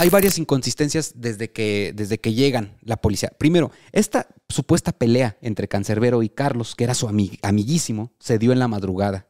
hay 0.00 0.08
varias 0.10 0.38
inconsistencias 0.38 1.12
desde 1.16 1.50
que, 1.52 1.92
desde 1.94 2.18
que 2.18 2.32
llegan 2.32 2.76
la 2.82 2.96
policía. 2.96 3.30
Primero, 3.38 3.70
esta 3.92 4.26
supuesta 4.48 4.92
pelea 4.92 5.36
entre 5.42 5.68
Cancerbero 5.68 6.22
y 6.22 6.28
Carlos, 6.30 6.74
que 6.74 6.84
era 6.84 6.94
su 6.94 7.06
ami- 7.08 7.38
amiguísimo, 7.42 8.12
se 8.18 8.38
dio 8.38 8.52
en 8.52 8.58
la 8.58 8.68
madrugada, 8.68 9.26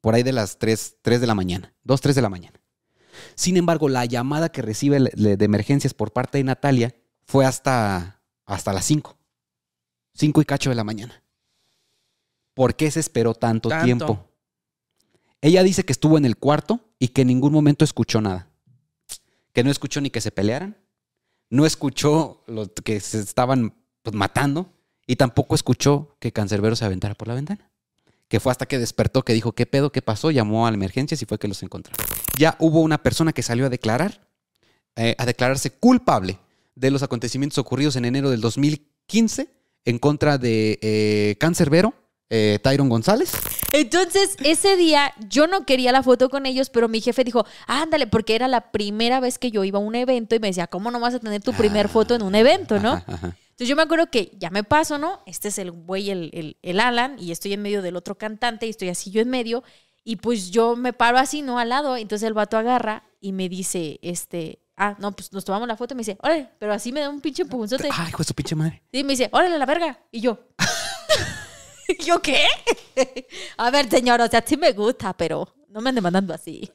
por 0.00 0.14
ahí 0.14 0.22
de 0.22 0.32
las 0.32 0.58
3, 0.58 0.96
3 1.02 1.20
de 1.20 1.26
la 1.26 1.34
mañana, 1.34 1.74
2, 1.84 2.00
3 2.00 2.14
de 2.16 2.22
la 2.22 2.28
mañana. 2.28 2.60
Sin 3.34 3.56
embargo, 3.56 3.88
la 3.88 4.04
llamada 4.04 4.48
que 4.50 4.62
recibe 4.62 4.98
de 5.00 5.44
emergencias 5.44 5.92
por 5.94 6.12
parte 6.12 6.38
de 6.38 6.44
Natalia 6.44 6.94
fue 7.24 7.44
hasta, 7.44 8.22
hasta 8.46 8.72
las 8.72 8.84
5, 8.86 9.16
5 10.14 10.40
y 10.40 10.44
cacho 10.44 10.70
de 10.70 10.76
la 10.76 10.84
mañana. 10.84 11.22
¿Por 12.54 12.74
qué 12.76 12.90
se 12.90 13.00
esperó 13.00 13.34
tanto, 13.34 13.68
Tanto. 13.68 13.84
tiempo? 13.84 14.24
Ella 15.40 15.62
dice 15.62 15.84
que 15.84 15.92
estuvo 15.92 16.18
en 16.18 16.24
el 16.24 16.36
cuarto 16.36 16.80
y 16.98 17.08
que 17.08 17.22
en 17.22 17.28
ningún 17.28 17.52
momento 17.52 17.84
escuchó 17.84 18.20
nada. 18.20 18.47
Que 19.58 19.64
no 19.64 19.72
escuchó 19.72 20.00
ni 20.00 20.10
que 20.10 20.20
se 20.20 20.30
pelearan, 20.30 20.76
no 21.50 21.66
escuchó 21.66 22.44
lo 22.46 22.72
que 22.72 23.00
se 23.00 23.18
estaban 23.18 23.74
pues, 24.04 24.14
matando 24.14 24.72
y 25.04 25.16
tampoco 25.16 25.56
escuchó 25.56 26.16
que 26.20 26.30
Cancerbero 26.30 26.76
se 26.76 26.84
aventara 26.84 27.16
por 27.16 27.26
la 27.26 27.34
ventana. 27.34 27.68
Que 28.28 28.38
fue 28.38 28.52
hasta 28.52 28.66
que 28.66 28.78
despertó 28.78 29.24
que 29.24 29.32
dijo, 29.32 29.50
¿qué 29.50 29.66
pedo? 29.66 29.90
¿Qué 29.90 30.00
pasó? 30.00 30.30
Llamó 30.30 30.68
a 30.68 30.70
la 30.70 30.76
emergencia 30.76 31.18
y 31.20 31.24
fue 31.24 31.40
que 31.40 31.48
los 31.48 31.60
encontró. 31.64 31.92
Ya 32.38 32.54
hubo 32.60 32.82
una 32.82 33.02
persona 33.02 33.32
que 33.32 33.42
salió 33.42 33.66
a 33.66 33.68
declarar, 33.68 34.28
eh, 34.94 35.16
a 35.18 35.26
declararse 35.26 35.72
culpable 35.72 36.38
de 36.76 36.92
los 36.92 37.02
acontecimientos 37.02 37.58
ocurridos 37.58 37.96
en 37.96 38.04
enero 38.04 38.30
del 38.30 38.40
2015 38.40 39.50
en 39.86 39.98
contra 39.98 40.38
de 40.38 40.78
eh, 40.82 41.34
Cancerbero, 41.40 41.94
eh, 42.30 42.58
Tyron 42.62 42.88
González. 42.88 43.32
Entonces, 43.72 44.36
ese 44.42 44.76
día 44.76 45.12
yo 45.28 45.46
no 45.46 45.66
quería 45.66 45.92
la 45.92 46.02
foto 46.02 46.28
con 46.28 46.46
ellos, 46.46 46.70
pero 46.70 46.88
mi 46.88 47.00
jefe 47.00 47.24
dijo, 47.24 47.46
ándale, 47.66 48.06
porque 48.06 48.34
era 48.34 48.48
la 48.48 48.70
primera 48.70 49.20
vez 49.20 49.38
que 49.38 49.50
yo 49.50 49.64
iba 49.64 49.78
a 49.78 49.82
un 49.82 49.94
evento 49.94 50.34
y 50.34 50.38
me 50.38 50.48
decía, 50.48 50.66
¿cómo 50.66 50.90
no 50.90 51.00
vas 51.00 51.14
a 51.14 51.18
tener 51.20 51.42
tu 51.42 51.52
primer 51.52 51.88
foto 51.88 52.14
en 52.14 52.22
un 52.22 52.34
evento, 52.34 52.78
no? 52.78 52.92
Ajá, 52.92 53.04
ajá. 53.06 53.36
Entonces 53.58 53.70
yo 53.70 53.76
me 53.76 53.82
acuerdo 53.82 54.08
que 54.08 54.30
ya 54.38 54.50
me 54.50 54.62
paso, 54.62 54.98
¿no? 54.98 55.20
Este 55.26 55.48
es 55.48 55.58
el 55.58 55.72
güey, 55.72 56.10
el, 56.10 56.30
el, 56.32 56.56
el 56.62 56.78
Alan, 56.78 57.16
y 57.18 57.32
estoy 57.32 57.52
en 57.54 57.62
medio 57.62 57.82
del 57.82 57.96
otro 57.96 58.16
cantante 58.16 58.66
y 58.66 58.70
estoy 58.70 58.88
así 58.88 59.10
yo 59.10 59.20
en 59.20 59.30
medio. 59.30 59.64
Y 60.04 60.16
pues 60.16 60.50
yo 60.50 60.76
me 60.76 60.92
paro 60.92 61.18
así, 61.18 61.42
¿no? 61.42 61.58
Al 61.58 61.70
lado. 61.70 61.96
Entonces 61.96 62.26
el 62.26 62.34
vato 62.34 62.56
agarra 62.56 63.02
y 63.20 63.32
me 63.32 63.48
dice, 63.48 63.98
este, 64.00 64.60
ah, 64.76 64.96
no, 65.00 65.12
pues 65.12 65.32
nos 65.32 65.44
tomamos 65.44 65.66
la 65.66 65.76
foto 65.76 65.94
y 65.94 65.96
me 65.96 66.00
dice, 66.00 66.16
órale, 66.22 66.48
pero 66.58 66.72
así 66.72 66.92
me 66.92 67.00
da 67.00 67.10
un 67.10 67.20
pinche 67.20 67.42
empujonzote. 67.42 67.88
Ay, 67.92 68.08
hijo 68.08 68.18
de 68.18 68.24
su 68.24 68.34
pinche 68.34 68.54
madre. 68.54 68.82
Y 68.92 69.02
me 69.02 69.14
dice, 69.14 69.28
órale, 69.32 69.58
la 69.58 69.66
verga. 69.66 69.98
Y 70.12 70.20
yo, 70.20 70.38
¿yo 72.04 72.20
qué? 72.20 72.44
A 73.56 73.70
ver, 73.70 73.88
señor, 73.88 74.20
o 74.20 74.28
sea, 74.28 74.44
sí 74.46 74.56
me 74.56 74.72
gusta, 74.72 75.12
pero 75.16 75.48
no 75.68 75.80
me 75.80 75.90
ande 75.90 76.00
mandando 76.00 76.34
así. 76.34 76.70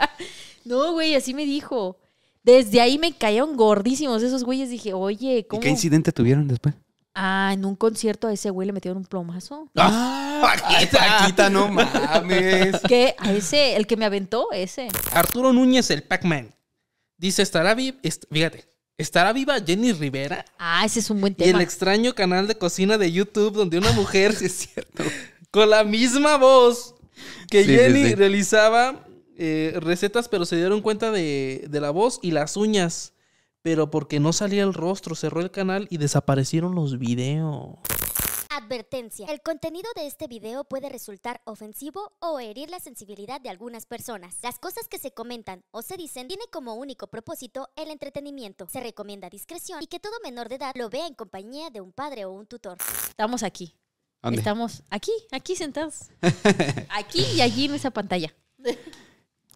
no, 0.64 0.92
güey, 0.92 1.14
así 1.14 1.34
me 1.34 1.44
dijo. 1.44 1.98
Desde 2.42 2.80
ahí 2.80 2.98
me 2.98 3.12
cayeron 3.16 3.56
gordísimos 3.56 4.22
esos 4.22 4.44
güeyes. 4.44 4.68
Dije, 4.68 4.92
oye, 4.92 5.38
¿Y 5.38 5.44
¿cómo? 5.44 5.60
qué 5.60 5.70
incidente 5.70 6.12
tuvieron 6.12 6.46
después? 6.46 6.74
Ah, 7.14 7.52
en 7.54 7.64
un 7.64 7.76
concierto 7.76 8.26
a 8.26 8.32
ese 8.32 8.50
güey 8.50 8.66
le 8.66 8.72
metieron 8.72 8.98
un 8.98 9.04
plomazo. 9.04 9.70
Ah, 9.76 10.56
Paquita, 10.92 11.48
no 11.48 11.68
mames. 11.68 12.80
¿Qué? 12.88 13.14
A 13.18 13.32
ese, 13.32 13.76
el 13.76 13.86
que 13.86 13.96
me 13.96 14.04
aventó, 14.04 14.48
ese. 14.52 14.88
Arturo 15.12 15.52
Núñez, 15.52 15.90
el 15.90 16.02
Pac-Man. 16.02 16.54
Dice, 17.16 17.42
¿estará 17.42 17.74
viva? 17.74 17.96
Fíjate, 18.30 18.64
¿estará 18.98 19.32
viva 19.32 19.56
Jenny 19.64 19.92
Rivera? 19.92 20.44
Ah, 20.58 20.84
ese 20.84 21.00
es 21.00 21.10
un 21.10 21.20
buen 21.20 21.34
Y 21.38 21.42
el 21.44 21.50
tema. 21.50 21.62
extraño 21.62 22.14
canal 22.14 22.46
de 22.46 22.56
cocina 22.56 22.98
de 22.98 23.10
YouTube 23.12 23.54
donde 23.54 23.78
una 23.78 23.92
mujer 23.92 24.32
Sí, 24.36 24.46
es 24.46 24.52
cierto. 24.52 25.04
con 25.50 25.70
la 25.70 25.84
misma 25.84 26.36
voz 26.36 26.94
que 27.50 27.64
Sí, 27.64 27.70
sí, 27.70 27.76
Jenny 27.76 28.04
sí. 28.08 28.14
realizaba 28.14 29.06
eh, 29.36 29.76
recetas, 29.80 30.28
pero 30.28 30.44
se 30.46 30.56
dieron 30.56 30.80
cuenta 30.80 31.10
de, 31.10 31.66
de 31.68 31.80
la 31.80 31.90
voz 31.90 32.18
y 32.22 32.30
las 32.30 32.56
uñas. 32.56 33.12
Pero 33.62 33.90
porque 33.90 34.20
no 34.20 34.32
salía 34.34 34.62
el 34.62 34.74
rostro, 34.74 35.14
cerró 35.14 35.40
el 35.40 35.50
canal 35.50 35.86
y 35.90 35.96
desaparecieron 35.96 36.74
los 36.74 36.98
videos. 36.98 37.78
Advertencia. 38.64 39.26
El 39.28 39.42
contenido 39.42 39.90
de 39.94 40.06
este 40.06 40.26
video 40.26 40.64
puede 40.64 40.88
resultar 40.88 41.42
ofensivo 41.44 42.14
o 42.20 42.40
herir 42.40 42.70
la 42.70 42.80
sensibilidad 42.80 43.38
de 43.38 43.50
algunas 43.50 43.84
personas. 43.84 44.38
Las 44.42 44.58
cosas 44.58 44.88
que 44.88 44.98
se 44.98 45.10
comentan 45.10 45.62
o 45.70 45.82
se 45.82 45.98
dicen 45.98 46.28
tiene 46.28 46.44
como 46.50 46.72
único 46.72 47.08
propósito 47.08 47.68
el 47.76 47.90
entretenimiento. 47.90 48.66
Se 48.72 48.80
recomienda 48.80 49.28
discreción 49.28 49.82
y 49.82 49.86
que 49.86 50.00
todo 50.00 50.14
menor 50.22 50.48
de 50.48 50.54
edad 50.54 50.72
lo 50.76 50.88
vea 50.88 51.06
en 51.06 51.12
compañía 51.12 51.68
de 51.68 51.82
un 51.82 51.92
padre 51.92 52.24
o 52.24 52.32
un 52.32 52.46
tutor. 52.46 52.78
Estamos 53.10 53.42
aquí. 53.42 53.74
¿Dónde? 54.22 54.38
Estamos 54.38 54.82
aquí, 54.88 55.12
aquí 55.30 55.56
sentados. 55.56 56.08
aquí 56.88 57.22
y 57.34 57.42
allí 57.42 57.66
en 57.66 57.74
esa 57.74 57.90
pantalla. 57.90 58.34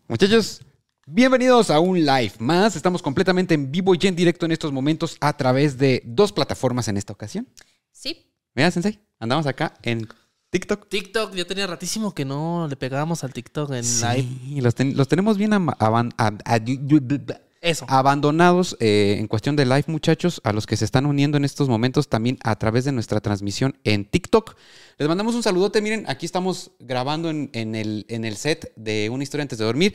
Muchachos, 0.06 0.60
bienvenidos 1.06 1.70
a 1.70 1.80
un 1.80 1.98
live 1.98 2.34
más. 2.40 2.76
Estamos 2.76 3.00
completamente 3.00 3.54
en 3.54 3.72
vivo 3.72 3.94
y 3.94 4.06
en 4.06 4.14
directo 4.14 4.44
en 4.44 4.52
estos 4.52 4.70
momentos 4.70 5.16
a 5.22 5.34
través 5.34 5.78
de 5.78 6.02
dos 6.04 6.30
plataformas 6.30 6.88
en 6.88 6.98
esta 6.98 7.14
ocasión. 7.14 7.48
Sí. 7.90 8.26
Mira, 8.58 8.72
Sensei, 8.72 8.98
andamos 9.20 9.46
acá 9.46 9.74
en 9.84 10.08
TikTok. 10.50 10.88
TikTok, 10.88 11.32
ya 11.36 11.44
tenía 11.44 11.68
ratísimo 11.68 12.12
que 12.12 12.24
no 12.24 12.66
le 12.68 12.74
pegábamos 12.74 13.22
al 13.22 13.32
TikTok 13.32 13.70
en 13.70 13.84
live. 13.84 14.26
Sí, 14.44 14.60
los, 14.60 14.74
ten- 14.74 14.96
los 14.96 15.06
tenemos 15.06 15.38
bien 15.38 15.52
aban- 15.52 16.12
Eso. 17.60 17.86
abandonados 17.88 18.76
eh, 18.80 19.14
en 19.20 19.28
cuestión 19.28 19.54
de 19.54 19.64
live, 19.64 19.84
muchachos, 19.86 20.40
a 20.42 20.52
los 20.52 20.66
que 20.66 20.76
se 20.76 20.84
están 20.84 21.06
uniendo 21.06 21.36
en 21.36 21.44
estos 21.44 21.68
momentos 21.68 22.08
también 22.08 22.36
a 22.42 22.56
través 22.58 22.84
de 22.84 22.90
nuestra 22.90 23.20
transmisión 23.20 23.78
en 23.84 24.04
TikTok. 24.04 24.56
Les 24.98 25.06
mandamos 25.06 25.36
un 25.36 25.44
saludote. 25.44 25.80
Miren, 25.80 26.04
aquí 26.08 26.26
estamos 26.26 26.72
grabando 26.80 27.30
en, 27.30 27.50
en 27.52 27.76
el, 27.76 28.06
en 28.08 28.24
el 28.24 28.36
set 28.36 28.72
de 28.74 29.08
Una 29.08 29.22
historia 29.22 29.42
antes 29.42 29.58
de 29.60 29.66
dormir. 29.66 29.94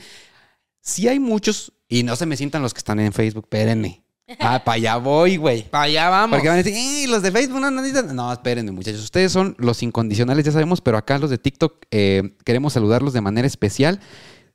Si 0.80 1.06
hay 1.06 1.18
muchos, 1.18 1.74
y 1.86 2.02
no 2.02 2.16
se 2.16 2.24
me 2.24 2.38
sientan 2.38 2.62
los 2.62 2.72
que 2.72 2.78
están 2.78 2.98
en 2.98 3.12
Facebook, 3.12 3.44
espérenme. 3.44 4.03
Ah, 4.40 4.62
para 4.64 4.76
allá 4.76 4.96
voy, 4.96 5.36
güey. 5.36 5.68
Para 5.68 5.84
allá 5.84 6.08
vamos. 6.08 6.36
Porque 6.36 6.48
van 6.48 6.58
a 6.58 6.62
decir, 6.62 6.74
"Eh, 6.74 7.06
los 7.08 7.22
de 7.22 7.30
Facebook 7.30 7.60
no 7.60 7.70
necesitan. 7.70 8.14
No, 8.16 8.32
espérenme, 8.32 8.72
muchachos. 8.72 9.02
Ustedes 9.02 9.30
son 9.30 9.54
los 9.58 9.82
incondicionales, 9.82 10.44
ya 10.44 10.52
sabemos, 10.52 10.80
pero 10.80 10.96
acá 10.96 11.18
los 11.18 11.30
de 11.30 11.38
TikTok 11.38 11.84
eh, 11.90 12.34
queremos 12.44 12.72
saludarlos 12.72 13.12
de 13.12 13.20
manera 13.20 13.46
especial. 13.46 14.00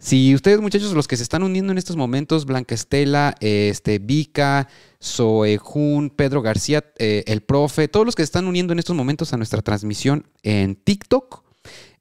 Si 0.01 0.33
ustedes, 0.33 0.61
muchachos, 0.61 0.93
los 0.93 1.07
que 1.09 1.17
se 1.17 1.23
están 1.23 1.43
uniendo 1.43 1.73
en 1.73 1.77
estos 1.77 1.97
momentos, 1.97 2.45
Blanca 2.45 2.73
Estela, 2.73 3.35
eh, 3.41 3.67
este, 3.69 3.99
Vika, 3.99 4.69
Zoe 5.03 5.57
Jun, 5.57 6.09
Pedro 6.09 6.41
García, 6.41 6.85
eh, 6.97 7.23
el 7.27 7.41
profe, 7.41 7.89
todos 7.89 8.05
los 8.05 8.15
que 8.15 8.21
se 8.21 8.25
están 8.27 8.47
uniendo 8.47 8.71
en 8.71 8.79
estos 8.79 8.95
momentos 8.95 9.33
a 9.33 9.37
nuestra 9.37 9.61
transmisión 9.61 10.25
en 10.41 10.77
TikTok, 10.77 11.43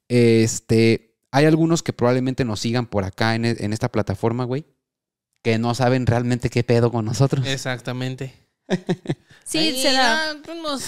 este, 0.07 1.17
hay 1.31 1.45
algunos 1.45 1.83
que 1.83 1.91
probablemente 1.93 2.45
nos 2.45 2.61
sigan 2.61 2.87
por 2.87 3.03
acá 3.03 3.35
en, 3.35 3.43
en 3.45 3.73
esta 3.73 3.91
plataforma, 3.91 4.45
güey, 4.45 4.65
que 5.41 5.57
no 5.57 5.73
saben 5.75 6.05
realmente 6.05 6.49
qué 6.49 6.63
pedo 6.63 6.91
con 6.91 7.05
nosotros. 7.05 7.45
Exactamente. 7.47 8.33
Sí, 9.45 9.57
Ahí, 9.57 9.81
se 9.81 9.93
da. 9.93 10.35
unos, 10.51 10.83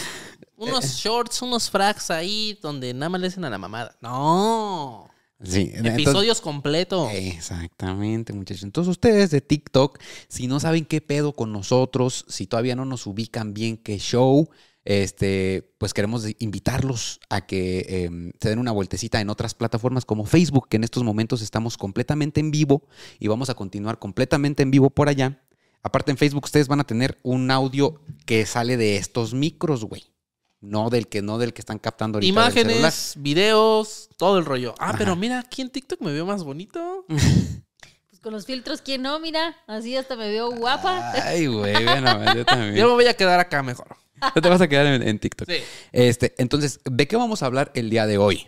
unos 0.57 0.85
shorts, 0.85 1.41
unos 1.41 1.69
frags 1.69 2.12
ahí 2.12 2.59
donde 2.61 2.94
nada 2.94 3.09
más 3.09 3.22
le 3.22 3.28
hacen 3.28 3.44
a 3.45 3.50
la 3.50 3.57
mamada. 3.57 3.97
No. 4.01 5.09
Sí, 5.44 5.72
entonces- 5.73 5.94
Episodios 5.94 6.41
completos. 6.41 7.09
Exactamente, 7.11 8.34
muchachos. 8.34 8.63
Entonces 8.63 8.91
ustedes 8.91 9.31
de 9.31 9.41
TikTok, 9.41 10.00
si 10.28 10.45
no 10.47 10.59
saben 10.59 10.85
qué 10.85 11.01
pedo 11.01 11.34
con 11.34 11.51
nosotros, 11.51 12.25
si 12.28 12.45
todavía 12.45 12.75
no 12.75 12.85
nos 12.85 13.07
ubican 13.07 13.53
bien 13.56 13.78
qué 13.78 13.97
show, 13.97 14.50
este, 14.83 15.73
pues 15.77 15.93
queremos 15.93 16.25
invitarlos 16.39 17.19
a 17.29 17.45
que 17.45 17.85
eh, 17.87 18.31
se 18.39 18.49
den 18.49 18.59
una 18.59 18.71
vueltecita 18.71 19.21
en 19.21 19.29
otras 19.29 19.53
plataformas 19.53 20.05
como 20.05 20.25
Facebook, 20.25 20.67
que 20.69 20.77
en 20.77 20.83
estos 20.83 21.03
momentos 21.03 21.41
estamos 21.41 21.77
completamente 21.77 22.39
en 22.39 22.51
vivo 22.51 22.87
y 23.19 23.27
vamos 23.27 23.49
a 23.49 23.53
continuar 23.53 23.99
completamente 23.99 24.63
en 24.63 24.71
vivo 24.71 24.89
por 24.89 25.09
allá. 25.09 25.43
Aparte 25.83 26.11
en 26.11 26.17
Facebook 26.17 26.45
ustedes 26.45 26.67
van 26.67 26.79
a 26.79 26.83
tener 26.83 27.19
un 27.23 27.49
audio 27.51 28.01
que 28.25 28.45
sale 28.45 28.77
de 28.77 28.97
estos 28.97 29.33
micros, 29.33 29.83
güey. 29.83 30.03
No 30.59 30.91
del 30.91 31.07
que 31.07 31.23
no 31.23 31.39
del 31.39 31.53
que 31.53 31.61
están 31.61 31.79
captando 31.79 32.17
ahorita. 32.17 32.29
Imágenes, 32.29 33.15
videos, 33.17 34.09
todo 34.15 34.37
el 34.37 34.45
rollo. 34.45 34.75
Ah, 34.77 34.89
Ajá. 34.89 34.97
pero 34.99 35.15
mira, 35.15 35.39
aquí 35.39 35.63
en 35.63 35.71
TikTok 35.71 36.01
me 36.01 36.11
veo 36.11 36.25
más 36.25 36.43
bonito. 36.43 37.05
Pues 38.09 38.19
con 38.19 38.33
los 38.33 38.45
filtros, 38.45 38.81
¿quién 38.81 39.01
no? 39.03 39.19
Mira, 39.21 39.55
así 39.67 39.95
hasta 39.95 40.17
me 40.17 40.29
veo 40.29 40.51
guapa. 40.51 41.13
Ay, 41.13 41.47
güey, 41.47 41.73
nomás, 41.85 42.35
yo 42.35 42.45
también. 42.45 42.75
Yo 42.75 42.89
me 42.89 42.93
voy 42.95 43.07
a 43.07 43.13
quedar 43.16 43.39
acá 43.39 43.63
mejor. 43.63 43.95
Tú 44.34 44.41
te 44.41 44.50
vas 44.50 44.62
a 44.62 44.68
quedar 44.68 44.88
en, 44.88 45.08
en 45.08 45.20
TikTok. 45.20 45.50
Sí. 45.50 45.58
Este, 45.91 46.34
entonces, 46.38 46.79
¿de 46.84 47.08
qué 47.08 47.16
vamos 47.16 47.44
a 47.44 47.46
hablar 47.46 47.72
el 47.76 47.90
día 47.90 48.06
de 48.06 48.18
hoy? 48.18 48.47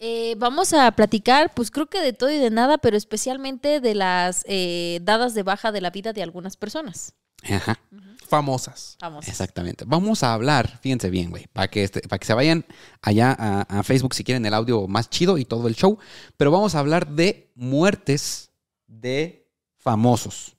Eh, 0.00 0.36
vamos 0.38 0.72
a 0.74 0.92
platicar, 0.92 1.52
pues 1.54 1.72
creo 1.72 1.86
que 1.86 2.00
de 2.00 2.12
todo 2.12 2.30
y 2.30 2.38
de 2.38 2.50
nada, 2.50 2.78
pero 2.78 2.96
especialmente 2.96 3.80
de 3.80 3.96
las 3.96 4.44
eh, 4.46 5.00
dadas 5.02 5.34
de 5.34 5.42
baja 5.42 5.72
de 5.72 5.80
la 5.80 5.90
vida 5.90 6.12
de 6.12 6.22
algunas 6.22 6.56
personas. 6.56 7.14
Ajá, 7.42 7.80
Famosas. 8.28 8.96
Vamos. 9.00 9.26
exactamente. 9.26 9.84
Vamos 9.86 10.22
a 10.22 10.34
hablar, 10.34 10.78
fíjense 10.82 11.10
bien, 11.10 11.30
güey, 11.30 11.46
para 11.52 11.68
que, 11.68 11.82
este, 11.82 12.00
para 12.02 12.18
que 12.18 12.26
se 12.26 12.34
vayan 12.34 12.64
allá 13.02 13.34
a, 13.36 13.62
a 13.62 13.82
Facebook 13.82 14.14
si 14.14 14.22
quieren 14.22 14.46
el 14.46 14.54
audio 14.54 14.86
más 14.86 15.10
chido 15.10 15.36
y 15.36 15.44
todo 15.44 15.66
el 15.66 15.74
show, 15.74 15.98
pero 16.36 16.52
vamos 16.52 16.76
a 16.76 16.78
hablar 16.78 17.08
de 17.08 17.50
muertes 17.56 18.52
de 18.86 19.50
famosos. 19.78 20.57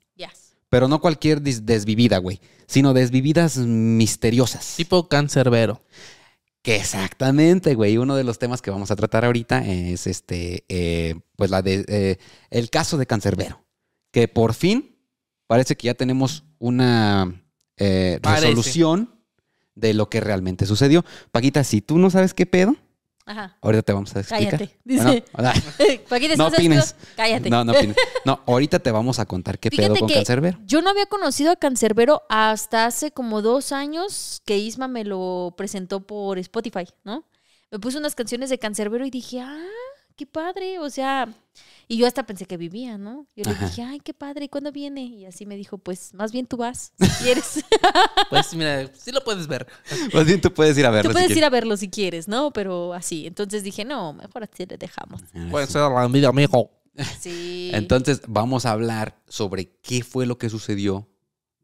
Pero 0.70 0.88
no 0.88 1.02
cualquier 1.02 1.42
desvivida, 1.42 2.20
güey, 2.20 2.40
sino 2.68 2.94
desvividas 2.94 3.58
misteriosas. 3.58 4.76
Tipo 4.78 5.08
cancerbero. 5.10 5.82
Que 6.62 6.76
exactamente, 6.76 7.74
güey. 7.76 7.98
Uno 7.98 8.16
de 8.16 8.24
los 8.24 8.38
temas 8.38 8.62
que 8.62 8.72
vamos 8.72 8.92
a 8.92 8.96
tratar 8.96 9.24
ahorita 9.26 9.66
es 9.66 10.08
este, 10.08 10.66
eh, 10.68 11.16
pues 11.36 11.50
la 11.50 11.62
de 11.62 11.86
eh, 11.88 12.18
el 12.50 12.70
caso 12.70 12.98
de 12.98 13.06
Cancerbero. 13.06 13.64
Que 14.12 14.28
por 14.28 14.54
fin 14.54 14.98
parece 15.48 15.78
que 15.78 15.88
ya 15.88 15.94
tenemos 15.94 16.44
una 16.58 17.44
eh, 17.78 18.20
resolución 18.22 19.16
de 19.76 19.94
lo 19.94 20.10
que 20.10 20.20
realmente 20.20 20.66
sucedió. 20.66 21.06
Paquita, 21.32 21.64
si 21.64 21.82
tú 21.82 21.98
no 21.98 22.10
sabes 22.10 22.34
qué 22.34 22.46
pedo, 22.46 22.76
Ajá. 23.30 23.56
ahorita 23.62 23.84
te 23.84 23.94
vamos 23.94 24.16
a 24.16 24.22
explicar. 24.22 24.58
Cállate. 24.58 24.80
Dice. 24.84 25.24
Bueno, 25.34 25.52
no 26.38 26.48
¿estás 26.48 26.54
opines. 26.54 26.96
Cállate. 27.16 27.50
No, 27.52 27.64
no 27.64 27.74
opines. 27.74 27.96
No, 28.26 28.42
ahorita 28.48 28.80
te 28.80 28.92
vamos 28.92 29.20
a 29.20 29.26
contar 29.26 29.60
qué 29.60 29.70
pedo 29.70 29.84
Fíjate 29.84 30.00
con 30.00 30.10
que 30.10 30.16
Cancerbero. 30.16 30.58
yo 30.66 30.82
no 30.82 30.90
había 30.90 31.06
conocido 31.06 31.52
a 31.52 31.56
Cancerbero 31.56 32.24
hasta 32.28 32.88
hace 32.88 33.12
como 33.12 33.44
dos 33.44 33.72
años 33.72 34.42
que 34.46 34.58
Isma 34.58 34.88
me 34.88 35.04
lo 35.04 35.54
presentó 35.56 36.00
por 36.02 36.40
Spotify, 36.40 36.88
¿no? 37.04 37.24
Me 37.70 37.78
puso 37.78 38.00
unas 38.00 38.16
canciones 38.16 38.50
de 38.50 38.58
Cancerbero 38.58 39.06
y 39.06 39.12
dije, 39.12 39.42
ah, 39.42 39.64
qué 40.20 40.26
padre, 40.26 40.80
o 40.80 40.90
sea, 40.90 41.34
y 41.88 41.96
yo 41.96 42.06
hasta 42.06 42.26
pensé 42.26 42.44
que 42.46 42.58
vivía, 42.58 42.98
¿no? 42.98 43.26
Yo 43.38 43.46
le 43.46 43.52
Ajá. 43.52 43.68
dije, 43.68 43.84
ay, 43.84 44.02
qué 44.02 44.14
padre, 44.14 44.44
¿y 44.44 44.50
cuándo 44.50 44.70
viene? 44.74 45.06
Y 45.06 45.26
así 45.26 45.46
me 45.46 45.56
dijo, 45.56 45.78
pues 45.78 46.14
más 46.14 46.34
bien 46.34 46.46
tú 46.46 46.58
vas, 46.58 46.92
si 47.00 47.08
quieres. 47.24 47.64
Pues 48.30 48.54
mira, 48.54 48.92
sí 48.94 49.12
lo 49.14 49.24
puedes 49.24 49.48
ver. 49.48 49.66
Más 50.14 50.26
bien 50.26 50.42
tú 50.42 50.54
puedes 50.54 50.78
ir 50.78 50.86
a 50.86 50.90
verlo. 50.92 51.10
tú 51.10 51.14
si 51.14 51.14
puedes 51.14 51.30
ir 51.30 51.36
quieres. 51.36 51.48
a 51.48 51.50
verlo 51.50 51.78
si 51.78 51.90
quieres, 51.90 52.28
¿no? 52.28 52.52
Pero 52.52 52.94
así, 52.94 53.26
entonces 53.28 53.64
dije, 53.64 53.86
no, 53.86 54.12
mejor 54.12 54.44
así 54.44 54.66
le 54.66 54.78
dejamos. 54.78 55.24
Puede 55.50 55.66
ser 55.68 55.90
la 55.90 56.04
envidia, 56.04 56.28
amigo. 56.28 56.70
Sí. 57.22 57.72
Entonces, 57.74 58.22
vamos 58.28 58.66
a 58.66 58.72
hablar 58.72 59.18
sobre 59.30 59.72
qué 59.82 60.04
fue 60.04 60.26
lo 60.26 60.38
que 60.38 60.50
sucedió 60.50 61.08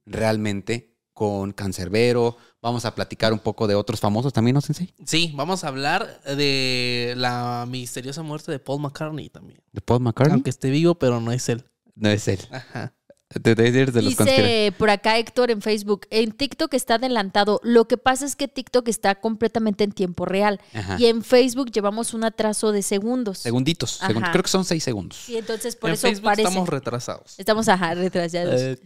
realmente 0.06 0.95
con 1.16 1.54
Cancerbero. 1.54 2.38
Vamos 2.62 2.86
a 2.86 2.94
platicar 2.94 3.34
un 3.34 3.40
poco 3.40 3.66
de 3.66 3.74
otros 3.74 4.00
famosos 4.00 4.34
también, 4.34 4.54
¿no, 4.54 4.62
Sensei? 4.62 4.94
Sí, 5.06 5.32
vamos 5.34 5.64
a 5.64 5.70
hablar 5.70 6.22
de 6.24 7.14
la 7.18 7.66
misteriosa 7.68 8.22
muerte 8.22 8.52
de 8.52 8.60
Paul 8.60 8.82
McCartney 8.82 9.30
también. 9.30 9.62
De 9.72 9.82
Paul 9.82 10.02
McCartney. 10.02 10.34
Aunque 10.34 10.50
esté 10.52 10.70
vivo, 10.70 10.96
pero 10.96 11.20
no 11.22 11.32
es 11.32 11.50
él. 11.50 11.64
No 11.96 12.10
es 12.10 12.28
él. 12.28 12.40
Ajá. 12.52 12.94
De 13.42 14.02
los 14.02 14.16
conspira- 14.16 14.26
Dice 14.48 14.74
por 14.78 14.90
acá 14.90 15.18
Héctor 15.18 15.52
en 15.52 15.62
Facebook, 15.62 16.08
en 16.10 16.32
TikTok 16.32 16.74
está 16.74 16.96
adelantado. 16.96 17.60
Lo 17.64 17.88
que 17.88 17.98
pasa 17.98 18.26
es 18.26 18.36
que 18.36 18.48
TikTok 18.48 18.88
está 18.88 19.16
completamente 19.16 19.84
en 19.84 19.92
tiempo 19.92 20.26
real 20.26 20.60
Ajá. 20.74 20.96
y 21.00 21.06
en 21.08 21.24
Facebook 21.24 21.72
llevamos 21.72 22.14
un 22.14 22.24
atraso 22.24 22.72
de 22.72 22.82
segundos. 22.82 23.40
Segunditos. 23.40 24.00
segun- 24.02 24.24
Ajá. 24.24 24.32
Creo 24.32 24.44
que 24.44 24.50
son 24.50 24.66
seis 24.66 24.84
segundos. 24.84 25.28
Y 25.30 25.38
entonces 25.38 25.76
por 25.76 25.90
en 25.90 25.96
eso 25.96 26.08
Facebook 26.08 26.24
parece. 26.26 26.44
estamos 26.48 26.70
retrasados. 26.70 27.36
Estamos 27.38 27.68
ajá, 27.68 27.94
retrasados. 27.94 28.62
Eh, 28.62 28.80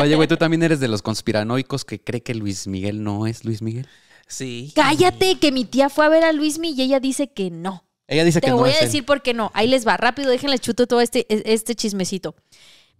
Oye, 0.00 0.14
güey, 0.16 0.26
tú 0.28 0.36
también 0.36 0.62
eres 0.62 0.80
de 0.80 0.88
los 0.88 1.02
conspiranoicos 1.02 1.84
que 1.84 2.00
cree 2.00 2.22
que 2.22 2.34
Luis 2.34 2.66
Miguel 2.66 3.02
no 3.02 3.26
es 3.26 3.44
Luis 3.44 3.60
Miguel. 3.60 3.86
sí. 4.26 4.72
Cállate, 4.74 5.38
que 5.38 5.52
mi 5.52 5.64
tía 5.64 5.90
fue 5.90 6.06
a 6.06 6.08
ver 6.08 6.24
a 6.24 6.32
Luismi 6.32 6.70
y 6.70 6.82
ella 6.82 7.00
dice 7.00 7.32
que 7.32 7.50
no. 7.50 7.84
Ella 8.06 8.24
dice 8.24 8.40
Te 8.40 8.46
que 8.46 8.50
no 8.52 8.56
voy 8.58 8.70
a 8.70 8.78
él. 8.78 8.86
decir 8.86 9.04
por 9.04 9.22
qué 9.22 9.34
no. 9.34 9.50
Ahí 9.54 9.68
les 9.68 9.86
va, 9.86 9.96
rápido, 9.96 10.30
déjenle 10.30 10.58
chuto 10.58 10.86
todo 10.86 11.00
este, 11.00 11.26
este 11.52 11.74
chismecito. 11.76 12.34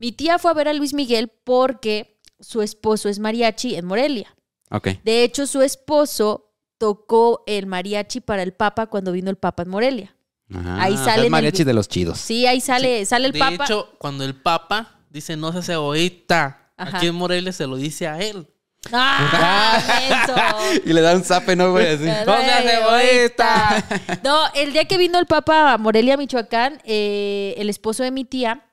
Mi 0.00 0.10
tía 0.12 0.38
fue 0.40 0.50
a 0.50 0.54
ver 0.54 0.66
a 0.68 0.72
Luis 0.72 0.94
Miguel 0.94 1.30
porque 1.44 2.18
su 2.40 2.62
esposo 2.62 3.08
es 3.08 3.18
mariachi 3.20 3.76
en 3.76 3.84
Morelia. 3.86 4.34
Ok. 4.70 4.88
De 5.04 5.22
hecho, 5.22 5.46
su 5.46 5.62
esposo 5.62 6.52
tocó 6.78 7.44
el 7.46 7.66
mariachi 7.66 8.20
para 8.20 8.42
el 8.42 8.52
Papa 8.54 8.86
cuando 8.86 9.12
vino 9.12 9.30
el 9.30 9.36
Papa 9.36 9.62
en 9.64 9.68
Morelia. 9.68 10.16
Ajá. 10.52 10.82
Ahí 10.82 10.94
O 10.94 10.96
sea, 10.96 11.04
sale 11.04 11.24
el 11.26 11.30
mariachi 11.30 11.58
vi- 11.58 11.64
de 11.64 11.74
los 11.74 11.86
chidos. 11.88 12.18
Sí, 12.18 12.46
ahí 12.46 12.60
sale, 12.60 13.04
sale 13.04 13.26
el 13.26 13.32
de 13.32 13.38
Papa. 13.38 13.64
hecho, 13.64 13.90
cuando 13.98 14.24
el 14.24 14.34
Papa 14.34 14.98
dice 15.10 15.36
no 15.36 15.52
se 15.52 15.58
hace 15.58 15.74
egoísta, 15.74 16.72
Ajá. 16.76 16.96
aquí 16.96 17.06
en 17.08 17.14
Morelia 17.14 17.52
se 17.52 17.66
lo 17.66 17.76
dice 17.76 18.08
a 18.08 18.18
él. 18.20 18.48
¡Ah! 18.92 20.56
Y 20.86 20.92
le 20.92 21.00
da 21.02 21.14
un 21.14 21.22
zape, 21.24 21.54
¿no, 21.56 21.72
güey? 21.72 21.86
Así. 21.88 22.04
Ay, 22.08 22.24
¡No 22.26 22.36
seas 22.38 22.64
egoísta! 22.64 23.84
No, 24.24 24.38
el 24.54 24.72
día 24.72 24.86
que 24.86 24.96
vino 24.96 25.18
el 25.18 25.26
Papa 25.26 25.74
a 25.74 25.78
Morelia, 25.78 26.16
Michoacán, 26.16 26.80
eh, 26.84 27.54
el 27.58 27.68
esposo 27.68 28.02
de 28.02 28.10
mi 28.10 28.24
tía, 28.24 28.66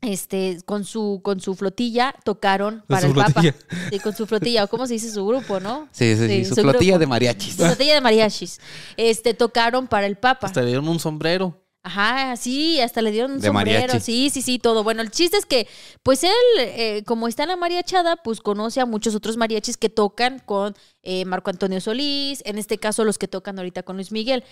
este, 0.00 0.58
con 0.64 0.84
su, 0.84 1.20
con 1.22 1.40
su 1.40 1.54
flotilla, 1.54 2.14
tocaron 2.24 2.84
para 2.86 3.00
su 3.02 3.06
el 3.08 3.12
flotilla. 3.14 3.52
Papa. 3.52 3.76
Sí, 3.90 3.98
con 3.98 4.14
su 4.14 4.26
flotilla, 4.26 4.64
o 4.64 4.68
cómo 4.68 4.86
se 4.86 4.94
dice 4.94 5.10
su 5.10 5.26
grupo, 5.26 5.60
¿no? 5.60 5.88
Sí, 5.92 6.14
sí, 6.16 6.28
sí. 6.28 6.28
Sí, 6.28 6.44
Su 6.44 6.54
su 6.54 6.62
flotilla 6.62 6.92
grupo. 6.92 7.00
de 7.00 7.06
mariachis. 7.06 7.56
Su 7.56 7.64
flotilla 7.64 7.94
de 7.94 8.00
mariachis. 8.00 8.60
Este, 8.96 9.34
tocaron 9.34 9.86
para 9.88 10.06
el 10.06 10.16
Papa. 10.16 10.46
Hasta 10.46 10.60
le 10.60 10.68
dieron 10.68 10.88
un 10.88 10.98
sombrero. 11.00 11.64
Ajá, 11.80 12.36
sí, 12.36 12.80
hasta 12.80 13.00
le 13.00 13.12
dieron 13.12 13.32
un 13.32 13.40
De 13.40 13.46
sombrero. 13.46 13.80
mariachi. 13.80 14.00
Sí, 14.00 14.30
sí, 14.30 14.42
sí, 14.42 14.58
todo. 14.58 14.84
Bueno, 14.84 15.00
el 15.00 15.10
chiste 15.10 15.36
es 15.38 15.46
que, 15.46 15.66
pues 16.02 16.22
él, 16.22 16.30
eh, 16.58 17.02
como 17.06 17.28
está 17.28 17.44
en 17.44 17.48
la 17.50 17.56
mariachada, 17.56 18.16
pues 18.16 18.40
conoce 18.40 18.80
a 18.80 18.84
muchos 18.86 19.14
otros 19.14 19.36
mariachis 19.36 19.76
que 19.78 19.88
tocan 19.88 20.40
con 20.44 20.74
eh, 21.02 21.24
Marco 21.24 21.50
Antonio 21.50 21.80
Solís, 21.80 22.42
en 22.44 22.58
este 22.58 22.78
caso 22.78 23.04
los 23.04 23.16
que 23.16 23.26
tocan 23.28 23.58
ahorita 23.58 23.84
con 23.84 23.96
Luis 23.96 24.12
Miguel. 24.12 24.44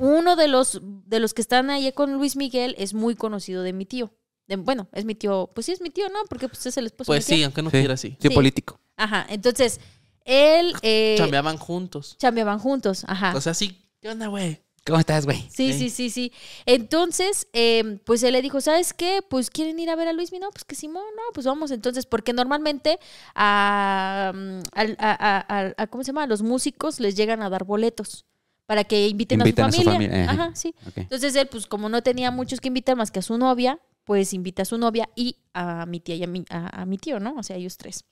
Uno 0.00 0.36
de 0.36 0.46
los, 0.46 0.80
de 0.82 1.18
los 1.20 1.34
que 1.34 1.42
están 1.42 1.68
ahí 1.70 1.90
con 1.92 2.12
Luis 2.14 2.36
Miguel 2.36 2.74
es 2.78 2.94
muy 2.94 3.16
conocido 3.16 3.62
de 3.62 3.72
mi 3.72 3.86
tío. 3.86 4.12
De- 4.46 4.56
bueno, 4.56 4.88
es 4.92 5.04
mi 5.04 5.14
tío, 5.14 5.50
pues 5.54 5.66
sí 5.66 5.72
es 5.72 5.80
mi 5.80 5.90
tío, 5.90 6.08
¿no? 6.10 6.18
Porque 6.28 6.48
pues 6.48 6.64
es 6.66 6.76
el 6.76 6.86
esposo 6.86 7.06
Pues 7.06 7.26
de 7.26 7.32
mi 7.34 7.38
sí, 7.38 7.44
aunque 7.44 7.62
no 7.62 7.70
Sí. 7.70 7.78
quiera 7.78 7.94
así. 7.94 8.10
Sí, 8.20 8.28
Sí. 8.28 8.34
político. 8.34 8.78
Ajá, 8.96 9.26
entonces, 9.28 9.80
él... 10.24 10.74
Eh, 10.82 11.14
Chambeaban 11.18 11.56
juntos. 11.56 12.16
chambeaban 12.18 12.58
juntos, 12.58 13.04
ajá. 13.08 13.34
O 13.36 13.40
sea, 13.40 13.54
sí. 13.54 13.78
¿Qué 14.00 14.08
onda, 14.10 14.26
güey? 14.28 14.60
¿Cómo 14.86 14.98
estás, 14.98 15.24
güey? 15.24 15.40
Sí, 15.50 15.72
Sí. 15.72 15.88
sí, 15.88 15.90
sí, 15.90 16.10
sí. 16.10 16.32
Entonces, 16.66 17.48
eh, 17.54 18.00
pues 18.04 18.22
él 18.22 18.34
le 18.34 18.42
dijo, 18.42 18.60
¿sabes 18.60 18.92
qué? 18.92 19.20
Pues 19.26 19.48
quieren 19.48 19.78
ir 19.78 19.88
a 19.88 19.96
ver 19.96 20.08
a 20.08 20.12
Luis 20.12 20.30
No, 20.32 20.50
pues 20.50 20.64
que 20.64 20.74
Simón, 20.74 21.04
no, 21.16 21.22
pues 21.32 21.46
vamos 21.46 21.70
entonces, 21.70 22.04
porque 22.04 22.34
normalmente 22.34 22.98
a, 23.34 24.32
mm, 24.34 24.60
al- 24.72 24.96
a, 24.98 25.10
a- 25.12 25.58
a- 25.68 25.74
a- 25.76 25.86
¿cómo 25.86 26.04
se 26.04 26.08
llama? 26.08 26.24
A 26.24 26.26
los 26.26 26.42
músicos 26.42 27.00
les 27.00 27.14
llegan 27.14 27.40
a 27.42 27.48
dar 27.48 27.64
boletos 27.64 28.26
para 28.66 28.84
que 28.84 29.08
inviten, 29.08 29.40
Inviten 29.40 29.64
a 29.64 29.68
a 29.68 29.72
su 29.72 29.82
familia. 29.82 30.08
familia, 30.10 30.30
ajá. 30.30 30.50
Sí. 30.54 30.74
Entonces 30.96 31.34
él, 31.36 31.46
pues 31.48 31.66
como 31.66 31.88
no 31.88 32.02
tenía 32.02 32.30
muchos 32.30 32.60
que 32.60 32.68
invitar 32.68 32.96
más 32.96 33.10
que 33.10 33.18
a 33.20 33.22
su 33.22 33.38
novia, 33.38 33.78
pues 34.04 34.32
invita 34.34 34.62
a 34.62 34.64
su 34.66 34.76
novia 34.78 35.08
y 35.16 35.36
a 35.54 35.86
mi 35.86 35.98
tía 36.00 36.14
y 36.16 36.22
a 36.22 36.26
mi, 36.26 36.44
a, 36.50 36.82
a 36.82 36.86
mi 36.86 36.98
tío, 36.98 37.20
¿no? 37.20 37.34
O 37.36 37.42
sea, 37.42 37.56
ellos 37.56 37.76
tres. 37.78 38.04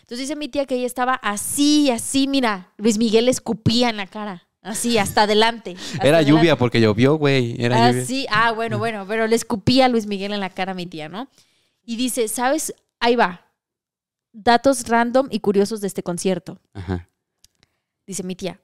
Entonces 0.00 0.20
dice 0.20 0.36
mi 0.36 0.48
tía 0.48 0.64
que 0.66 0.76
ella 0.76 0.86
estaba 0.86 1.14
así, 1.14 1.90
así, 1.90 2.26
mira, 2.28 2.72
Luis 2.76 2.98
Miguel 2.98 3.24
le 3.24 3.30
escupía 3.32 3.90
en 3.90 3.96
la 3.96 4.06
cara, 4.06 4.48
así, 4.62 4.96
hasta 4.98 5.22
adelante. 5.22 5.72
hasta 5.76 6.06
Era 6.06 6.18
adelante. 6.18 6.30
lluvia 6.30 6.56
porque 6.56 6.80
llovió, 6.80 7.16
güey. 7.16 7.56
Era 7.62 7.86
Ah, 7.86 7.90
lluvia. 7.90 8.04
sí, 8.04 8.26
ah, 8.30 8.52
bueno, 8.52 8.78
bueno, 8.78 9.04
pero 9.08 9.26
le 9.26 9.34
escupía 9.36 9.86
a 9.86 9.88
Luis 9.88 10.06
Miguel 10.06 10.32
en 10.32 10.40
la 10.40 10.50
cara 10.50 10.72
a 10.72 10.74
mi 10.74 10.86
tía, 10.86 11.08
¿no? 11.08 11.28
Y 11.84 11.96
dice, 11.96 12.28
¿sabes? 12.28 12.72
Ahí 13.00 13.16
va. 13.16 13.46
Datos 14.32 14.86
random 14.86 15.26
y 15.30 15.40
curiosos 15.40 15.80
de 15.80 15.88
este 15.88 16.04
concierto. 16.04 16.60
Ajá. 16.74 17.08
Dice 18.06 18.22
mi 18.22 18.36
tía. 18.36 18.60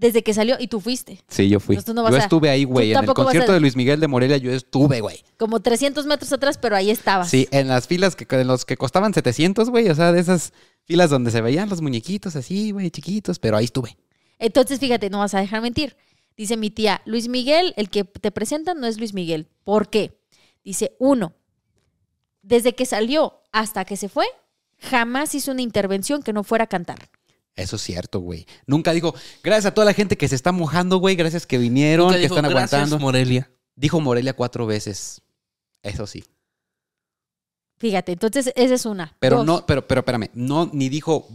Desde 0.00 0.22
que 0.22 0.32
salió, 0.32 0.56
y 0.58 0.68
tú 0.68 0.80
fuiste, 0.80 1.20
Sí, 1.28 1.50
yo 1.50 1.60
fui. 1.60 1.76
No 1.76 2.08
yo 2.08 2.16
estuve 2.16 2.48
ahí, 2.48 2.64
güey. 2.64 2.92
En 2.92 3.04
el 3.04 3.12
concierto 3.12 3.52
a- 3.52 3.54
de 3.54 3.60
Luis 3.60 3.76
Miguel 3.76 4.00
de 4.00 4.08
Morelia, 4.08 4.38
yo 4.38 4.50
estuve, 4.50 5.02
güey. 5.02 5.22
como 5.36 5.60
300 5.60 6.06
metros 6.06 6.32
atrás, 6.32 6.56
pero 6.56 6.74
ahí 6.74 6.90
estabas. 6.90 7.28
Sí, 7.28 7.46
en 7.50 7.68
las 7.68 7.86
filas 7.86 8.16
que 8.16 8.26
en 8.34 8.46
los 8.46 8.64
que 8.64 8.78
costaban 8.78 9.12
700, 9.12 9.68
güey. 9.68 9.90
O 9.90 9.94
sea, 9.94 10.10
de 10.12 10.20
esas 10.20 10.54
filas 10.84 11.10
donde 11.10 11.30
se 11.30 11.42
veían 11.42 11.68
los 11.68 11.82
muñequitos 11.82 12.34
así, 12.34 12.70
güey, 12.70 12.90
chiquitos. 12.90 13.38
Pero 13.38 13.58
ahí 13.58 13.66
estuve. 13.66 13.98
Entonces, 14.38 14.78
fíjate, 14.80 15.10
no 15.10 15.18
vas 15.18 15.34
a 15.34 15.40
dejar 15.40 15.60
mentir. 15.60 15.94
Dice 16.34 16.56
mi 16.56 16.70
tía, 16.70 17.02
Luis 17.04 17.28
Miguel, 17.28 17.74
el 17.76 17.90
que 17.90 18.04
te 18.04 18.30
presentan 18.30 18.80
no 18.80 18.86
es 18.86 18.96
Luis 18.96 19.12
Miguel. 19.12 19.48
¿Por 19.64 19.90
qué? 19.90 20.18
Dice, 20.64 20.96
uno, 20.98 21.34
desde 22.40 22.74
que 22.74 22.86
salió 22.86 23.42
hasta 23.52 23.84
que 23.84 23.98
se 23.98 24.08
fue, 24.08 24.24
jamás 24.78 25.34
hizo 25.34 25.52
una 25.52 25.60
intervención 25.60 26.22
que 26.22 26.32
no 26.32 26.42
fuera 26.42 26.64
a 26.64 26.68
cantar. 26.68 27.10
Eso 27.60 27.76
es 27.76 27.82
cierto, 27.82 28.20
güey. 28.20 28.46
Nunca 28.66 28.92
dijo, 28.92 29.14
gracias 29.42 29.66
a 29.66 29.74
toda 29.74 29.84
la 29.84 29.92
gente 29.94 30.16
que 30.16 30.28
se 30.28 30.34
está 30.34 30.52
mojando, 30.52 30.98
güey. 30.98 31.16
Gracias 31.16 31.46
que 31.46 31.58
vinieron, 31.58 32.06
Nunca 32.06 32.16
que 32.16 32.22
dijo, 32.22 32.36
están 32.36 32.50
"Gracias, 32.50 32.72
aguantando. 32.74 32.98
Morelia. 32.98 33.50
Dijo 33.76 34.00
Morelia 34.00 34.34
cuatro 34.34 34.66
veces. 34.66 35.22
Eso 35.82 36.06
sí. 36.06 36.24
Fíjate, 37.78 38.12
entonces 38.12 38.52
esa 38.56 38.74
es 38.74 38.84
una. 38.84 39.16
Pero 39.20 39.38
Dos. 39.38 39.46
no, 39.46 39.66
pero, 39.66 39.86
pero 39.88 40.00
espérame, 40.00 40.28
no, 40.34 40.68
ni 40.72 40.90
dijo, 40.90 41.26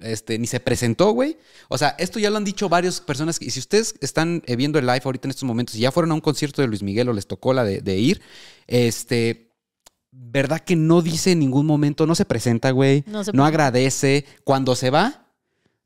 este, 0.00 0.38
ni 0.40 0.48
se 0.48 0.58
presentó, 0.58 1.12
güey. 1.12 1.38
O 1.68 1.78
sea, 1.78 1.94
esto 1.98 2.18
ya 2.18 2.30
lo 2.30 2.36
han 2.36 2.44
dicho 2.44 2.68
varias 2.68 3.00
personas. 3.00 3.40
Y 3.40 3.50
si 3.50 3.60
ustedes 3.60 3.94
están 4.00 4.42
eh, 4.46 4.56
viendo 4.56 4.78
el 4.80 4.86
live 4.86 5.02
ahorita 5.04 5.28
en 5.28 5.30
estos 5.30 5.44
momentos 5.44 5.76
y 5.76 5.80
ya 5.80 5.92
fueron 5.92 6.10
a 6.10 6.14
un 6.14 6.20
concierto 6.20 6.62
de 6.62 6.68
Luis 6.68 6.82
Miguel 6.82 7.08
o 7.08 7.12
les 7.12 7.28
tocó 7.28 7.52
la 7.52 7.62
de, 7.62 7.80
de 7.80 7.96
ir, 7.96 8.20
este, 8.66 9.52
verdad 10.10 10.60
que 10.60 10.74
no 10.74 11.00
dice 11.00 11.30
en 11.32 11.38
ningún 11.38 11.64
momento, 11.66 12.06
no 12.06 12.16
se 12.16 12.24
presenta, 12.24 12.72
güey. 12.72 13.04
No 13.06 13.22
se 13.22 13.32
no 13.32 13.44
agradece. 13.44 14.24
Cuando 14.42 14.74
se 14.74 14.90
va, 14.90 15.23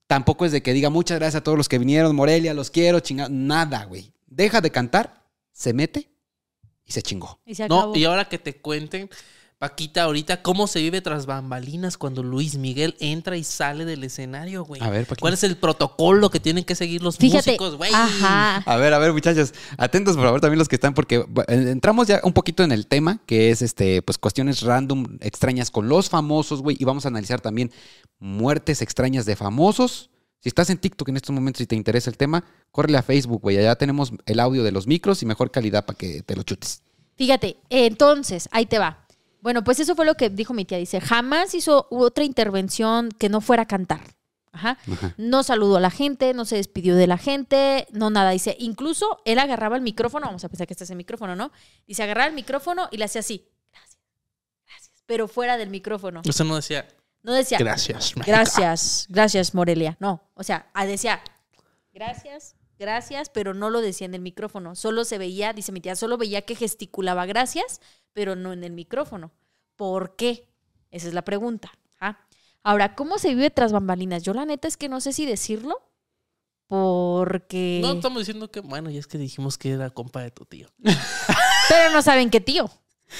tampoco 0.09 0.45
es 0.45 0.51
de 0.51 0.63
que 0.63 0.73
diga 0.73 0.91
muchas 0.91 1.21
gracias 1.21 1.41
a 1.41 1.45
todos 1.45 1.57
los 1.57 1.69
que 1.69 1.79
vinieron, 1.79 2.17
Morelia, 2.17 2.55
los 2.55 2.71
quiero, 2.71 2.99
chingada. 2.99 3.29
Nada, 3.31 3.85
güey. 3.85 4.13
Deja 4.27 4.61
de 4.61 4.73
cantar, 4.73 5.23
se 5.53 5.73
mete 5.73 6.11
y 6.85 6.93
se 6.93 7.03
chingó. 7.03 7.39
Y 7.47 7.55
se 7.55 7.69
No, 7.69 7.95
y 7.95 8.05
ahora 8.05 8.29
que 8.29 8.39
te 8.39 8.61
cuenten, 8.61 9.09
Paquita, 9.59 10.05
ahorita, 10.05 10.41
cómo 10.41 10.69
se 10.69 10.79
vive 10.79 11.01
tras 11.01 11.27
bambalinas 11.27 11.99
cuando 11.99 12.23
Luis 12.23 12.57
Miguel 12.57 12.95
entra 13.01 13.37
y 13.37 13.43
sale 13.43 13.85
del 13.85 14.05
escenario, 14.05 14.65
güey. 14.65 14.81
A 14.81 14.89
ver, 14.89 15.05
Paquita. 15.05 15.21
¿Cuál 15.21 15.35
es 15.35 15.43
el 15.43 15.57
protocolo 15.57 16.31
que 16.31 16.39
tienen 16.39 16.63
que 16.63 16.77
seguir 16.77 17.03
los 17.03 17.17
Fíjate. 17.17 17.51
músicos, 17.51 17.75
güey? 17.75 17.91
Ajá. 17.93 18.59
A 18.59 18.77
ver, 18.77 18.95
a 18.95 18.99
ver, 18.99 19.13
muchachos, 19.13 19.53
atentos 19.77 20.15
por 20.15 20.27
favor 20.27 20.41
también 20.41 20.61
los 20.61 20.69
que 20.69 20.77
están, 20.77 20.95
porque 20.95 21.25
entramos 21.49 22.07
ya 22.07 22.21
un 22.23 22.33
poquito 22.33 22.63
en 22.63 22.71
el 22.71 22.87
tema, 22.87 23.21
que 23.27 23.51
es 23.51 23.61
este, 23.61 24.01
pues 24.01 24.17
cuestiones 24.17 24.63
random, 24.63 25.19
extrañas 25.23 25.73
con 25.73 25.89
los 25.89 26.09
famosos, 26.09 26.63
güey, 26.63 26.77
y 26.79 26.85
vamos 26.85 27.05
a 27.05 27.09
analizar 27.09 27.41
también 27.41 27.73
muertes 28.21 28.81
extrañas 28.81 29.27
de 29.27 29.35
famosos. 29.35 30.11
Si 30.39 30.49
estás 30.49 30.71
en 30.71 30.79
TikTok 30.79 31.09
en 31.09 31.17
estos 31.17 31.35
momentos 31.35 31.63
y 31.63 31.67
te 31.67 31.75
interesa 31.75 32.11
el 32.11 32.17
tema, 32.17 32.45
córrele 32.71 32.99
a 32.99 33.03
Facebook, 33.03 33.43
güey. 33.43 33.59
Allá 33.59 33.75
tenemos 33.75 34.13
el 34.27 34.39
audio 34.39 34.63
de 34.63 34.71
los 34.71 34.87
micros 34.87 35.21
y 35.25 35.27
mejor 35.27 35.51
calidad 35.51 35.85
para 35.85 35.99
que 35.99 36.23
te 36.23 36.37
lo 36.37 36.45
chutes. 36.45 36.83
Fíjate, 37.17 37.57
entonces, 37.71 38.49
ahí 38.53 38.65
te 38.67 38.79
va. 38.79 39.08
Bueno, 39.41 39.63
pues 39.65 39.81
eso 39.81 39.95
fue 39.95 40.05
lo 40.05 40.15
que 40.15 40.31
dijo 40.31 40.55
mi 40.55 40.65
tía. 40.65 40.79
Dice, 40.79 41.01
jamás 41.01 41.55
hizo 41.55 41.87
otra 41.91 42.25
intervención 42.25 43.11
que 43.11 43.29
no 43.29 43.41
fuera 43.41 43.65
a 43.65 43.67
cantar. 43.67 44.01
Ajá. 44.53 44.79
Ajá. 44.93 45.15
No 45.17 45.43
saludó 45.43 45.77
a 45.77 45.81
la 45.81 45.91
gente, 45.91 46.35
no 46.35 46.45
se 46.45 46.57
despidió 46.57 46.97
de 46.97 47.07
la 47.07 47.19
gente, 47.19 47.87
no 47.93 48.11
nada. 48.11 48.31
Dice, 48.31 48.57
incluso 48.59 49.21
él 49.25 49.39
agarraba 49.39 49.77
el 49.77 49.83
micrófono, 49.83 50.27
vamos 50.27 50.45
a 50.45 50.49
pensar 50.49 50.67
que 50.67 50.75
este 50.75 50.85
es 50.85 50.91
el 50.91 50.97
micrófono, 50.97 51.37
¿no? 51.37 51.53
Dice, 51.87 52.03
agarraba 52.03 52.27
el 52.29 52.35
micrófono 52.35 52.89
y 52.91 52.97
le 52.97 53.05
hacía 53.05 53.21
así. 53.21 53.47
Gracias, 53.71 53.99
gracias. 54.67 55.03
Pero 55.07 55.29
fuera 55.29 55.57
del 55.57 55.71
micrófono. 55.71 56.23
Eso 56.25 56.45
no 56.45 56.57
decía 56.57 56.89
No 57.23 57.33
decía, 57.33 57.59
gracias. 57.59 58.17
México". 58.17 58.25
gracias, 58.27 59.07
gracias, 59.09 59.55
Morelia. 59.55 59.97
No, 60.01 60.23
o 60.35 60.43
sea, 60.43 60.69
ah, 60.75 60.87
decía, 60.87 61.21
gracias, 61.93 62.57
gracias, 62.79 63.29
pero 63.31 63.55
no 63.55 63.71
lo 63.71 63.81
decía 63.81 64.05
en 64.07 64.15
el 64.15 64.21
micrófono. 64.21 64.75
Solo 64.75 65.05
se 65.05 65.19
veía, 65.19 65.53
dice 65.53 65.73
mi 65.73 65.81
tía, 65.81 65.97
solo 65.97 66.17
veía 66.19 66.43
que 66.43 66.55
gesticulaba 66.55 67.27
gracias, 67.27 67.81
pero 68.13 68.37
no 68.37 68.53
en 68.53 68.65
el 68.65 68.73
micrófono. 68.73 69.33
¿Por 69.77 70.17
qué? 70.17 70.49
Esa 70.91 71.09
es 71.09 71.15
la 71.15 71.23
pregunta. 71.23 71.71
¿ah? 72.01 72.19
Ahora, 72.63 72.95
¿cómo 72.95 73.19
se 73.19 73.29
vive 73.31 73.51
tras 73.51 73.73
bambalinas? 73.73 74.23
Yo 74.23 74.35
la 74.35 74.45
neta 74.45 74.69
es 74.69 74.77
que 74.77 74.89
no 74.89 75.01
sé 75.01 75.13
si 75.13 75.27
decirlo, 75.27 75.77
porque... 76.67 77.81
No 77.83 77.93
estamos 77.93 78.19
diciendo 78.21 78.51
que, 78.51 78.61
bueno, 78.61 78.91
y 78.91 78.99
es 78.99 79.07
que 79.07 79.19
dijimos 79.19 79.57
que 79.59 79.71
era 79.73 79.91
compa 79.91 80.21
de 80.23 80.31
tu 80.31 80.45
tío. 80.45 80.69
Pero 81.69 81.93
no 81.93 82.03
saben 82.03 82.31
qué 82.31 82.41
tío. 82.41 82.71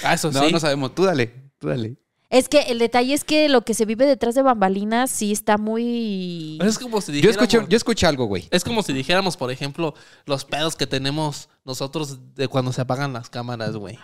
Ah, 0.03 0.13
eso 0.13 0.31
No, 0.31 0.45
sí. 0.45 0.51
no 0.51 0.59
sabemos. 0.59 0.93
Tú 0.93 1.03
dale, 1.03 1.51
tú 1.57 1.67
dale. 1.67 1.97
Es 2.29 2.47
que 2.47 2.59
el 2.63 2.77
detalle 2.77 3.13
es 3.15 3.23
que 3.23 3.49
lo 3.49 3.63
que 3.63 3.73
se 3.73 3.85
vive 3.85 4.05
detrás 4.05 4.35
de 4.35 4.43
bambalinas 4.43 5.09
sí 5.09 5.31
está 5.31 5.57
muy... 5.57 6.59
Es 6.61 6.77
como 6.77 7.01
si 7.01 7.07
Yo 7.11 7.15
dijéramos, 7.15 7.41
escuché, 7.53 7.65
yo 7.69 7.75
escuché 7.77 8.05
algo, 8.05 8.25
güey. 8.25 8.47
es 8.51 8.63
como 8.63 8.83
si 8.83 8.93
dijéramos, 8.93 9.35
por 9.35 9.49
ejemplo, 9.51 9.95
los 10.25 10.45
pedos 10.45 10.75
que 10.75 10.85
tenemos 10.85 11.49
nosotros 11.65 12.35
de 12.35 12.47
cuando 12.47 12.71
se 12.71 12.81
apagan 12.81 13.13
las 13.13 13.31
cámaras, 13.31 13.75
güey. 13.75 13.97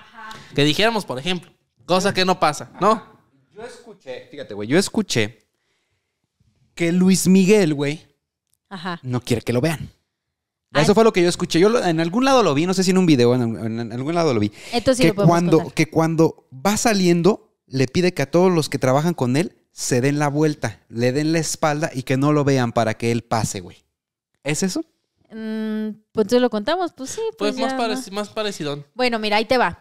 Que 0.55 0.63
dijéramos, 0.63 1.05
por 1.05 1.19
ejemplo, 1.19 1.51
cosa 1.85 2.15
que 2.15 2.25
no 2.25 2.39
pasa, 2.39 2.71
¿no? 2.81 3.03
Yo 3.53 3.61
escuché, 3.63 4.27
fíjate, 4.31 4.55
güey, 4.55 4.67
yo 4.67 4.79
escuché 4.79 5.45
que 6.73 6.91
Luis 6.91 7.27
Miguel, 7.27 7.75
güey, 7.75 8.07
Ajá. 8.69 8.99
no 9.03 9.21
quiere 9.21 9.43
que 9.43 9.53
lo 9.53 9.61
vean. 9.61 9.91
Eso 10.73 10.93
fue 10.93 11.05
lo 11.05 11.13
que 11.13 11.21
yo 11.21 11.29
escuché. 11.29 11.57
Yo 11.59 11.69
lo- 11.69 11.81
en 11.85 12.01
algún 12.01 12.25
lado 12.25 12.43
lo 12.43 12.53
vi, 12.53 12.65
no 12.65 12.73
sé 12.73 12.83
si 12.83 12.91
en 12.91 12.97
un 12.97 13.05
video, 13.05 13.33
en, 13.33 13.79
en 13.79 13.93
algún 13.93 14.13
lado 14.13 14.33
lo 14.33 14.39
vi. 14.41 14.51
Entonces 14.73 14.97
sí 14.97 15.11
que, 15.11 15.17
lo 15.17 15.25
cuando, 15.27 15.57
contar. 15.59 15.73
que 15.73 15.89
cuando 15.89 16.47
va 16.51 16.75
saliendo, 16.75 17.44
le 17.67 17.87
pide 17.87 18.13
que 18.13 18.21
a 18.23 18.31
todos 18.31 18.51
los 18.51 18.69
que 18.69 18.79
trabajan 18.79 19.13
con 19.13 19.35
él 19.37 19.55
se 19.71 20.01
den 20.01 20.19
la 20.19 20.27
vuelta, 20.29 20.79
le 20.89 21.11
den 21.11 21.33
la 21.33 21.39
espalda 21.39 21.91
y 21.93 22.03
que 22.03 22.17
no 22.17 22.31
lo 22.31 22.43
vean 22.43 22.71
para 22.71 22.93
que 22.95 23.11
él 23.11 23.23
pase, 23.23 23.59
güey. 23.59 23.83
¿Es 24.43 24.63
eso? 24.63 24.81
Mm, 25.31 25.89
pues 26.11 26.23
entonces 26.25 26.41
lo 26.41 26.49
contamos, 26.49 26.93
pues 26.93 27.09
sí. 27.09 27.21
Pues, 27.37 27.55
Pues 27.55 27.57
más, 27.57 27.71
ya, 27.73 27.77
pareci- 27.79 28.09
¿no? 28.11 28.15
más 28.15 28.29
parecido. 28.29 28.85
Bueno, 28.93 29.19
mira, 29.19 29.37
ahí 29.37 29.45
te 29.45 29.57
va. 29.57 29.79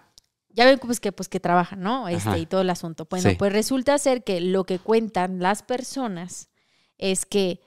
Ya 0.48 0.64
ven 0.66 0.78
pues 0.78 1.00
que, 1.00 1.12
pues 1.12 1.28
que 1.28 1.40
trabajan, 1.40 1.80
¿no? 1.82 2.08
Este, 2.08 2.28
Ajá. 2.28 2.38
y 2.38 2.46
todo 2.46 2.60
el 2.62 2.70
asunto. 2.70 3.06
Bueno, 3.10 3.28
Sí. 3.30 3.36
pues 3.36 3.52
resulta 3.52 3.98
ser 3.98 4.24
que 4.24 4.40
lo 4.40 4.64
que 4.64 4.78
cuentan 4.78 5.40
las 5.40 5.62
personas 5.62 6.48
es 6.96 7.26
que 7.26 7.60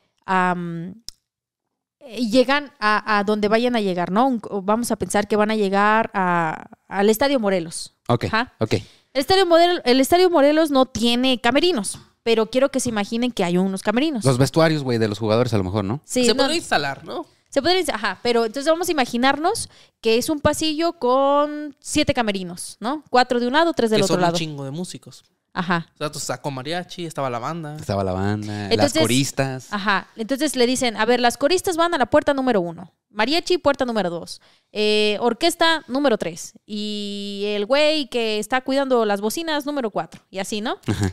eh, 1.99 2.21
llegan 2.29 2.71
a, 2.79 3.17
a 3.19 3.23
donde 3.23 3.47
vayan 3.47 3.75
a 3.75 3.81
llegar, 3.81 4.11
¿no? 4.11 4.39
Vamos 4.63 4.91
a 4.91 4.95
pensar 4.95 5.27
que 5.27 5.35
van 5.35 5.51
a 5.51 5.55
llegar 5.55 6.09
a- 6.13 6.69
al 6.87 7.09
Estadio 7.09 7.39
Morelos. 7.39 7.95
Ok, 8.07 8.25
Ajá. 8.25 8.53
ok. 8.59 8.75
El 9.17 9.21
Estadio, 9.21 9.47
Model- 9.47 9.81
el 9.83 9.99
Estadio 9.99 10.29
Morelos 10.29 10.69
no 10.69 10.85
tiene 10.85 11.41
camerinos, 11.41 11.97
pero 12.21 12.51
quiero 12.51 12.69
que 12.69 12.79
se 12.79 12.89
imaginen 12.89 13.31
que 13.31 13.43
hay 13.43 13.57
unos 13.57 13.81
camerinos. 13.81 14.23
Los 14.23 14.37
vestuarios, 14.37 14.83
güey, 14.83 14.99
de 14.99 15.07
los 15.07 15.17
jugadores 15.17 15.51
a 15.55 15.57
lo 15.57 15.63
mejor, 15.63 15.85
¿no? 15.85 16.01
Sí, 16.05 16.23
se 16.23 16.35
no- 16.35 16.37
podría 16.37 16.57
instalar, 16.57 17.03
¿no? 17.03 17.25
Se 17.57 17.61
podría 17.63 17.77
decir, 17.79 17.93
ajá, 17.95 18.19
pero 18.21 18.45
entonces 18.45 18.69
vamos 18.71 18.87
a 18.87 18.91
imaginarnos 18.91 19.69
que 19.99 20.17
es 20.17 20.29
un 20.29 20.39
pasillo 20.39 20.93
con 20.93 21.75
siete 21.79 22.13
camerinos, 22.13 22.77
¿no? 22.79 23.03
Cuatro 23.09 23.39
de 23.39 23.47
un 23.47 23.53
lado, 23.53 23.73
tres 23.73 23.89
del 23.89 23.99
que 24.01 24.03
otro 24.05 24.13
son 24.15 24.21
lado. 24.21 24.33
un 24.33 24.37
chingo 24.39 24.63
de 24.63 24.71
músicos. 24.71 25.23
Ajá, 25.53 25.87
O 25.95 25.97
sea, 25.97 26.11
tú 26.11 26.19
sacó 26.19 26.51
mariachi, 26.51 27.07
estaba 27.07 27.31
la 27.31 27.39
banda. 27.39 27.77
Estaba 27.77 28.03
la 28.03 28.11
banda, 28.11 28.69
las 28.75 28.93
coristas. 28.93 29.73
ajá. 29.73 30.07
Entonces 30.15 30.55
le 30.55 30.67
dicen, 30.67 30.95
a 30.97 31.05
ver, 31.05 31.19
las 31.19 31.35
coristas 31.35 31.77
van 31.77 31.95
a 31.95 31.97
la 31.97 32.05
puerta 32.05 32.35
número 32.35 32.61
uno, 32.61 32.93
mariachi, 33.09 33.57
puerta 33.57 33.83
número 33.83 34.11
dos, 34.11 34.39
eh, 34.71 35.17
orquesta 35.19 35.83
número 35.87 36.19
tres, 36.19 36.53
y 36.67 37.45
el 37.47 37.65
güey 37.65 38.07
que 38.07 38.37
está 38.37 38.61
cuidando 38.61 39.03
las 39.05 39.19
bocinas 39.19 39.65
número 39.65 39.89
cuatro, 39.89 40.21
y 40.29 40.37
así, 40.37 40.61
¿no? 40.61 40.77
Ajá. 40.85 41.11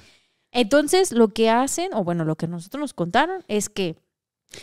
Entonces 0.53 1.11
lo 1.11 1.29
que 1.29 1.49
hacen, 1.49 1.95
o 1.95 2.05
bueno, 2.05 2.27
lo 2.27 2.37
que 2.37 2.47
nosotros 2.47 2.81
nos 2.83 2.93
contaron 2.93 3.43
es 3.49 3.71
que 3.71 3.97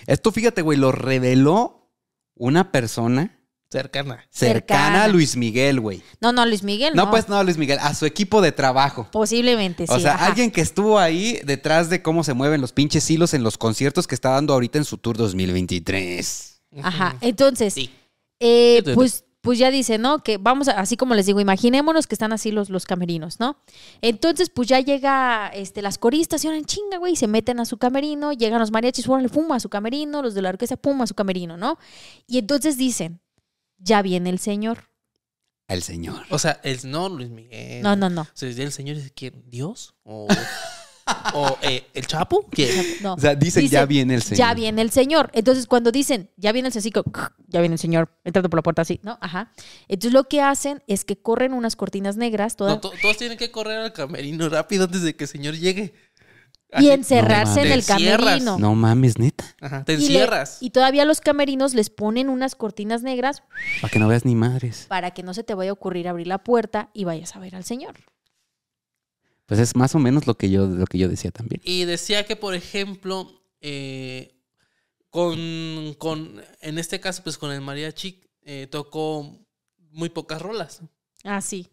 Esto, 0.08 0.32
fíjate, 0.32 0.62
güey, 0.62 0.78
lo 0.78 0.92
reveló 0.92 1.90
una 2.36 2.72
persona 2.72 3.38
Cercana. 3.72 4.26
cercana, 4.30 4.30
Cercana. 4.30 5.04
a 5.06 5.08
Luis 5.08 5.38
Miguel, 5.38 5.80
güey. 5.80 6.02
no, 6.20 6.34
no, 6.34 6.46
Luis 6.46 6.62
Miguel, 6.64 6.94
no, 6.94 7.06
No, 7.06 7.12
pues 7.12 7.30
no 7.30 7.38
a 7.38 7.44
Luis 7.44 7.58
Miguel, 7.58 7.80
a 7.82 7.94
su 7.94 8.06
equipo 8.06 8.42
de 8.42 8.52
trabajo. 8.52 9.08
posiblemente 9.12 9.88
sí. 9.88 9.94
o 9.94 10.00
sea, 10.00 10.16
ajá. 10.16 10.26
alguien 10.28 10.52
que 10.52 10.60
estuvo 10.62 11.00
ahí 11.00 11.40
detrás 11.46 11.90
de 11.90 12.02
cómo 12.02 12.24
se 12.26 12.34
mueven 12.34 12.60
los 12.60 12.74
pinches 12.74 13.10
hilos 13.10 13.34
en 13.34 13.44
los 13.44 13.58
conciertos 13.58 14.08
que 14.08 14.16
está 14.16 14.32
dando 14.32 14.54
ahorita 14.54 14.78
en 14.78 14.84
su 14.86 14.98
tour 14.98 15.16
2023. 15.18 16.62
Ajá, 16.84 17.16
entonces, 17.22 17.74
Sí. 17.74 17.90
eh, 18.40 18.82
pues, 18.94 19.24
pues 19.42 19.58
ya 19.58 19.72
dice, 19.72 19.98
¿no? 19.98 20.24
Que 20.24 20.38
vamos, 20.38 20.68
a- 20.68 20.80
así 20.80 20.96
como 20.98 21.16
les 21.16 21.26
digo, 21.26 21.40
imaginémonos 21.40 22.06
que 22.08 22.16
están 22.16 22.32
así 22.32 22.52
los, 22.52 22.70
los 22.70 22.86
camerinos, 22.86 23.40
¿no? 23.40 23.58
Entonces, 24.02 24.50
pues 24.50 24.68
ya 24.68 24.80
llega 24.80 25.48
este, 25.54 25.82
las 25.82 25.98
coristas 25.98 26.44
y 26.44 26.48
ahora 26.48 26.60
en 26.60 26.66
chinga, 26.66 26.98
güey, 27.00 27.16
se 27.16 27.28
meten 27.28 27.60
a 27.60 27.66
su 27.66 27.78
camerino, 27.78 28.34
llegan 28.34 28.60
los 28.60 28.72
mariachis, 28.72 29.08
órale, 29.08 29.30
pum, 29.30 29.52
a 29.52 29.60
su 29.60 29.70
camerino, 29.70 30.22
los 30.22 30.34
de 30.36 30.42
la 30.44 30.50
orquesta, 30.50 30.78
pum, 30.78 31.02
a 31.02 31.08
su 31.08 31.16
camerino, 31.16 31.58
¿no? 31.58 31.80
Y 32.28 32.38
entonces 32.38 32.78
dicen, 32.78 33.20
ya 33.80 34.02
viene 34.04 34.30
el 34.30 34.38
señor. 34.40 34.90
El 35.68 35.82
señor. 35.84 36.24
O 36.30 36.38
sea, 36.38 36.60
el 36.64 36.80
no 36.84 37.10
Luis 37.10 37.30
Miguel. 37.30 37.82
No, 37.82 37.96
no, 37.96 38.10
no. 38.10 38.22
O 38.22 38.28
sea, 38.34 38.50
el 38.50 38.72
señor 38.72 38.98
es 38.98 39.12
quién? 39.16 39.44
¿Dios? 39.48 39.96
¿O, 40.04 40.28
o 41.34 41.58
eh, 41.62 41.86
el 41.94 42.08
Chapo? 42.08 42.48
¿Quién? 42.52 42.86
no. 43.02 43.14
O 43.14 43.20
sea, 43.20 43.36
dicen 43.36 43.64
Dice, 43.64 43.74
ya 43.74 43.86
viene 43.86 44.16
el 44.16 44.22
señor. 44.22 44.38
Ya 44.38 44.54
viene 44.54 44.82
el 44.82 44.92
señor. 44.92 45.30
Entonces, 45.34 45.68
cuando 45.68 45.92
dicen, 45.92 46.30
ya 46.38 46.52
viene 46.52 46.68
el 46.70 46.74
señor, 46.74 47.04
ya 47.48 47.60
viene 47.60 47.74
el 47.76 47.80
señor, 47.80 48.10
entrando 48.24 48.50
por 48.50 48.58
la 48.60 48.64
puerta 48.64 48.82
así, 48.82 49.00
¿no? 49.04 49.18
Ajá. 49.22 49.52
Entonces, 49.88 50.14
lo 50.14 50.26
que 50.26 50.42
hacen 50.42 50.84
es 50.88 51.06
que 51.06 51.18
corren 51.22 51.54
unas 51.54 51.76
cortinas 51.76 52.18
negras, 52.18 52.56
todas, 52.56 52.76
No, 52.76 52.80
to- 52.82 52.92
todos 53.02 53.18
tienen 53.18 53.38
que 53.38 53.52
correr 53.52 53.78
al 53.80 53.94
camerino 53.94 54.48
rápido 54.50 54.86
antes 54.86 55.02
de 55.02 55.16
que 55.16 55.26
el 55.26 55.30
señor 55.30 55.56
llegue. 55.56 55.94
y 56.74 56.78
Así- 56.78 56.92
encerrarse 56.92 57.60
No 57.60 57.66
en 57.66 57.72
el 57.74 57.86
camerino. 57.86 58.58
No 58.58 58.76
mames, 58.76 59.20
neta. 59.20 59.44
Ajá, 59.60 59.84
te 59.84 59.92
Y 59.94 59.98
le- 59.98 60.04
encierras. 60.04 60.58
Y, 60.62 60.70
todavía 60.70 61.04
los 61.04 61.20
camerinos 61.20 61.74
les 61.74 61.90
ponen 61.90 62.30
unas 62.30 62.56
cortinas 62.56 63.04
negras 63.04 63.44
Para 63.82 63.92
que 63.92 64.00
no 64.00 64.08
veas 64.08 64.24
ni 64.24 64.36
madres. 64.36 64.86
para 64.88 65.12
que 65.12 65.22
no 65.22 65.34
se 65.34 65.44
te 65.44 65.54
vaya 65.54 65.72
a 65.72 65.74
ocurrir 65.74 66.08
abrir 66.08 66.28
la 66.28 66.38
puerta 66.46 66.90
y 66.94 67.04
vayas 67.04 67.36
a 67.36 67.40
ver 67.40 67.56
al 67.58 67.66
señor. 67.66 67.96
Pues 69.52 69.60
es 69.60 69.76
más 69.76 69.94
o 69.96 70.00
menos 70.00 70.28
lo 70.28 70.38
que 70.38 70.50
yo, 70.50 70.66
lo 70.66 70.86
que 70.86 70.98
yo 70.98 71.10
decía 71.10 71.30
también. 71.30 71.62
Y 71.66 71.84
decía 71.84 72.26
que, 72.26 72.38
por 72.38 72.54
ejemplo, 72.56 73.44
eh, 73.60 74.34
con, 75.10 75.94
con, 75.98 76.42
en 76.62 76.78
este 76.78 77.02
caso, 77.02 77.22
pues 77.22 77.38
con 77.38 77.52
el 77.52 77.60
mariachi, 77.60 78.24
eh, 78.44 78.68
tocó 78.72 79.38
muy 79.92 80.08
pocas 80.08 80.42
rolas. 80.42 80.80
Ah, 81.26 81.42
sí. 81.42 81.68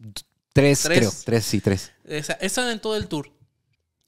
Tres, 0.51 0.81
Tres. 0.83 0.97
creo. 0.99 1.11
Tres, 1.23 1.45
sí, 1.45 1.61
tres. 1.61 1.93
O 2.03 2.21
sea, 2.21 2.35
eso 2.41 2.69
en 2.69 2.81
todo 2.81 2.97
el 2.97 3.07
tour. 3.07 3.31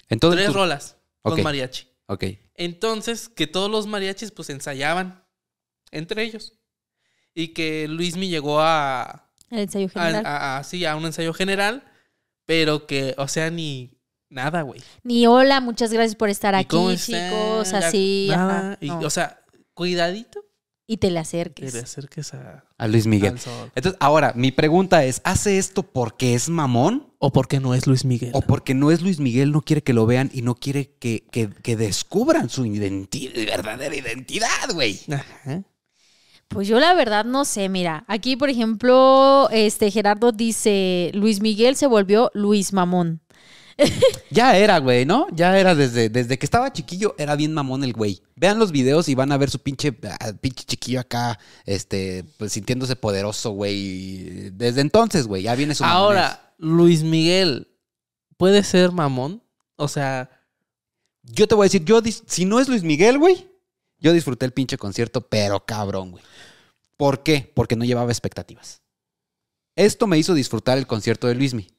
En 0.09 0.19
todo 0.19 0.31
el 0.33 0.37
Tres 0.39 0.47
tour. 0.47 0.57
rolas 0.57 0.97
con 1.21 1.41
mariachi. 1.41 1.87
Ok. 2.07 2.25
Entonces, 2.55 3.29
que 3.29 3.47
todos 3.47 3.71
los 3.71 3.87
mariachis 3.87 4.31
pues 4.31 4.49
ensayaban 4.49 5.23
entre 5.91 6.23
ellos. 6.23 6.55
Y 7.33 7.49
que 7.53 7.87
Luismi 7.87 8.27
llegó 8.27 8.59
a, 8.59 9.31
El 9.49 9.59
ensayo 9.59 9.85
a, 9.85 9.89
general. 10.07 10.25
a- 10.25 10.57
a- 10.57 10.63
sí, 10.65 10.83
a 10.83 10.97
un 10.97 11.05
ensayo 11.05 11.33
general, 11.33 11.85
pero 12.45 12.85
que, 12.87 13.15
o 13.17 13.27
sea, 13.27 13.49
ni 13.49 13.91
nada, 14.29 14.61
güey. 14.61 14.81
Ni 15.03 15.27
hola, 15.27 15.59
muchas 15.61 15.91
gracias 15.93 16.15
por 16.15 16.29
estar 16.29 16.53
¿Y 16.53 16.57
aquí, 16.57 16.67
cómo 16.75 16.93
chicos. 16.95 17.73
Así. 17.73 18.27
nada. 18.29 18.57
ajá, 18.71 18.77
Y, 18.81 18.87
no. 18.87 18.99
O 18.99 19.09
sea, 19.09 19.43
cuidadito 19.73 20.43
y 20.87 20.97
te 20.97 21.07
le 21.07 21.13
que 21.13 21.19
acerques. 21.19 21.73
le 21.73 21.79
acerques 21.79 22.33
a, 22.33 22.65
A 22.77 22.87
Luis 22.87 23.07
Miguel. 23.07 23.35
Entonces, 23.75 23.95
ahora, 24.01 24.33
mi 24.35 24.51
pregunta 24.51 25.05
es, 25.05 25.21
¿hace 25.23 25.57
esto 25.57 25.83
porque 25.83 26.33
es 26.33 26.49
mamón? 26.49 27.13
O 27.19 27.31
porque 27.31 27.59
no 27.61 27.73
es 27.73 27.87
Luis 27.87 28.03
Miguel. 28.03 28.31
¿O 28.33 28.41
porque 28.41 28.73
no 28.73 28.91
es 28.91 29.01
Luis 29.01 29.19
Miguel, 29.19 29.51
no 29.51 29.61
quiere 29.61 29.83
que 29.83 29.93
lo 29.93 30.05
vean 30.05 30.29
y 30.33 30.41
no 30.41 30.55
quiere 30.55 30.95
que, 30.99 31.23
que- 31.31 31.49
que 31.49 31.75
descubran 31.77 32.49
su 32.49 32.65
identi- 32.65 33.31
verdadera 33.33 33.95
identidad, 33.95 34.47
güey? 34.73 34.99
Ajá. 35.11 35.63
Pues 36.51 36.67
yo 36.67 36.79
la 36.81 36.93
verdad 36.93 37.23
no 37.23 37.45
sé, 37.45 37.69
mira, 37.69 38.03
aquí 38.07 38.35
por 38.35 38.49
ejemplo, 38.49 39.47
este 39.51 39.89
Gerardo 39.89 40.33
dice, 40.33 41.09
Luis 41.13 41.39
Miguel 41.41 41.77
se 41.77 41.87
volvió 41.87 42.29
Luis 42.33 42.73
Mamón. 42.73 43.21
Ya 44.29 44.57
era, 44.57 44.77
güey, 44.79 45.05
¿no? 45.05 45.27
Ya 45.33 45.57
era 45.57 45.75
desde, 45.75 46.09
desde 46.09 46.37
que 46.37 46.45
estaba 46.45 46.71
chiquillo, 46.73 47.15
era 47.17 47.35
bien 47.35 47.53
mamón 47.53 47.83
el 47.83 47.93
güey. 47.93 48.21
Vean 48.35 48.59
los 48.59 48.71
videos 48.71 49.09
y 49.09 49.15
van 49.15 49.31
a 49.31 49.37
ver 49.37 49.49
su 49.49 49.59
pinche, 49.59 49.97
ah, 50.19 50.33
pinche 50.39 50.65
chiquillo 50.65 50.99
acá, 50.99 51.39
este, 51.65 52.25
pues 52.37 52.51
sintiéndose 52.51 52.95
poderoso, 52.95 53.51
güey. 53.51 54.51
Desde 54.51 54.81
entonces, 54.81 55.27
güey, 55.27 55.43
ya 55.43 55.55
viene 55.55 55.73
su 55.73 55.83
mamonés. 55.83 56.01
Ahora, 56.01 56.53
Luis 56.57 57.03
Miguel, 57.03 57.69
¿puede 58.37 58.63
ser 58.63 58.91
mamón? 58.91 59.41
O 59.77 59.87
sea, 59.87 60.29
Yo 61.23 61.47
te 61.47 61.55
voy 61.55 61.65
a 61.65 61.67
decir, 61.67 61.85
yo 61.85 62.01
si 62.25 62.45
no 62.45 62.59
es 62.59 62.67
Luis 62.69 62.83
Miguel, 62.83 63.17
güey, 63.17 63.50
yo 64.01 64.11
disfruté 64.13 64.45
el 64.45 64.51
pinche 64.51 64.77
concierto, 64.77 65.21
pero 65.21 65.65
cabrón, 65.65 66.11
güey. 66.11 66.23
¿Por 66.97 67.23
qué? 67.23 67.49
Porque 67.55 67.75
no 67.75 67.85
llevaba 67.85 68.11
expectativas. 68.11 68.81
Esto 69.75 70.05
me 70.07 70.17
hizo 70.17 70.33
disfrutar 70.33 70.77
el 70.77 70.85
concierto 70.87 71.27
de 71.27 71.35
Luismi. 71.35 71.69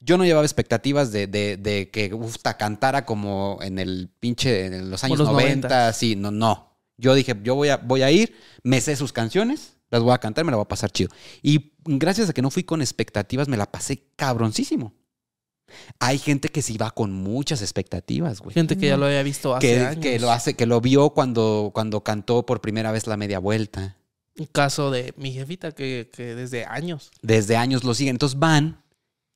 Yo 0.00 0.18
no 0.18 0.24
llevaba 0.24 0.44
expectativas 0.44 1.12
de, 1.12 1.26
de- 1.28 1.56
de 1.56 1.90
que 1.90 2.12
ufta, 2.12 2.56
cantara 2.56 3.04
como 3.06 3.58
en 3.62 3.78
el 3.78 4.10
pinche, 4.20 4.66
en 4.66 4.90
los 4.90 5.04
años 5.04 5.18
los 5.18 5.28
90, 5.28 5.68
90. 5.68 5.92
sí, 5.92 6.16
no, 6.16 6.30
no. 6.30 6.76
Yo 6.98 7.14
dije, 7.14 7.34
yo 7.42 7.54
voy 7.54 7.68
a, 7.68 7.76
voy 7.78 8.02
a 8.02 8.10
ir, 8.10 8.36
me 8.62 8.80
sé 8.80 8.94
sus 8.96 9.12
canciones, 9.12 9.76
las 9.90 10.02
voy 10.02 10.12
a 10.12 10.18
cantar, 10.18 10.44
me 10.44 10.50
la 10.50 10.56
voy 10.56 10.64
a 10.64 10.68
pasar 10.68 10.90
chido. 10.90 11.10
Y 11.40 11.72
gracias 11.84 12.28
a 12.28 12.32
que 12.32 12.42
no 12.42 12.50
fui 12.50 12.64
con 12.64 12.80
expectativas, 12.82 13.48
me 13.48 13.56
la 13.56 13.70
pasé 13.70 14.04
cabroncísimo. 14.16 14.92
Hay 15.98 16.18
gente 16.18 16.48
que 16.48 16.62
sí 16.62 16.76
va 16.78 16.90
con 16.90 17.12
muchas 17.12 17.62
expectativas, 17.62 18.40
güey. 18.40 18.54
Gente 18.54 18.76
que 18.76 18.86
ya 18.88 18.96
lo 18.96 19.06
había 19.06 19.22
visto 19.22 19.54
hace 19.54 19.66
Que, 19.66 19.80
años. 19.80 20.02
que 20.02 20.18
lo 20.18 20.30
hace, 20.30 20.54
que 20.54 20.66
lo 20.66 20.80
vio 20.80 21.10
cuando, 21.10 21.70
cuando 21.74 22.02
cantó 22.02 22.44
por 22.46 22.60
primera 22.60 22.92
vez 22.92 23.06
la 23.06 23.16
media 23.16 23.38
vuelta. 23.38 23.96
Un 24.38 24.46
caso 24.46 24.90
de 24.90 25.12
mi 25.16 25.32
jefita 25.32 25.72
que, 25.72 26.10
que 26.12 26.34
desde 26.34 26.64
años. 26.64 27.10
Desde 27.20 27.56
años 27.56 27.84
lo 27.84 27.94
siguen. 27.94 28.14
Entonces 28.14 28.38
van 28.38 28.82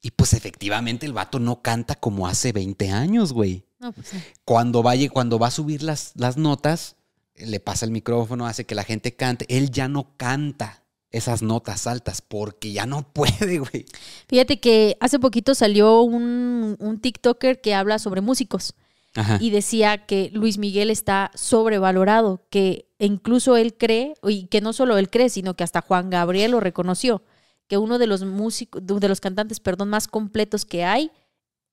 y 0.00 0.10
pues 0.12 0.32
efectivamente 0.34 1.04
el 1.06 1.12
vato 1.12 1.38
no 1.38 1.62
canta 1.62 1.94
como 1.96 2.26
hace 2.26 2.52
20 2.52 2.90
años, 2.90 3.32
güey. 3.32 3.64
No, 3.78 3.92
pues 3.92 4.06
sí. 4.08 4.16
Cuando 4.44 4.82
vaya, 4.82 5.08
cuando 5.10 5.38
va 5.38 5.48
a 5.48 5.50
subir 5.50 5.82
las, 5.82 6.12
las 6.14 6.36
notas, 6.36 6.96
le 7.34 7.60
pasa 7.60 7.84
el 7.84 7.90
micrófono, 7.90 8.46
hace 8.46 8.64
que 8.64 8.74
la 8.74 8.84
gente 8.84 9.14
cante. 9.14 9.44
Él 9.48 9.70
ya 9.70 9.88
no 9.88 10.16
canta 10.16 10.82
esas 11.10 11.42
notas 11.42 11.86
altas 11.86 12.22
porque 12.22 12.72
ya 12.72 12.86
no 12.86 13.02
puede, 13.12 13.58
güey. 13.58 13.86
Fíjate 14.28 14.60
que 14.60 14.96
hace 15.00 15.18
poquito 15.18 15.54
salió 15.54 16.02
un, 16.02 16.76
un 16.78 17.00
TikToker 17.00 17.60
que 17.60 17.74
habla 17.74 17.98
sobre 17.98 18.20
músicos 18.20 18.74
Ajá. 19.14 19.38
y 19.40 19.50
decía 19.50 20.06
que 20.06 20.30
Luis 20.32 20.58
Miguel 20.58 20.90
está 20.90 21.30
sobrevalorado, 21.34 22.44
que 22.50 22.88
incluso 22.98 23.56
él 23.56 23.76
cree, 23.76 24.14
y 24.22 24.46
que 24.46 24.60
no 24.60 24.72
solo 24.72 24.98
él 24.98 25.10
cree, 25.10 25.30
sino 25.30 25.54
que 25.54 25.64
hasta 25.64 25.80
Juan 25.80 26.10
Gabriel 26.10 26.52
lo 26.52 26.60
reconoció, 26.60 27.22
que 27.66 27.78
uno 27.78 27.98
de 27.98 28.06
los 28.06 28.24
músicos, 28.24 28.82
de 28.84 29.08
los 29.08 29.20
cantantes, 29.20 29.60
perdón, 29.60 29.88
más 29.88 30.06
completos 30.06 30.64
que 30.64 30.84
hay, 30.84 31.10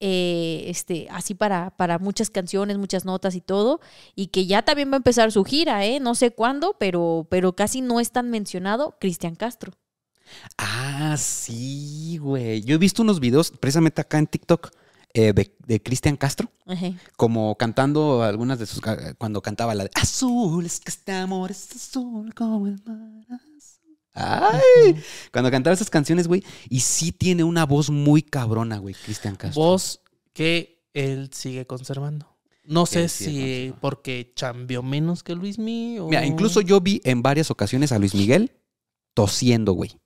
eh, 0.06 0.66
este, 0.68 1.08
así 1.10 1.34
para, 1.34 1.70
para 1.78 1.98
muchas 1.98 2.30
canciones, 2.30 2.78
muchas 2.78 3.06
notas 3.06 3.36
y 3.36 3.42
todo, 3.42 3.80
y 4.16 4.28
que 4.28 4.46
ya 4.46 4.62
también 4.62 4.90
va 4.92 4.96
a 4.96 4.98
empezar 4.98 5.32
su 5.32 5.44
gira, 5.46 5.86
¿eh? 5.86 6.02
No 6.02 6.14
sé 6.14 6.32
cuándo, 6.32 6.76
pero, 6.78 7.26
pero 7.30 7.56
casi 7.56 7.80
no 7.82 8.02
es 8.02 8.12
tan 8.12 8.30
mencionado 8.30 8.98
Cristian 9.00 9.36
Castro. 9.36 9.72
Ah, 10.58 11.16
sí, 11.18 12.18
güey. 12.18 12.62
Yo 12.64 12.76
he 12.76 12.78
visto 12.78 13.02
unos 13.02 13.20
videos 13.20 13.52
precisamente 13.52 14.02
acá 14.02 14.18
en 14.18 14.28
TikTok 14.28 14.72
eh, 15.14 15.32
de, 15.32 15.56
de 15.68 15.82
Cristian 15.82 16.18
Castro. 16.18 16.50
Ajá. 16.66 16.88
como 17.18 17.56
cantando 17.58 18.24
algunas 18.24 18.58
de 18.58 18.66
sus 18.66 18.80
ca- 18.82 19.14
cuando 19.16 19.42
cantaba 19.42 19.76
la 19.76 19.84
de 19.84 19.92
azul 19.96 20.66
es 20.66 20.80
que 20.80 20.90
este 20.90 21.12
amor 21.12 21.52
es 21.52 21.72
azul 21.76 22.34
como 22.34 22.68
el 22.68 22.82
mar 22.86 23.40
azul". 23.58 23.73
Ay, 24.14 25.02
cuando 25.32 25.50
cantaba 25.50 25.74
esas 25.74 25.90
canciones, 25.90 26.28
güey, 26.28 26.44
y 26.70 26.82
sí 26.82 27.12
tiene 27.12 27.44
una 27.44 27.66
voz 27.66 27.90
muy 27.90 28.22
cabrona, 28.22 28.78
güey, 28.78 28.94
Cristian 28.94 29.36
Castro. 29.36 29.62
Voz 29.62 30.02
que 30.34 30.86
él 30.94 31.32
sigue 31.34 31.66
conservando. 31.66 32.28
No 32.64 32.86
sé 32.86 33.10
si 33.10 33.26
conservando. 33.26 33.78
porque 33.82 34.34
cambió 34.36 34.84
menos 34.84 35.24
que 35.24 35.36
Luis 35.36 35.58
Mi 35.58 35.98
o... 36.00 36.08
Mira, 36.08 36.26
incluso 36.26 36.62
yo 36.62 36.80
vi 36.80 37.02
en 37.04 37.22
varias 37.22 37.50
ocasiones 37.52 37.92
a 37.92 38.00
Luis 38.00 38.14
Miguel 38.14 38.52
tosiendo, 39.14 39.74
güey. 39.74 40.00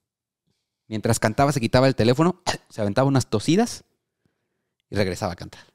Mientras 0.87 1.19
cantaba 1.19 1.51
se 1.51 1.59
quitaba 1.59 1.87
el 1.87 1.95
teléfono, 1.95 2.41
se 2.69 2.81
aventaba 2.81 3.07
unas 3.07 3.29
tosidas 3.29 3.83
y 4.89 4.95
regresaba 4.95 5.33
a 5.33 5.35
cantar. 5.35 5.65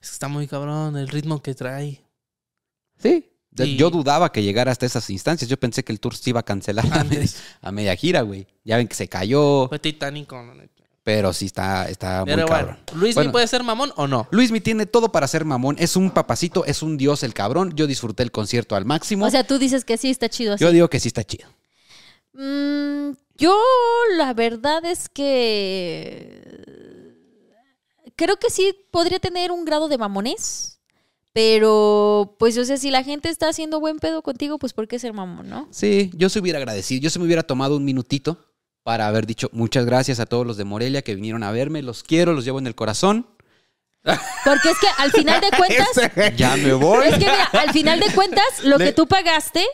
Es 0.00 0.08
que 0.08 0.14
está 0.14 0.28
muy 0.28 0.46
cabrón 0.46 0.96
el 0.96 1.08
ritmo 1.08 1.42
que 1.42 1.54
trae. 1.54 2.02
Sí. 2.98 3.30
Y- 3.66 3.76
Yo 3.76 3.90
dudaba 3.90 4.30
que 4.32 4.42
llegara 4.42 4.70
hasta 4.72 4.86
esas 4.86 5.08
instancias. 5.10 5.48
Yo 5.50 5.58
pensé 5.58 5.82
que 5.84 5.92
el 5.92 6.00
tour 6.00 6.14
se 6.14 6.30
iba 6.30 6.40
a 6.40 6.44
cancelar 6.44 6.86
a 6.86 7.04
media, 7.04 7.20
Antes 7.20 7.36
a 7.62 7.72
media 7.72 7.96
gira, 7.96 8.22
güey. 8.22 8.46
Ya 8.64 8.76
ven 8.76 8.88
que 8.88 8.94
se 8.94 9.08
cayó. 9.08 9.68
fue 9.68 9.78
titánico. 9.78 10.36
Pero 11.04 11.32
sí 11.32 11.46
está, 11.46 11.88
está 11.88 12.22
muy 12.26 12.34
bueno, 12.34 12.48
cabrón. 12.48 12.78
¿Luis 12.94 13.14
Mi 13.16 13.20
Bueno. 13.20 13.32
puede 13.32 13.46
ser 13.46 13.62
mamón 13.62 13.92
o 13.96 14.06
no? 14.06 14.28
Luis 14.30 14.50
Mi 14.50 14.60
tiene 14.60 14.84
todo 14.84 15.10
para 15.10 15.26
ser 15.26 15.46
mamón. 15.46 15.76
Es 15.78 15.96
un 15.96 16.10
papacito, 16.10 16.66
es 16.66 16.82
un 16.82 16.98
dios 16.98 17.22
el 17.22 17.32
cabrón. 17.32 17.72
Yo 17.74 17.86
disfruté 17.86 18.22
el 18.22 18.30
concierto 18.30 18.76
al 18.76 18.84
máximo. 18.84 19.24
O 19.24 19.30
sea, 19.30 19.46
tú 19.46 19.58
dices 19.58 19.86
que 19.86 19.96
sí 19.96 20.10
está 20.10 20.28
chido 20.28 20.52
así. 20.54 20.62
Yo 20.64 20.70
digo 20.70 20.88
que 20.90 21.00
sí 21.00 21.08
está 21.08 21.24
chido. 21.24 21.48
Mm, 22.34 23.12
yo 23.38 23.58
la 24.18 24.34
verdad 24.34 24.84
es 24.84 25.08
que 25.08 26.42
creo 28.16 28.36
que 28.36 28.50
sí 28.50 28.74
podría 28.90 29.18
tener 29.18 29.50
un 29.50 29.64
grado 29.64 29.88
de 29.88 29.98
mamones, 29.98 30.77
pero 31.38 32.34
pues 32.36 32.58
o 32.58 32.64
sea, 32.64 32.76
si 32.78 32.90
la 32.90 33.04
gente 33.04 33.28
está 33.28 33.48
haciendo 33.48 33.78
buen 33.78 34.00
pedo 34.00 34.22
contigo, 34.22 34.58
pues 34.58 34.72
¿por 34.72 34.88
qué 34.88 34.98
ser 34.98 35.12
mamón, 35.12 35.48
no? 35.48 35.68
Sí, 35.70 36.10
yo 36.16 36.28
se 36.28 36.40
hubiera 36.40 36.58
agradecido. 36.58 37.00
Yo 37.00 37.10
se 37.10 37.20
me 37.20 37.26
hubiera 37.26 37.44
tomado 37.44 37.76
un 37.76 37.84
minutito 37.84 38.44
para 38.82 39.06
haber 39.06 39.24
dicho 39.24 39.48
muchas 39.52 39.86
gracias 39.86 40.18
a 40.18 40.26
todos 40.26 40.44
los 40.44 40.56
de 40.56 40.64
Morelia 40.64 41.02
que 41.02 41.14
vinieron 41.14 41.44
a 41.44 41.52
verme. 41.52 41.80
Los 41.82 42.02
quiero, 42.02 42.32
los 42.32 42.44
llevo 42.44 42.58
en 42.58 42.66
el 42.66 42.74
corazón. 42.74 43.28
Porque 44.02 44.70
es 44.70 44.78
que 44.80 44.86
al 44.96 45.12
final 45.12 45.40
de 45.40 45.48
cuentas, 45.56 46.36
Ya 46.36 46.56
me 46.56 46.72
voy. 46.72 47.06
es 47.06 47.12
que 47.14 47.18
mira, 47.20 47.44
al 47.52 47.70
final 47.70 48.00
de 48.00 48.12
cuentas, 48.12 48.44
lo 48.64 48.76
Le- 48.76 48.86
que 48.86 48.92
tú 48.92 49.06
pagaste, 49.06 49.64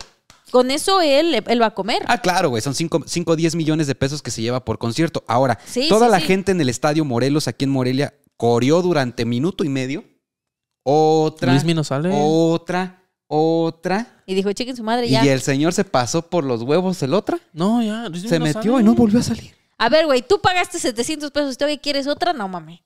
con 0.50 0.70
eso 0.70 1.00
él, 1.00 1.42
él 1.46 1.62
va 1.62 1.66
a 1.66 1.74
comer. 1.74 2.03
Ah, 2.09 2.18
claro, 2.20 2.50
güey. 2.50 2.61
Son 2.61 2.74
5 2.74 3.07
o 3.27 3.37
10 3.37 3.55
millones 3.55 3.87
de 3.87 3.94
pesos 3.94 4.20
que 4.20 4.31
se 4.31 4.42
lleva 4.42 4.62
por 4.66 4.77
concierto. 4.77 5.24
Ahora, 5.27 5.59
Sí, 5.64 5.88
toda 5.88 6.09
sí, 6.09 6.12
la 6.12 6.20
sí. 6.20 6.27
gente 6.27 6.53
en 6.53 6.61
el 6.61 6.68
estadio 6.68 7.07
Morelos, 7.07 7.48
aquí 7.48 7.64
en 7.64 7.70
Morelia, 7.70 8.12
coreó 8.37 8.83
durante 8.83 9.24
minuto 9.24 9.64
y 9.64 9.70
medio. 9.70 10.05
Otra. 10.85 11.51
Luis 11.53 11.64
Mi 11.64 11.75
no 11.75 11.83
sale. 11.83 12.11
Otra. 12.12 13.03
Otra. 13.27 14.23
Y 14.27 14.35
dijo, 14.35 14.53
chequen 14.53 14.77
su 14.77 14.85
madre 14.85 15.09
ya. 15.09 15.25
Y 15.25 15.29
el 15.29 15.40
señor 15.40 15.73
se 15.73 15.85
pasó 15.85 16.23
por 16.29 16.44
los 16.44 16.62
huevos 16.62 17.03
el 17.03 17.14
otra. 17.14 17.38
No, 17.53 17.83
ya. 17.83 18.07
Se 18.29 18.38
no 18.38 18.44
metió 18.44 18.62
sale. 18.75 18.81
y 18.81 18.85
no 18.85 18.94
volvió 18.94 19.18
a 19.18 19.23
salir. 19.23 19.55
A 19.79 19.88
ver, 19.88 20.07
güey, 20.07 20.23
tú 20.23 20.40
pagaste 20.40 20.79
700 20.79 21.31
pesos, 21.33 21.59
¿todavía 21.59 21.79
quieres 21.81 22.07
otra? 22.07 22.33
No 22.33 22.47
mames. 22.49 22.81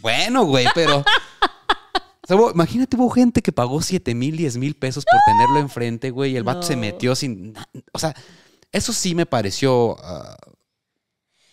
Bueno, 0.00 0.44
güey, 0.44 0.66
pero. 0.74 1.04
O 2.22 2.26
sea, 2.32 2.36
hubo- 2.36 2.52
imagínate, 2.52 2.96
hubo 2.96 3.10
gente 3.10 3.42
que 3.42 3.50
pagó 3.50 3.82
7 3.82 4.14
mil, 4.14 4.36
10 4.36 4.56
mil 4.58 4.76
pesos 4.76 5.04
por 5.04 5.18
tenerlo 5.26 5.58
enfrente, 5.58 6.10
güey. 6.10 6.32
Y 6.32 6.36
el 6.36 6.44
vato 6.44 6.62
se 6.62 6.76
No. 6.76 6.82
metió 6.82 7.16
sin. 7.16 7.54
O 7.92 7.98
sea, 7.98 8.14
eso 8.70 8.92
sí 8.92 9.16
me 9.16 9.26
pareció 9.26 9.96
ah, 10.04 10.36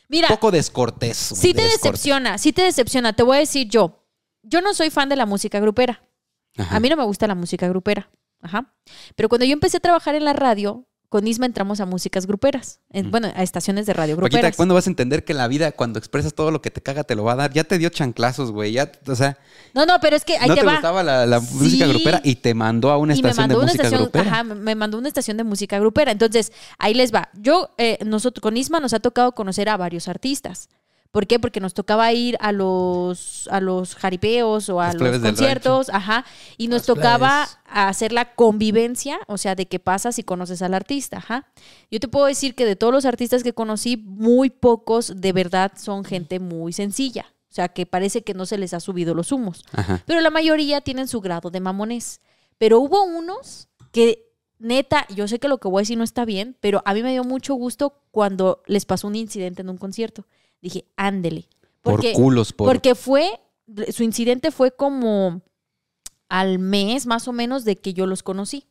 Mira, 0.08 0.28
un 0.30 0.36
poco 0.36 0.52
descortés. 0.52 1.18
Sí 1.18 1.52
te 1.54 1.64
descortés. 1.64 1.82
decepciona, 1.82 2.38
sí 2.38 2.54
te 2.54 2.62
decepciona. 2.62 3.14
Te 3.14 3.24
voy 3.24 3.38
a 3.38 3.40
decir 3.40 3.68
yo. 3.68 4.04
Yo 4.48 4.62
no 4.62 4.74
soy 4.74 4.90
fan 4.90 5.10
de 5.10 5.16
la 5.16 5.26
música 5.26 5.60
grupera. 5.60 6.02
Ajá. 6.58 6.76
A 6.76 6.80
mí 6.80 6.90
no 6.90 6.98
me 6.98 7.04
gusta 7.04 7.28
la 7.28 7.36
música 7.36 7.68
grupera. 7.68 8.10
Ajá. 8.42 8.74
Pero 9.16 9.30
cuando 9.30 9.46
yo 9.46 9.54
empecé 9.54 9.78
a 9.78 9.80
trabajar 9.80 10.16
en 10.16 10.26
la 10.26 10.34
radio, 10.34 10.86
con 11.10 11.26
Isma 11.26 11.46
entramos 11.46 11.80
a 11.80 11.86
músicas 11.86 12.28
gruperas. 12.28 12.82
En-. 12.90 13.12
Bueno, 13.12 13.32
a 13.34 13.42
estaciones 13.42 13.86
de 13.86 13.94
radio 13.94 14.16
Paquita, 14.18 14.38
gruperas. 14.40 14.56
¿cuándo 14.58 14.74
vas 14.76 14.88
a 14.88 14.90
entender 14.90 15.24
que 15.24 15.34
la 15.34 15.48
vida, 15.48 15.72
cuando 15.72 16.00
expresas 16.00 16.34
todo 16.34 16.52
lo 16.52 16.62
que 16.62 16.70
te 16.70 16.82
caga, 16.82 17.04
te 17.06 17.16
lo 17.16 17.24
va 17.24 17.32
a 17.34 17.36
dar? 17.38 17.54
Ya 17.54 17.64
te 17.64 17.78
dio 17.78 17.88
chanclazos, 17.90 18.52
güey. 18.52 18.74
Ya, 18.74 18.92
o 19.08 19.16
sea, 19.16 19.38
No, 19.74 19.86
no, 19.86 20.00
pero 20.02 20.16
es 20.18 20.26
que 20.26 20.38
ahí 20.38 20.50
no 20.50 20.56
te, 20.56 20.60
te, 20.62 20.66
va. 20.68 20.74
gustaba 20.74 21.04
la, 21.04 21.26
la 21.26 21.40
Sí. 21.40 21.54
música 21.56 21.88
grupera 21.88 22.20
y 22.26 22.36
te 22.36 22.54
mandó 22.54 22.92
a 22.92 22.98
una 22.98 23.16
y 23.16 23.22
me 23.22 23.30
estación 23.30 23.48
de 23.50 23.54
mandó 23.56 23.58
una 23.64 23.66
música 23.68 23.84
estación, 23.84 24.02
grupera. 24.10 24.30
ajá, 24.32 24.44
me- 24.44 24.56
me 24.56 24.76
mandó 24.76 24.98
una 24.98 25.08
estación 25.08 25.38
de 25.38 25.44
música 25.46 25.80
grupera. 25.80 26.12
Entonces, 26.12 26.52
ahí 26.78 26.94
les 26.94 27.14
va. 27.14 27.30
Yo, 27.36 27.70
eh, 27.78 27.98
nosotros, 28.06 28.42
con 28.42 28.58
Isma 28.58 28.80
nos 28.82 28.94
ha 28.94 29.00
tocado 29.00 29.32
conocer 29.34 29.70
a 29.70 29.78
varios 29.78 30.08
artistas. 30.10 30.68
¿Por 31.18 31.26
qué? 31.26 31.40
Porque 31.40 31.60
nos 31.60 31.74
tocaba 31.74 32.14
ir 32.14 32.38
a 32.40 32.52
los, 32.52 33.50
a 33.52 33.60
los 33.60 33.96
jaripeos 33.96 34.70
o 34.70 34.80
a 34.80 34.94
Las 34.94 34.96
los 34.98 35.18
conciertos, 35.18 35.90
ajá, 35.90 36.24
y 36.58 36.68
nos 36.68 36.82
Las 36.82 36.86
tocaba 36.86 37.48
plebes. 37.48 37.58
hacer 37.66 38.12
la 38.12 38.36
convivencia, 38.36 39.18
o 39.26 39.40
sea, 39.40 39.56
de 39.56 39.66
qué 39.66 39.80
pasa 39.80 40.12
si 40.12 40.22
conoces 40.22 40.62
al 40.62 40.76
artista, 40.76 41.18
ajá. 41.18 41.48
Yo 41.90 42.00
te 42.00 42.08
puedo 42.08 42.28
decir 42.28 42.54
que 42.54 42.68
de 42.68 42.76
todos 42.76 42.94
los 42.94 43.06
artistas 43.06 43.42
que 43.42 43.52
conocí, 43.54 43.98
muy 43.98 44.52
pocos 44.52 45.12
de 45.20 45.34
verdad 45.34 45.72
son 45.76 46.06
gente 46.06 46.40
muy 46.40 46.72
sencilla, 46.72 47.34
o 47.50 47.54
sea, 47.56 47.70
que 47.70 47.88
parece 47.88 48.22
que 48.22 48.36
no 48.36 48.46
se 48.46 48.60
les 48.60 48.76
ha 48.76 48.80
subido 48.80 49.16
los 49.16 49.32
humos 49.32 49.64
Ajá. 49.72 50.04
pero 50.06 50.22
la 50.22 50.30
mayoría 50.30 50.82
tienen 50.82 51.08
su 51.08 51.20
grado 51.20 51.50
de 51.50 51.60
mamones. 51.62 52.22
Pero 52.60 52.80
hubo 52.80 53.04
unos 53.04 53.70
que, 53.92 54.30
neta, 54.60 55.08
yo 55.16 55.28
sé 55.28 55.40
que 55.40 55.48
lo 55.48 55.58
que 55.58 55.68
voy 55.68 55.80
a 55.80 55.82
decir 55.82 55.98
no 55.98 56.04
está 56.04 56.26
bien, 56.26 56.58
pero 56.60 56.84
a 56.86 56.94
mí 56.94 57.02
me 57.02 57.12
dio 57.12 57.24
mucho 57.24 57.56
gusto 57.56 58.04
cuando 58.12 58.62
les 58.68 58.86
pasó 58.86 59.08
un 59.08 59.16
incidente 59.16 59.64
en 59.64 59.70
un 59.70 59.78
concierto. 59.78 60.28
Dije, 60.62 60.86
ándele. 60.96 61.48
Porque, 61.82 62.12
por 62.14 62.22
culos, 62.22 62.54
por. 62.54 62.68
porque 62.68 62.96
fue, 62.96 63.40
su 63.92 64.04
incidente 64.04 64.52
fue 64.52 64.72
como 64.72 65.42
al 66.30 66.60
mes 66.60 67.06
más 67.06 67.28
o 67.28 67.34
menos 67.34 67.64
de 67.66 67.78
que 67.78 67.94
yo 67.94 68.06
los 68.06 68.24
conocí. 68.24 68.66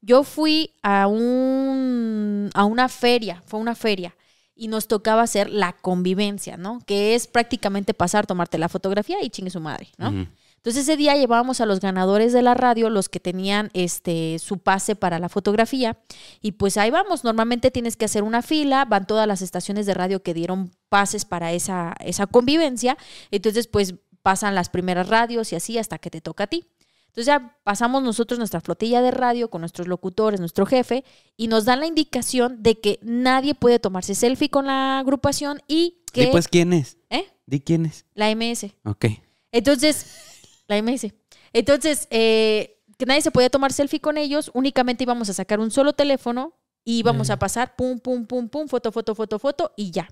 Yo 0.00 0.24
fui 0.24 0.72
a 0.82 1.06
un 1.06 2.50
a 2.54 2.64
una 2.64 2.88
feria, 2.88 3.42
fue 3.46 3.60
una 3.60 3.74
feria 3.74 4.16
y 4.54 4.68
nos 4.68 4.88
tocaba 4.88 5.22
hacer 5.22 5.48
la 5.48 5.72
convivencia, 5.72 6.56
¿no? 6.56 6.80
Que 6.86 7.14
es 7.14 7.26
prácticamente 7.26 7.94
pasar, 7.94 8.26
tomarte 8.26 8.58
la 8.58 8.68
fotografía 8.68 9.22
y 9.22 9.30
chingue 9.30 9.50
su 9.50 9.60
madre, 9.60 9.88
¿no? 9.98 10.26
Entonces 10.62 10.84
ese 10.84 10.96
día 10.96 11.16
llevábamos 11.16 11.60
a 11.60 11.66
los 11.66 11.80
ganadores 11.80 12.32
de 12.32 12.40
la 12.40 12.54
radio, 12.54 12.88
los 12.88 13.08
que 13.08 13.18
tenían 13.18 13.70
este 13.74 14.38
su 14.38 14.58
pase 14.58 14.94
para 14.94 15.18
la 15.18 15.28
fotografía 15.28 15.98
y 16.40 16.52
pues 16.52 16.76
ahí 16.76 16.92
vamos, 16.92 17.24
normalmente 17.24 17.72
tienes 17.72 17.96
que 17.96 18.04
hacer 18.04 18.22
una 18.22 18.42
fila, 18.42 18.84
van 18.84 19.08
todas 19.08 19.26
las 19.26 19.42
estaciones 19.42 19.86
de 19.86 19.94
radio 19.94 20.22
que 20.22 20.34
dieron 20.34 20.70
pases 20.88 21.24
para 21.24 21.50
esa 21.50 21.96
esa 21.98 22.28
convivencia, 22.28 22.96
entonces 23.32 23.66
pues 23.66 23.96
pasan 24.22 24.54
las 24.54 24.68
primeras 24.68 25.08
radios 25.08 25.52
y 25.52 25.56
así 25.56 25.78
hasta 25.78 25.98
que 25.98 26.10
te 26.10 26.20
toca 26.20 26.44
a 26.44 26.46
ti. 26.46 26.68
Entonces 27.08 27.26
ya 27.26 27.58
pasamos 27.64 28.04
nosotros 28.04 28.38
nuestra 28.38 28.60
flotilla 28.60 29.02
de 29.02 29.10
radio 29.10 29.50
con 29.50 29.62
nuestros 29.62 29.88
locutores, 29.88 30.38
nuestro 30.38 30.64
jefe, 30.64 31.02
y 31.36 31.48
nos 31.48 31.64
dan 31.64 31.80
la 31.80 31.86
indicación 31.86 32.62
de 32.62 32.78
que 32.78 33.00
nadie 33.02 33.56
puede 33.56 33.80
tomarse 33.80 34.14
selfie 34.14 34.48
con 34.48 34.66
la 34.66 35.00
agrupación 35.00 35.60
y 35.66 36.04
que 36.12 36.22
¿Y 36.22 36.26
pues 36.28 36.46
quién 36.46 36.72
es? 36.72 36.98
¿Eh? 37.10 37.26
¿Di 37.46 37.58
quién 37.58 37.84
es? 37.84 38.06
La 38.14 38.32
MS. 38.34 38.68
Ok. 38.84 39.06
Entonces, 39.50 40.31
la 40.68 40.76
MS. 40.82 41.12
Entonces, 41.52 42.06
eh, 42.10 42.78
que 42.98 43.06
nadie 43.06 43.22
se 43.22 43.30
podía 43.30 43.50
tomar 43.50 43.72
selfie 43.72 44.00
con 44.00 44.16
ellos, 44.18 44.50
únicamente 44.54 45.04
íbamos 45.04 45.28
a 45.28 45.32
sacar 45.34 45.60
un 45.60 45.70
solo 45.70 45.92
teléfono 45.92 46.54
y 46.84 46.98
íbamos 46.98 47.30
a 47.30 47.38
pasar 47.38 47.76
pum, 47.76 47.98
pum, 48.00 48.26
pum, 48.26 48.48
pum, 48.48 48.66
foto, 48.68 48.90
foto, 48.90 49.14
foto, 49.14 49.38
foto 49.38 49.72
y 49.76 49.90
ya. 49.92 50.08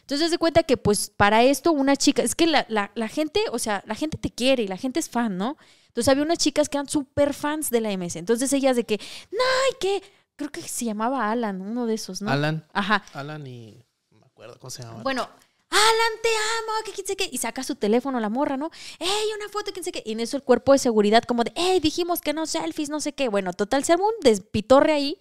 Entonces, 0.00 0.30
se 0.30 0.38
cuenta 0.38 0.62
que 0.62 0.76
pues 0.76 1.10
para 1.10 1.42
esto 1.42 1.72
una 1.72 1.96
chica, 1.96 2.22
es 2.22 2.34
que 2.34 2.46
la, 2.46 2.64
la- 2.68 2.90
la 2.94 3.08
gente, 3.08 3.40
o 3.52 3.58
sea, 3.58 3.82
la 3.86 3.94
gente 3.94 4.16
te 4.16 4.30
quiere 4.30 4.62
y 4.62 4.68
la 4.68 4.76
gente 4.78 4.98
es 5.00 5.08
fan, 5.10 5.36
¿no? 5.36 5.56
Entonces 5.88 6.08
había 6.10 6.22
unas 6.22 6.38
chicas 6.38 6.68
que 6.68 6.76
eran 6.78 6.88
súper 6.88 7.34
fans 7.34 7.70
de 7.70 7.80
la 7.80 7.90
MS. 7.96 8.16
Entonces 8.16 8.52
ellas 8.52 8.76
de 8.76 8.84
que, 8.84 8.98
no, 9.30 9.38
y 9.72 9.78
que, 9.80 10.02
creo 10.36 10.50
que 10.50 10.62
se 10.62 10.84
llamaba 10.84 11.30
Alan, 11.30 11.60
uno 11.62 11.86
de 11.86 11.94
esos, 11.94 12.20
¿no? 12.22 12.30
Alan. 12.30 12.66
Ajá. 12.72 13.02
Alan 13.14 13.46
y. 13.46 13.82
No 14.10 14.18
me 14.20 14.26
acuerdo 14.26 14.58
cómo 14.58 14.70
se 14.70 14.82
llama. 14.82 15.02
Bueno, 15.02 15.28
Alan, 15.70 16.20
te 16.22 16.28
amo, 16.28 16.72
que 16.84 16.92
quién 16.92 17.06
sé 17.06 17.16
qué. 17.16 17.28
Y 17.30 17.38
saca 17.38 17.62
su 17.62 17.74
teléfono 17.74 18.20
la 18.20 18.28
morra, 18.28 18.56
¿no? 18.56 18.70
¡Ey, 18.98 19.28
una 19.36 19.48
foto, 19.48 19.72
quién 19.72 19.84
sé 19.84 19.92
qué! 19.92 20.02
Y 20.04 20.12
en 20.12 20.20
eso 20.20 20.36
el 20.36 20.42
cuerpo 20.42 20.72
de 20.72 20.78
seguridad, 20.78 21.22
como 21.24 21.44
de, 21.44 21.52
¡ey, 21.56 21.80
dijimos 21.80 22.20
que 22.20 22.32
no 22.32 22.46
selfies, 22.46 22.88
no 22.88 23.00
sé 23.00 23.12
qué! 23.12 23.28
Bueno, 23.28 23.52
total, 23.52 23.84
se 23.84 23.94
un 23.94 24.12
despitorre 24.22 24.92
ahí. 24.92 25.18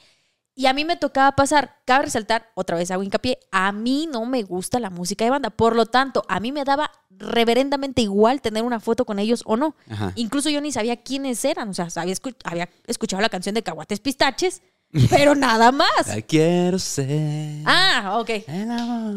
Y 0.58 0.68
a 0.68 0.74
mí 0.74 0.86
me 0.86 0.96
tocaba 0.96 1.34
pasar, 1.34 1.82
cabe 1.84 2.06
resaltar, 2.06 2.50
otra 2.56 2.78
vez 2.78 2.90
hago 2.90 3.04
hincapié, 3.04 3.40
a 3.52 3.74
mí 3.74 4.08
no 4.10 4.26
me 4.26 4.42
gusta 4.44 4.80
la 4.80 4.90
música 4.90 5.26
de 5.26 5.32
banda. 5.32 5.50
Por 5.50 5.76
lo 5.76 5.86
tanto, 5.86 6.24
a 6.30 6.40
mí 6.40 6.54
me 6.54 6.64
daba 6.64 6.92
reverendamente 7.10 8.02
igual 8.02 8.42
tener 8.42 8.64
una 8.64 8.80
foto 8.80 9.04
con 9.04 9.20
ellos 9.20 9.44
o 9.46 9.58
no. 9.58 9.76
Ajá. 9.90 10.14
Incluso 10.16 10.50
yo 10.50 10.62
ni 10.62 10.72
sabía 10.72 10.96
quiénes 10.96 11.44
eran. 11.44 11.68
O 11.68 11.74
sea, 11.74 11.90
había 11.96 12.70
escuchado 12.88 13.22
la 13.22 13.28
canción 13.28 13.54
de 13.54 13.64
Caguates 13.64 14.00
Pistaches, 14.00 14.62
pero 15.10 15.36
nada 15.36 15.72
más. 15.72 16.08
Ay, 16.08 16.24
quiero 16.24 16.80
ser. 16.80 17.62
Ah, 17.66 18.18
ok. 18.20 18.30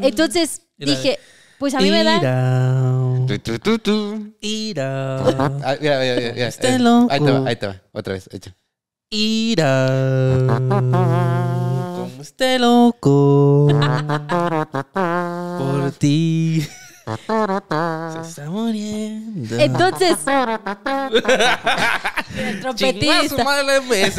Entonces 0.02 0.62
la 0.76 0.90
dije, 0.92 1.18
pues 1.58 1.74
a 1.74 1.80
mí 1.80 1.90
me 1.90 2.04
da... 2.04 2.16
Ira, 2.18 3.26
Tu, 3.26 3.38
tu, 3.38 3.58
tu, 3.58 3.78
tu. 3.78 4.34
ira, 4.40 5.18
Ah, 5.18 5.76
mira, 5.80 5.98
mira, 6.00 6.14
mira, 6.16 6.32
mira. 6.34 6.48
Este 6.48 6.74
Eh, 6.74 6.78
loco. 6.78 7.08
Ahí 7.12 7.20
te 7.20 7.30
va, 7.32 7.48
ahí 7.48 7.56
te 7.56 7.66
va. 7.66 7.82
Otra 7.92 8.12
vez. 8.14 8.28
echa. 8.32 8.54
ira. 9.10 9.86
Como 11.98 12.22
esté 12.22 12.58
loco 12.58 13.68
por 15.58 15.90
ti. 15.98 16.66
Se 18.22 18.28
está 18.28 18.50
muriendo. 18.50 19.58
Entonces, 19.58 20.10
el 22.36 22.60
trompetista. 22.60 23.44
madre. 23.44 24.08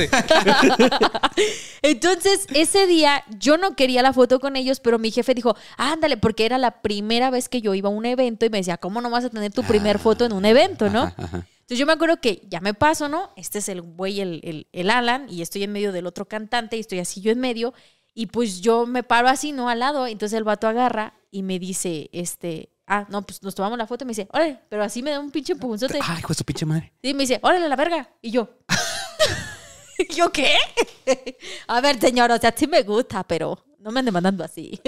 Entonces, 1.82 2.48
ese 2.54 2.88
día 2.88 3.24
yo 3.38 3.58
no 3.58 3.76
quería 3.76 4.02
la 4.02 4.14
foto 4.14 4.40
con 4.40 4.56
ellos, 4.56 4.80
pero 4.80 5.00
mi 5.00 5.12
jefe 5.12 5.34
dijo, 5.34 5.56
ándale, 5.78 6.18
porque 6.18 6.46
era 6.46 6.58
la 6.58 6.82
primera 6.82 7.30
vez 7.30 7.50
que 7.50 7.62
yo 7.62 7.74
iba 7.74 7.90
a 7.90 7.92
un 7.92 8.06
evento 8.06 8.46
y 8.46 8.50
me 8.50 8.58
decía, 8.58 8.78
¿cómo 8.78 9.02
no 9.02 9.10
vas 9.10 9.26
a 9.26 9.30
tener 9.30 9.52
tu 9.52 9.64
primer 9.64 10.00
foto 10.00 10.26
en 10.26 10.34
un 10.34 10.46
evento, 10.46 10.90
no? 10.90 11.04
Ajá, 11.04 11.16
ajá. 11.18 11.46
Entonces 11.70 11.82
yo 11.82 11.86
me 11.86 11.94
acuerdo 11.94 12.20
que 12.20 12.42
ya 12.50 12.62
me 12.62 12.74
paso, 12.74 13.10
¿no? 13.10 13.30
Este 13.36 13.60
es 13.60 13.70
el 13.70 13.84
güey, 13.84 14.22
el, 14.22 14.42
el, 14.44 14.68
el 14.72 14.90
Alan, 14.90 15.28
y 15.30 15.44
estoy 15.44 15.62
en 15.62 15.72
medio 15.72 15.92
del 15.92 16.08
otro 16.08 16.28
cantante 16.28 16.78
y 16.78 16.80
estoy 16.80 16.98
así 16.98 17.22
yo 17.22 17.32
en 17.32 17.40
medio. 17.40 17.76
Y 18.16 18.26
pues 18.26 18.62
yo 18.62 18.88
me 18.88 19.04
paro 19.04 19.28
así, 19.28 19.52
¿no? 19.52 19.70
Al 19.70 19.78
lado. 19.78 20.08
Entonces 20.08 20.36
el 20.36 20.44
vato 20.44 20.68
agarra 20.68 21.14
y 21.30 21.44
me 21.44 21.60
dice, 21.60 22.10
este, 22.12 22.72
ah, 22.90 23.06
no, 23.10 23.22
pues 23.26 23.42
nos 23.42 23.56
tomamos 23.56 23.78
la 23.78 23.88
foto 23.88 24.04
y 24.04 24.08
me 24.08 24.12
dice, 24.12 24.28
órale, 24.34 24.60
pero 24.68 24.84
así 24.84 25.02
me 25.02 25.12
da 25.12 25.20
un 25.20 25.32
pinche 25.32 25.54
empujonzote. 25.54 26.00
Ay, 26.02 26.20
hijo 26.20 26.28
de 26.30 26.34
su 26.34 26.44
pinche 26.44 26.66
madre. 26.66 26.92
Y 27.02 27.14
me 27.14 27.22
dice, 27.24 27.40
órale, 27.42 27.70
la 27.70 27.76
verga. 27.78 28.10
Y 28.22 28.32
yo, 28.32 28.50
¿Y 29.98 30.14
¿yo 30.14 30.32
qué? 30.32 30.56
A 31.68 31.80
ver, 31.80 32.00
señor, 32.00 32.32
o 32.32 32.38
sea, 32.38 32.54
sí 32.56 32.68
me 32.68 32.82
gusta, 32.84 33.24
pero 33.24 33.64
no 33.80 33.92
me 33.92 34.00
ande 34.00 34.12
mandando 34.12 34.44
así. 34.44 34.80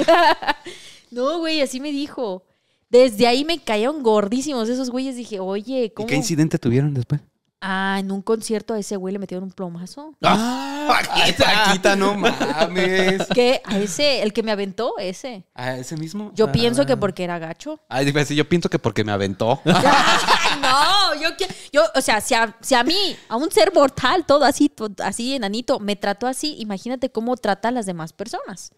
no, 1.11 1.39
güey, 1.39 1.61
así 1.61 1.79
me 1.79 1.91
dijo. 1.91 2.43
Desde 2.89 3.25
ahí 3.25 3.45
me 3.45 3.57
cayeron 3.59 4.03
gordísimos 4.03 4.67
esos 4.67 4.89
güeyes. 4.89 5.15
Dije, 5.15 5.39
oye, 5.39 5.85
¿Y 5.85 5.89
¿cómo? 5.91 6.07
qué 6.07 6.15
incidente 6.15 6.59
tuvieron 6.59 6.93
después? 6.93 7.21
Ah, 7.63 7.97
en 7.99 8.11
un 8.11 8.23
concierto 8.23 8.73
a 8.73 8.79
ese 8.79 8.95
güey 8.95 9.13
le 9.13 9.19
metieron 9.19 9.43
un 9.45 9.51
plomazo. 9.51 10.15
Ah, 10.23 10.87
Paquita, 11.05 11.45
Paquita, 11.45 11.95
no 11.95 12.15
mames. 12.15 13.27
¿Qué? 13.33 13.61
A 13.63 13.77
ese, 13.77 14.23
el 14.23 14.33
que 14.33 14.41
me 14.43 14.51
aventó, 14.51 14.97
ese. 14.97 15.45
¿A 15.53 15.77
ese 15.77 15.95
mismo? 15.95 16.31
Yo 16.35 16.47
Ah. 16.47 16.51
pienso 16.51 16.85
que 16.87 16.97
porque 16.97 17.23
era 17.23 17.37
gacho. 17.39 17.79
Ay, 17.87 18.11
yo 18.35 18.49
pienso 18.49 18.67
que 18.69 18.79
porque 18.79 19.03
me 19.03 19.11
aventó. 19.11 19.61
no, 20.61 21.15
yo, 21.21 21.29
yo, 21.71 21.83
o 21.95 22.01
sea, 22.01 22.19
si 22.21 22.33
a, 22.33 22.55
si 22.61 22.75
a 22.75 22.83
mí, 22.83 23.15
a 23.29 23.35
un 23.35 23.51
ser 23.51 23.71
mortal, 23.73 24.25
todo 24.25 24.43
así, 24.45 24.69
to- 24.69 24.89
así 25.03 25.35
enanito, 25.35 25.79
me 25.79 25.95
trató 25.95 26.27
así, 26.27 26.55
imagínate 26.59 27.11
cómo 27.11 27.37
trata 27.37 27.69
a 27.69 27.71
las 27.71 27.85
demás 27.85 28.11
personas. 28.13 28.71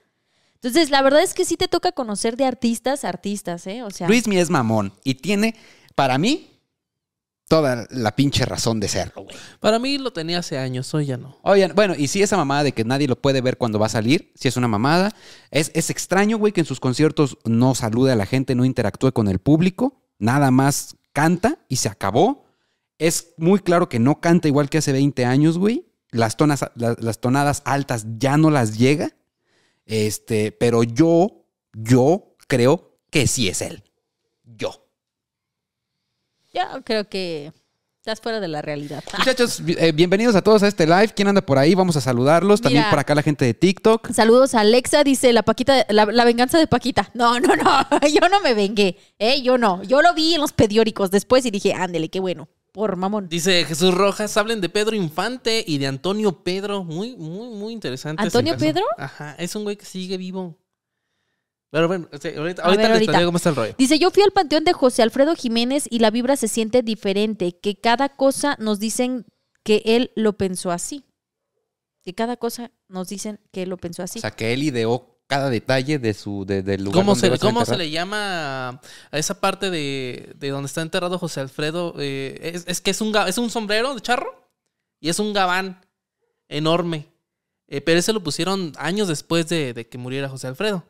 Entonces, 0.56 0.90
la 0.92 1.02
verdad 1.02 1.22
es 1.24 1.34
que 1.34 1.46
sí 1.46 1.58
te 1.58 1.68
toca 1.68 1.92
conocer 1.94 2.38
de 2.38 2.46
artistas, 2.46 3.04
a 3.06 3.10
artistas, 3.10 3.66
¿eh? 3.68 3.84
O 3.84 3.92
sea, 3.92 4.08
Luismi 4.08 4.38
es 4.38 4.50
mamón 4.50 4.94
y 5.04 5.16
tiene, 5.16 5.56
para 5.96 6.18
mí, 6.18 6.53
toda 7.48 7.86
la 7.92 8.16
pinche 8.16 8.46
razón 8.46 8.80
de 8.80 8.88
serlo, 8.88 9.24
güey. 9.24 9.36
Para 9.60 9.78
mí 9.80 9.98
lo 9.98 10.12
tenía 10.14 10.40
hace 10.40 10.58
años, 10.58 10.94
hoy 10.94 11.06
ya 11.06 11.18
no. 11.18 11.38
Oigan, 11.44 11.74
bueno, 11.76 11.94
y 11.98 12.08
si 12.08 12.22
esa 12.22 12.38
mamada 12.38 12.64
de 12.64 12.72
que 12.72 12.84
nadie 12.84 13.08
lo 13.08 13.22
puede 13.22 13.42
ver 13.42 13.58
cuando 13.58 13.80
va 13.80 13.86
a 13.88 13.90
salir, 13.90 14.32
si 14.36 14.48
es 14.48 14.58
una 14.58 14.68
mamada. 14.68 15.14
Es, 15.52 15.72
es 15.76 15.90
extraño, 15.90 16.38
güey, 16.38 16.52
que 16.54 16.62
en 16.62 16.66
sus 16.66 16.80
conciertos 16.80 17.38
no 17.46 17.76
salude 17.76 18.12
a 18.12 18.16
la 18.16 18.26
gente, 18.26 18.56
no 18.56 18.66
interactúe 18.66 19.12
con 19.12 19.28
el 19.28 19.40
público, 19.40 20.02
nada 20.20 20.50
más 20.52 20.96
canta 21.12 21.60
y 21.70 21.76
se 21.76 21.90
acabó. 21.90 22.46
Es 22.98 23.34
muy 23.38 23.60
claro 23.60 23.90
que 23.90 24.00
no 24.00 24.20
canta 24.22 24.48
igual 24.48 24.70
que 24.70 24.78
hace 24.80 24.92
20 24.92 25.26
años, 25.26 25.58
güey. 25.58 25.86
Las, 26.12 26.38
tonas, 26.38 26.64
la- 26.76 26.96
las 27.00 27.20
tonadas 27.20 27.62
altas 27.66 28.06
ya 28.18 28.38
no 28.38 28.50
las 28.52 28.78
llega. 28.78 29.12
Este, 29.86 30.52
pero 30.52 30.84
yo, 30.84 31.46
yo 31.74 32.36
creo 32.48 32.98
que 33.10 33.28
sí 33.28 33.50
es 33.50 33.62
él. 33.62 33.84
Yo. 36.54 36.62
creo 36.84 37.10
que 37.10 37.52
estás 37.98 38.22
fuera 38.22 38.40
de 38.40 38.48
la 38.48 38.62
realidad. 38.62 39.04
Muchachos, 39.18 39.64
bi- 39.64 39.76
eh, 39.80 39.92
bienvenidos 39.92 40.36
a 40.36 40.42
todos 40.44 40.62
a 40.62 40.68
este 40.68 40.86
live. 40.86 41.10
¿Quién 41.16 41.28
anda 41.30 41.42
por 41.42 41.58
ahí? 41.58 41.74
Vamos 41.74 41.96
a 41.96 42.02
saludarlos. 42.02 42.62
También 42.62 42.82
Mira. 42.82 42.90
por 42.92 43.00
acá 43.00 43.16
la 43.16 43.24
gente 43.24 43.44
de 43.46 43.54
TikTok. 43.56 44.12
Saludos 44.12 44.54
a 44.54 44.60
Alexa, 44.60 45.04
dice 45.04 45.34
la 45.34 45.42
Paquita, 45.44 45.86
la, 45.90 46.06
la 46.06 46.26
venganza 46.26 46.60
de 46.60 46.68
Paquita. 46.68 47.10
No, 47.16 47.40
no, 47.40 47.56
no, 47.56 47.88
yo 48.14 48.30
no 48.30 48.40
me 48.42 48.54
vengué, 48.54 48.98
¿eh? 49.18 49.42
Yo 49.42 49.58
no. 49.58 49.82
Yo 49.84 50.02
lo 50.04 50.14
vi 50.14 50.36
en 50.36 50.42
los 50.42 50.54
periódicos 50.54 51.10
después 51.10 51.44
y 51.46 51.52
dije, 51.52 51.74
ándele, 51.74 52.10
qué 52.10 52.20
bueno, 52.20 52.48
por 52.72 52.98
mamón. 52.98 53.30
Dice 53.30 53.66
Jesús 53.66 53.94
Rojas, 53.96 54.38
hablen 54.38 54.62
de 54.62 54.70
Pedro 54.70 54.96
Infante 54.96 55.64
y 55.66 55.80
de 55.80 55.88
Antonio 55.88 56.44
Pedro. 56.44 56.84
Muy, 56.84 57.16
muy, 57.16 57.48
muy 57.56 57.74
interesante. 57.74 58.22
¿Antonio. 58.22 58.56
Pedro? 58.58 58.84
Ajá, 58.98 59.36
es 59.40 59.56
un 59.56 59.64
güey 59.64 59.76
que 59.76 59.86
sigue 59.86 60.18
vivo. 60.18 60.56
Pero 61.74 61.88
bueno, 61.88 62.08
o 62.14 62.18
sea, 62.20 62.38
ahorita, 62.38 62.62
ahorita 62.62 62.88
ver, 62.88 63.02
les 63.04 63.26
cómo 63.26 63.38
está 63.38 63.50
el 63.50 63.56
rollo. 63.56 63.74
Dice, 63.80 63.98
yo 63.98 64.12
fui 64.12 64.22
al 64.22 64.30
panteón 64.30 64.64
de 64.64 64.74
José 64.74 65.02
Alfredo 65.02 65.34
Jiménez 65.36 65.88
y 65.90 65.98
la 65.98 66.12
vibra 66.12 66.36
se 66.36 66.48
siente 66.48 66.84
diferente, 66.84 67.58
que 67.60 67.76
cada 67.82 68.10
cosa 68.10 68.56
nos 68.60 68.78
dicen 68.80 69.26
que 69.64 69.82
él 69.84 70.12
lo 70.16 70.34
pensó 70.34 70.70
así. 70.70 71.04
Que 72.04 72.14
cada 72.14 72.38
cosa 72.38 72.70
nos 72.90 73.08
dicen 73.08 73.40
que 73.52 73.64
él 73.64 73.70
lo 73.70 73.78
pensó 73.78 74.04
así. 74.04 74.20
O 74.20 74.22
sea, 74.22 74.30
que 74.30 74.54
él 74.54 74.62
ideó 74.62 75.18
cada 75.26 75.50
detalle 75.50 75.98
de 75.98 76.14
su, 76.14 76.46
de- 76.46 76.62
del 76.62 76.84
lugar 76.84 77.00
¿Cómo, 77.02 77.16
donde 77.16 77.32
se, 77.32 77.40
cómo 77.40 77.66
se 77.66 77.76
le 77.76 77.90
llama 77.90 78.70
a 78.70 78.82
esa 79.18 79.42
parte 79.42 79.72
de, 79.72 80.32
de 80.36 80.50
donde 80.50 80.68
está 80.68 80.84
enterrado 80.84 81.18
José 81.18 81.40
Alfredo? 81.40 81.96
Eh, 81.98 82.52
es, 82.54 82.66
es 82.68 82.82
que 82.82 82.92
es 82.92 83.02
un, 83.02 83.16
es 83.28 83.40
un 83.40 83.50
sombrero 83.50 83.96
de 83.96 84.02
charro 84.02 84.48
y 85.00 85.10
es 85.10 85.18
un 85.18 85.34
gabán 85.34 85.82
enorme. 86.50 87.08
Eh, 87.68 87.82
pero 87.82 87.98
ese 87.98 88.14
lo 88.14 88.22
pusieron 88.22 88.74
años 88.78 89.08
después 89.08 89.48
de, 89.50 89.74
de 89.74 89.88
que 89.88 89.98
muriera 89.98 90.30
José 90.30 90.46
Alfredo. 90.46 90.84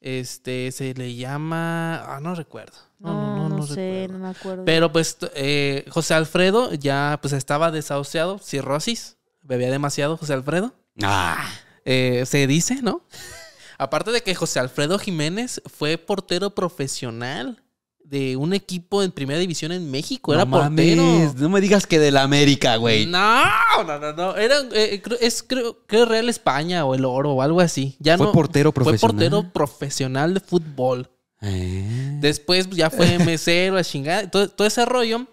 Este 0.00 0.70
se 0.72 0.94
le 0.94 1.14
llama. 1.16 1.96
Ah, 2.04 2.20
no 2.20 2.34
recuerdo. 2.34 2.76
No, 3.00 3.12
no, 3.36 3.48
no, 3.48 3.56
no, 3.58 3.66
sé, 3.66 3.74
recuerdo. 4.02 4.12
no 4.12 4.18
me 4.18 4.28
acuerdo. 4.28 4.64
Pero 4.64 4.92
pues 4.92 5.16
eh, 5.34 5.84
José 5.90 6.14
Alfredo 6.14 6.72
ya 6.74 7.18
pues 7.20 7.32
estaba 7.32 7.70
desahuciado, 7.70 8.38
cirrosis, 8.38 9.16
bebía 9.42 9.70
demasiado 9.70 10.16
José 10.16 10.32
Alfredo. 10.34 10.74
Ah, 11.02 11.48
Eh, 11.84 12.24
se 12.26 12.46
dice, 12.46 12.82
¿no? 12.82 13.02
Aparte 13.78 14.10
de 14.10 14.22
que 14.22 14.34
José 14.34 14.58
Alfredo 14.60 14.98
Jiménez 14.98 15.62
fue 15.66 15.96
portero 15.98 16.54
profesional 16.54 17.62
de 18.08 18.36
un 18.36 18.54
equipo 18.54 19.02
en 19.02 19.12
primera 19.12 19.38
división 19.38 19.70
en 19.72 19.90
México. 19.90 20.32
Era 20.32 20.46
portero. 20.46 21.02
mames, 21.02 21.34
no 21.34 21.48
me 21.50 21.60
digas 21.60 21.86
que 21.86 21.98
de 21.98 22.10
la 22.10 22.22
América, 22.22 22.76
güey. 22.76 23.04
No, 23.06 23.44
no, 23.86 23.98
no, 23.98 24.12
no. 24.14 24.36
Era, 24.36 24.56
eh, 24.72 25.02
creo- 25.02 25.18
es 25.20 25.42
creo, 25.42 25.84
creo 25.86 26.06
Real 26.06 26.28
España 26.28 26.84
o 26.86 26.94
el 26.94 27.04
Oro 27.04 27.32
o 27.32 27.42
algo 27.42 27.60
así. 27.60 27.96
Ya 28.00 28.16
Fue 28.16 28.26
no, 28.26 28.32
portero 28.32 28.72
Fue 28.72 28.82
profesional. 28.84 29.16
portero 29.16 29.52
profesional 29.52 30.34
de 30.34 30.40
fútbol. 30.40 31.10
Eh. 31.42 32.16
Después 32.20 32.66
pues, 32.66 32.76
ya 32.78 32.88
fue 32.90 33.18
mesero, 33.18 33.74
la 33.76 33.84
chingada, 33.84 34.30
todo, 34.30 34.48
todo 34.48 34.66
ese 34.66 34.84
rollo. 34.86 35.26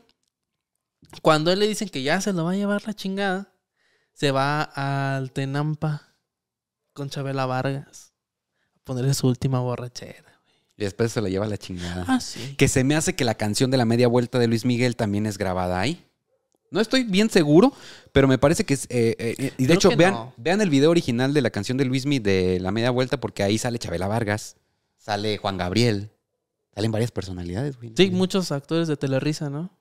Cuando 1.21 1.51
él 1.51 1.59
le 1.59 1.67
dicen 1.67 1.87
que 1.87 2.03
ya 2.03 2.19
se 2.19 2.33
lo 2.33 2.43
va 2.43 2.51
a 2.51 2.55
llevar 2.55 2.83
la 2.85 2.93
chingada, 2.93 3.53
se 4.13 4.31
va 4.31 4.61
al 4.63 5.31
Tenampa 5.31 6.13
con 6.93 7.09
Chabela 7.09 7.45
Vargas 7.45 8.13
a 8.75 8.79
ponerle 8.83 9.13
su 9.13 9.27
última 9.27 9.59
borrachera. 9.61 10.34
Y 10.77 10.83
después 10.83 11.11
se 11.11 11.21
la 11.21 11.29
lleva 11.29 11.47
la 11.47 11.57
chingada. 11.57 12.05
Ah, 12.07 12.19
sí. 12.19 12.55
Que 12.57 12.67
se 12.67 12.83
me 12.83 12.95
hace 12.95 13.15
que 13.15 13.23
la 13.23 13.35
canción 13.35 13.71
de 13.71 13.77
la 13.77 13.85
media 13.85 14.07
vuelta 14.07 14.39
de 14.39 14.47
Luis 14.47 14.65
Miguel 14.65 14.95
también 14.95 15.25
es 15.25 15.37
grabada 15.37 15.79
ahí. 15.79 16.03
No 16.71 16.81
estoy 16.81 17.03
bien 17.03 17.29
seguro, 17.29 17.71
pero 18.11 18.27
me 18.27 18.37
parece 18.37 18.65
que 18.65 18.73
es. 18.73 18.85
eh, 18.89 19.15
eh, 19.17 19.53
y 19.57 19.65
de 19.65 19.65
Creo 19.65 19.75
hecho, 19.75 19.95
vean, 19.95 20.13
no. 20.13 20.33
vean 20.35 20.59
el 20.61 20.69
video 20.69 20.89
original 20.89 21.33
de 21.33 21.41
la 21.41 21.49
canción 21.49 21.77
de 21.77 21.85
Luismi 21.85 22.19
de 22.19 22.59
la 22.59 22.71
media 22.71 22.91
vuelta, 22.91 23.19
porque 23.19 23.43
ahí 23.43 23.57
sale 23.57 23.79
Chabela 23.79 24.07
Vargas, 24.07 24.57
sale 24.97 25.37
Juan 25.37 25.57
Gabriel, 25.57 26.11
Salen 26.75 26.91
varias 26.91 27.11
personalidades, 27.11 27.77
güey. 27.77 27.93
Sí, 27.95 28.11
muchos 28.11 28.51
actores 28.51 28.89
de 28.89 28.97
Telerisa, 28.97 29.49
¿no? 29.49 29.71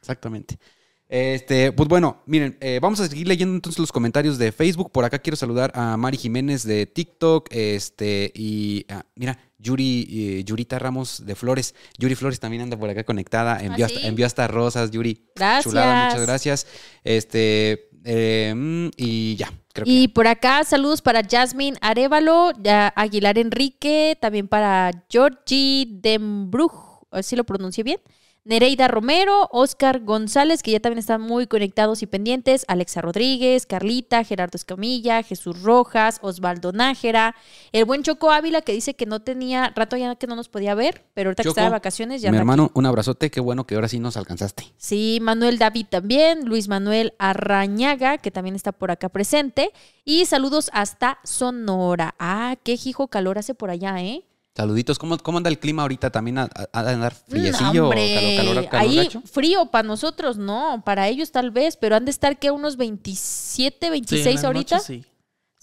Exactamente. 0.00 0.58
Este, 1.06 1.70
pues 1.72 1.86
bueno, 1.86 2.22
miren, 2.24 2.56
eh, 2.62 2.78
vamos 2.80 2.98
a 3.00 3.06
seguir 3.06 3.28
leyendo 3.28 3.54
entonces 3.54 3.78
los 3.78 3.92
comentarios 3.92 4.38
de 4.38 4.50
Facebook. 4.52 4.90
Por 4.90 5.04
acá 5.04 5.18
quiero 5.18 5.36
saludar 5.36 5.70
a 5.74 5.98
Mari 5.98 6.16
Jiménez 6.16 6.62
de 6.62 6.86
TikTok, 6.86 7.48
este, 7.50 8.32
y 8.34 8.86
ah, 8.88 9.04
mira, 9.14 9.38
Yuri, 9.62 10.08
eh, 10.10 10.44
Yurita 10.44 10.78
Ramos 10.78 11.24
de 11.24 11.34
Flores. 11.34 11.74
Yuri 11.98 12.14
Flores 12.14 12.40
también 12.40 12.62
anda 12.62 12.76
por 12.76 12.90
acá 12.90 13.04
conectada. 13.04 13.62
Envió, 13.62 13.84
¿Ah, 13.84 13.86
hasta, 13.86 14.00
sí? 14.00 14.06
envió 14.06 14.26
hasta 14.26 14.48
rosas, 14.48 14.90
Yuri. 14.90 15.30
Gracias. 15.36 15.64
Chulada, 15.64 16.06
muchas 16.06 16.26
gracias. 16.26 16.66
Este, 17.04 17.88
eh, 18.04 18.52
mm, 18.54 18.88
y 18.96 19.36
ya, 19.36 19.52
creo 19.72 19.84
que. 19.84 19.90
Y 19.90 20.08
por 20.08 20.26
acá, 20.26 20.64
saludos 20.64 21.00
para 21.00 21.22
Jasmine 21.22 21.78
Arevalo, 21.80 22.52
ya 22.60 22.92
Aguilar 22.96 23.38
Enrique, 23.38 24.18
también 24.20 24.48
para 24.48 24.90
Georgie 25.08 25.86
Dembruj, 25.88 27.06
así 27.10 27.36
lo 27.36 27.44
pronuncié 27.44 27.84
bien. 27.84 28.00
Nereida 28.44 28.88
Romero, 28.88 29.48
Oscar 29.52 30.00
González, 30.00 30.64
que 30.64 30.72
ya 30.72 30.80
también 30.80 30.98
están 30.98 31.20
muy 31.20 31.46
conectados 31.46 32.02
y 32.02 32.06
pendientes, 32.06 32.64
Alexa 32.66 33.00
Rodríguez, 33.00 33.66
Carlita, 33.66 34.24
Gerardo 34.24 34.56
Escamilla, 34.56 35.22
Jesús 35.22 35.62
Rojas, 35.62 36.18
Osvaldo 36.22 36.72
Nájera, 36.72 37.36
el 37.70 37.84
buen 37.84 38.02
Choco 38.02 38.32
Ávila, 38.32 38.60
que 38.62 38.72
dice 38.72 38.94
que 38.94 39.06
no 39.06 39.20
tenía 39.20 39.72
rato 39.76 39.96
ya 39.96 40.16
que 40.16 40.26
no 40.26 40.34
nos 40.34 40.48
podía 40.48 40.74
ver, 40.74 41.04
pero 41.14 41.30
ahorita 41.30 41.44
que 41.44 41.50
está 41.50 41.62
de 41.62 41.70
vacaciones 41.70 42.20
ya 42.20 42.32
Mi 42.32 42.36
hermano, 42.36 42.72
un 42.74 42.84
abrazote. 42.84 43.30
Qué 43.30 43.38
bueno 43.38 43.64
que 43.64 43.76
ahora 43.76 43.86
sí 43.86 44.00
nos 44.00 44.16
alcanzaste. 44.16 44.64
Sí, 44.76 45.20
Manuel 45.22 45.58
David 45.58 45.86
también, 45.88 46.44
Luis 46.44 46.66
Manuel 46.66 47.14
Arrañaga, 47.18 48.18
que 48.18 48.32
también 48.32 48.56
está 48.56 48.72
por 48.72 48.90
acá 48.90 49.08
presente. 49.08 49.70
Y 50.04 50.26
saludos 50.26 50.68
hasta 50.72 51.20
Sonora. 51.22 52.16
Ah, 52.18 52.56
qué 52.64 52.76
hijo 52.84 53.06
calor 53.06 53.38
hace 53.38 53.54
por 53.54 53.70
allá, 53.70 54.02
¿eh? 54.02 54.24
Saluditos. 54.54 54.98
¿Cómo, 54.98 55.16
cómo 55.18 55.38
anda 55.38 55.48
el 55.48 55.58
clima 55.58 55.82
ahorita? 55.82 56.10
¿También 56.10 56.38
ha, 56.38 56.42
ha- 56.42 56.68
ha 56.72 56.82
de 56.84 56.92
andar 56.92 57.14
No, 57.14 57.32
friecillo 57.32 57.84
o 57.84 57.88
hombre, 57.88 58.14
calor, 58.14 58.36
calor, 58.36 58.68
calor 58.68 58.86
Ahí 58.90 58.96
gacho? 58.96 59.22
frío 59.22 59.66
para 59.66 59.88
nosotros, 59.88 60.36
no, 60.36 60.82
para 60.84 61.08
ellos 61.08 61.32
tal 61.32 61.50
vez, 61.50 61.76
pero 61.78 61.96
han 61.96 62.04
de 62.04 62.10
estar 62.10 62.38
que 62.38 62.50
unos 62.50 62.76
27, 62.76 63.78
Sí, 63.80 63.86
en 63.86 63.90
26 63.92 64.34
las 64.34 64.44
ahorita. 64.44 64.78
sí. 64.80 65.04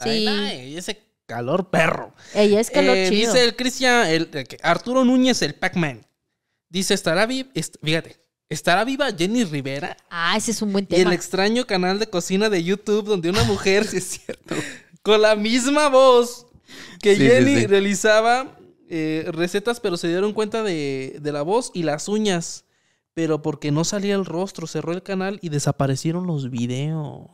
Sí. 0.01 0.09
Ay, 0.09 0.27
ay, 0.27 0.77
ese 0.77 0.99
calor 1.27 1.69
perro. 1.69 2.15
Ella 2.33 2.59
es 2.59 2.71
calor 2.71 2.95
Eh, 2.97 3.09
chido. 3.09 3.31
Dice 3.33 3.45
el 3.45 3.55
Cristian, 3.55 4.07
el, 4.07 4.47
Arturo 4.63 5.03
Núñez, 5.05 5.41
el 5.43 5.53
Pac-Man. 5.55 6.05
Dice, 6.69 6.93
estará 6.93 7.25
viva, 7.25 7.49
fíjate, 7.83 8.15
¿estará 8.47 8.85
viva 8.85 9.11
Jenny 9.15 9.43
Rivera? 9.43 9.97
Ah, 10.09 10.35
ese 10.37 10.51
es 10.51 10.61
un 10.61 10.71
buen 10.71 10.87
Y 10.89 10.95
el 10.95 11.01
tema. 11.01 11.13
extraño 11.13 11.65
canal 11.67 11.99
de 11.99 12.07
cocina 12.09 12.49
de 12.49 12.63
YouTube 12.63 13.05
donde 13.05 13.29
una 13.29 13.43
mujer 13.43 13.85
Sí, 13.87 13.97
es 13.97 14.05
cierto. 14.05 14.55
con 15.03 15.21
la 15.21 15.35
misma 15.35 15.89
voz 15.89 16.47
que 17.01 17.15
Sí, 17.15 17.21
sí, 17.21 17.27
Jenny 17.27 17.55
sí. 17.61 17.67
realizaba 17.67 18.55
eh, 18.89 19.25
recetas, 19.31 19.79
pero 19.79 19.95
se 19.97 20.07
dieron 20.07 20.33
cuenta 20.33 20.63
de, 20.63 21.17
de 21.21 21.31
la 21.31 21.41
voz 21.43 21.71
y 21.73 21.83
las 21.83 22.07
uñas. 22.07 22.65
Pero 23.13 23.41
porque 23.41 23.71
no 23.71 23.83
salía 23.83 24.15
el 24.15 24.25
rostro, 24.25 24.65
cerró 24.67 24.93
el 24.93 25.03
canal 25.03 25.39
y 25.41 25.49
desaparecieron 25.49 26.25
los 26.27 26.49
videos. 26.49 27.27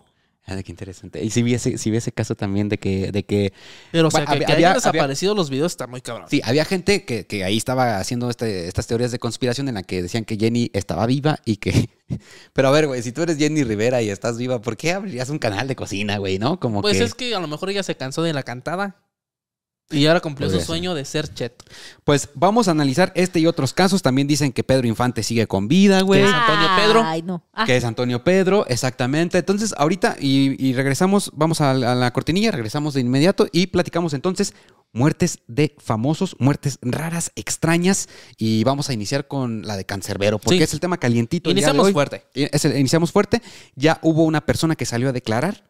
Ah, 0.48 0.62
qué 0.62 0.72
interesante. 0.72 1.24
Y 1.24 1.32
si 1.32 1.42
vi 1.42 1.56
ese, 1.56 1.72
vi 1.90 1.98
ese 1.98 2.12
caso 2.12 2.36
también 2.36 2.70
de 2.70 2.78
que, 2.78 3.12
de 3.12 3.24
que 3.26 3.52
Pero, 3.92 4.08
o 4.10 4.12
sea, 4.12 4.22
Bueno, 4.22 4.28
que, 4.30 4.36
había- 4.36 4.46
que 4.48 4.54
había- 4.54 4.68
hayan 4.70 4.78
desaparecido 4.78 5.34
los 5.36 5.50
videos 5.50 5.72
está 5.72 5.88
muy 5.88 6.02
cabrón. 6.02 6.28
Sí, 6.30 6.40
había 6.44 6.66
gente 6.66 7.04
que, 7.04 7.26
que 7.26 7.44
ahí 7.44 7.58
estaba 7.58 7.98
haciendo 7.98 8.30
este- 8.30 8.68
estas 8.68 8.86
teorías 8.86 9.12
de 9.12 9.18
conspiración 9.18 9.68
en 9.70 9.74
la 9.76 9.82
que 9.84 10.04
decían 10.04 10.24
que 10.24 10.38
Jenny 10.38 10.70
estaba 10.74 11.06
viva 11.08 11.40
y 11.46 11.58
que... 11.58 11.90
Pero 12.54 12.68
a 12.68 12.72
ver, 12.72 12.86
güey, 12.88 13.02
si 13.02 13.12
tú 13.12 13.24
eres 13.24 13.38
Jenny 13.38 13.64
Rivera 13.64 14.04
y 14.04 14.10
estás 14.12 14.38
viva, 14.38 14.62
¿por 14.62 14.78
qué 14.78 14.92
abrirías 14.94 15.30
un 15.30 15.40
canal 15.40 15.68
de 15.68 15.76
cocina, 15.76 16.18
güey, 16.20 16.38
no? 16.38 16.60
Como 16.60 16.82
Pues 16.84 16.98
que... 17.00 17.04
es 17.06 17.16
que 17.16 17.34
a 17.34 17.40
lo 17.40 17.48
mejor 17.48 17.72
ella 17.72 17.82
se 17.84 17.98
cansó 17.98 18.22
de 18.22 18.34
la 18.34 18.44
cantada. 18.44 18.98
Y 19.92 20.08
ahora 20.08 20.20
cumplió 20.20 20.48
Podría 20.48 20.62
su 20.62 20.66
sueño 20.66 20.96
de 20.96 21.06
ser 21.06 21.32
Chet. 21.32 21.62
Pues 22.04 22.30
vamos 22.34 22.68
a 22.68 22.72
analizar 22.72 23.12
este 23.16 23.40
y 23.40 23.46
otros 23.46 23.72
casos. 23.72 24.02
También 24.02 24.28
dicen 24.28 24.52
que 24.52 24.64
Pedro 24.64 24.88
Infante 24.88 25.22
sigue 25.22 25.46
con 25.46 25.68
vida, 25.68 26.02
güey. 26.02 26.22
¿Qué 26.24 26.28
es 26.28 26.34
Antonio 26.34 26.70
Pedro? 26.76 27.04
Ay, 27.06 27.22
no. 27.22 27.44
Ah, 27.54 27.66
Que 27.66 27.78
es 27.78 27.84
Antonio 27.84 28.24
Pedro, 28.24 28.66
exactamente. 28.68 29.38
Entonces, 29.38 29.76
ahorita, 29.78 30.16
y, 30.20 30.56
y 30.66 30.74
regresamos, 30.74 31.30
vamos 31.36 31.62
a 31.62 31.76
la, 31.76 31.92
a 31.92 31.96
la 31.96 32.12
cortinilla, 32.14 32.50
regresamos 32.52 32.96
de 32.96 33.02
inmediato 33.02 33.48
y 33.52 33.68
platicamos 33.68 34.14
entonces 34.16 34.56
muertes 34.92 35.40
de 35.48 35.76
famosos, 35.78 36.36
muertes 36.40 36.80
raras, 36.82 37.32
extrañas. 37.36 38.10
Y 38.38 38.64
vamos 38.64 38.90
a 38.90 38.94
iniciar 38.94 39.28
con 39.28 39.68
la 39.68 39.78
de 39.78 39.86
Cancerbero, 39.86 40.40
porque 40.40 40.58
Sí. 40.58 40.64
es 40.64 40.74
el 40.74 40.80
tema 40.80 40.98
calientito. 40.98 41.52
el 41.52 41.56
día 41.58 41.68
de 41.68 41.70
Iniciamos 41.70 41.86
hoy. 41.88 41.94
fuerte. 41.94 42.26
Es 42.34 42.66
el- 42.66 42.76
iniciamos 42.80 43.12
fuerte. 43.12 43.42
Ya 43.76 44.00
hubo 44.02 44.24
una 44.24 44.42
persona 44.48 44.76
que 44.76 44.86
salió 44.86 45.10
a 45.10 45.12
declarar, 45.12 45.70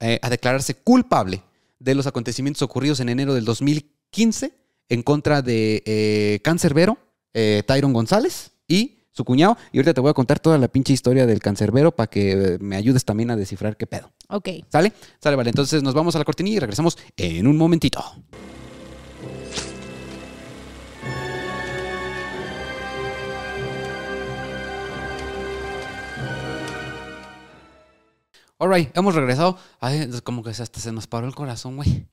eh, 0.00 0.18
a 0.20 0.30
declararse 0.30 0.74
culpable 0.74 1.42
de 1.78 1.94
los 1.94 2.06
acontecimientos 2.06 2.62
ocurridos 2.62 3.00
en 3.00 3.08
enero 3.08 3.34
del 3.34 3.44
2015 3.44 4.52
en 4.88 5.02
contra 5.02 5.42
de 5.42 5.82
eh, 5.86 6.40
Cancerbero, 6.42 6.98
eh, 7.34 7.62
Tyron 7.66 7.92
González 7.92 8.52
y 8.68 8.98
su 9.10 9.24
cuñado. 9.24 9.56
Y 9.72 9.78
ahorita 9.78 9.94
te 9.94 10.00
voy 10.00 10.10
a 10.10 10.14
contar 10.14 10.38
toda 10.38 10.58
la 10.58 10.68
pinche 10.68 10.92
historia 10.92 11.26
del 11.26 11.40
Cancerbero 11.40 11.92
para 11.92 12.08
que 12.08 12.32
eh, 12.32 12.58
me 12.60 12.76
ayudes 12.76 13.04
también 13.04 13.30
a 13.30 13.36
descifrar 13.36 13.76
qué 13.76 13.86
pedo. 13.86 14.12
ok. 14.28 14.48
¿Sale? 14.70 14.92
Sale, 15.20 15.36
vale. 15.36 15.50
Entonces 15.50 15.82
nos 15.82 15.94
vamos 15.94 16.14
a 16.14 16.18
la 16.18 16.24
cortinilla 16.24 16.58
y 16.58 16.60
regresamos 16.60 16.98
en 17.16 17.46
un 17.46 17.56
momentito. 17.56 18.02
Alright, 28.58 28.96
hemos 28.96 29.14
regresado. 29.14 29.58
Ay, 29.80 30.08
como 30.24 30.42
que 30.42 30.50
hasta 30.50 30.80
se 30.80 30.92
nos 30.92 31.06
paró 31.06 31.26
el 31.26 31.34
corazón, 31.34 31.76
güey. 31.76 32.06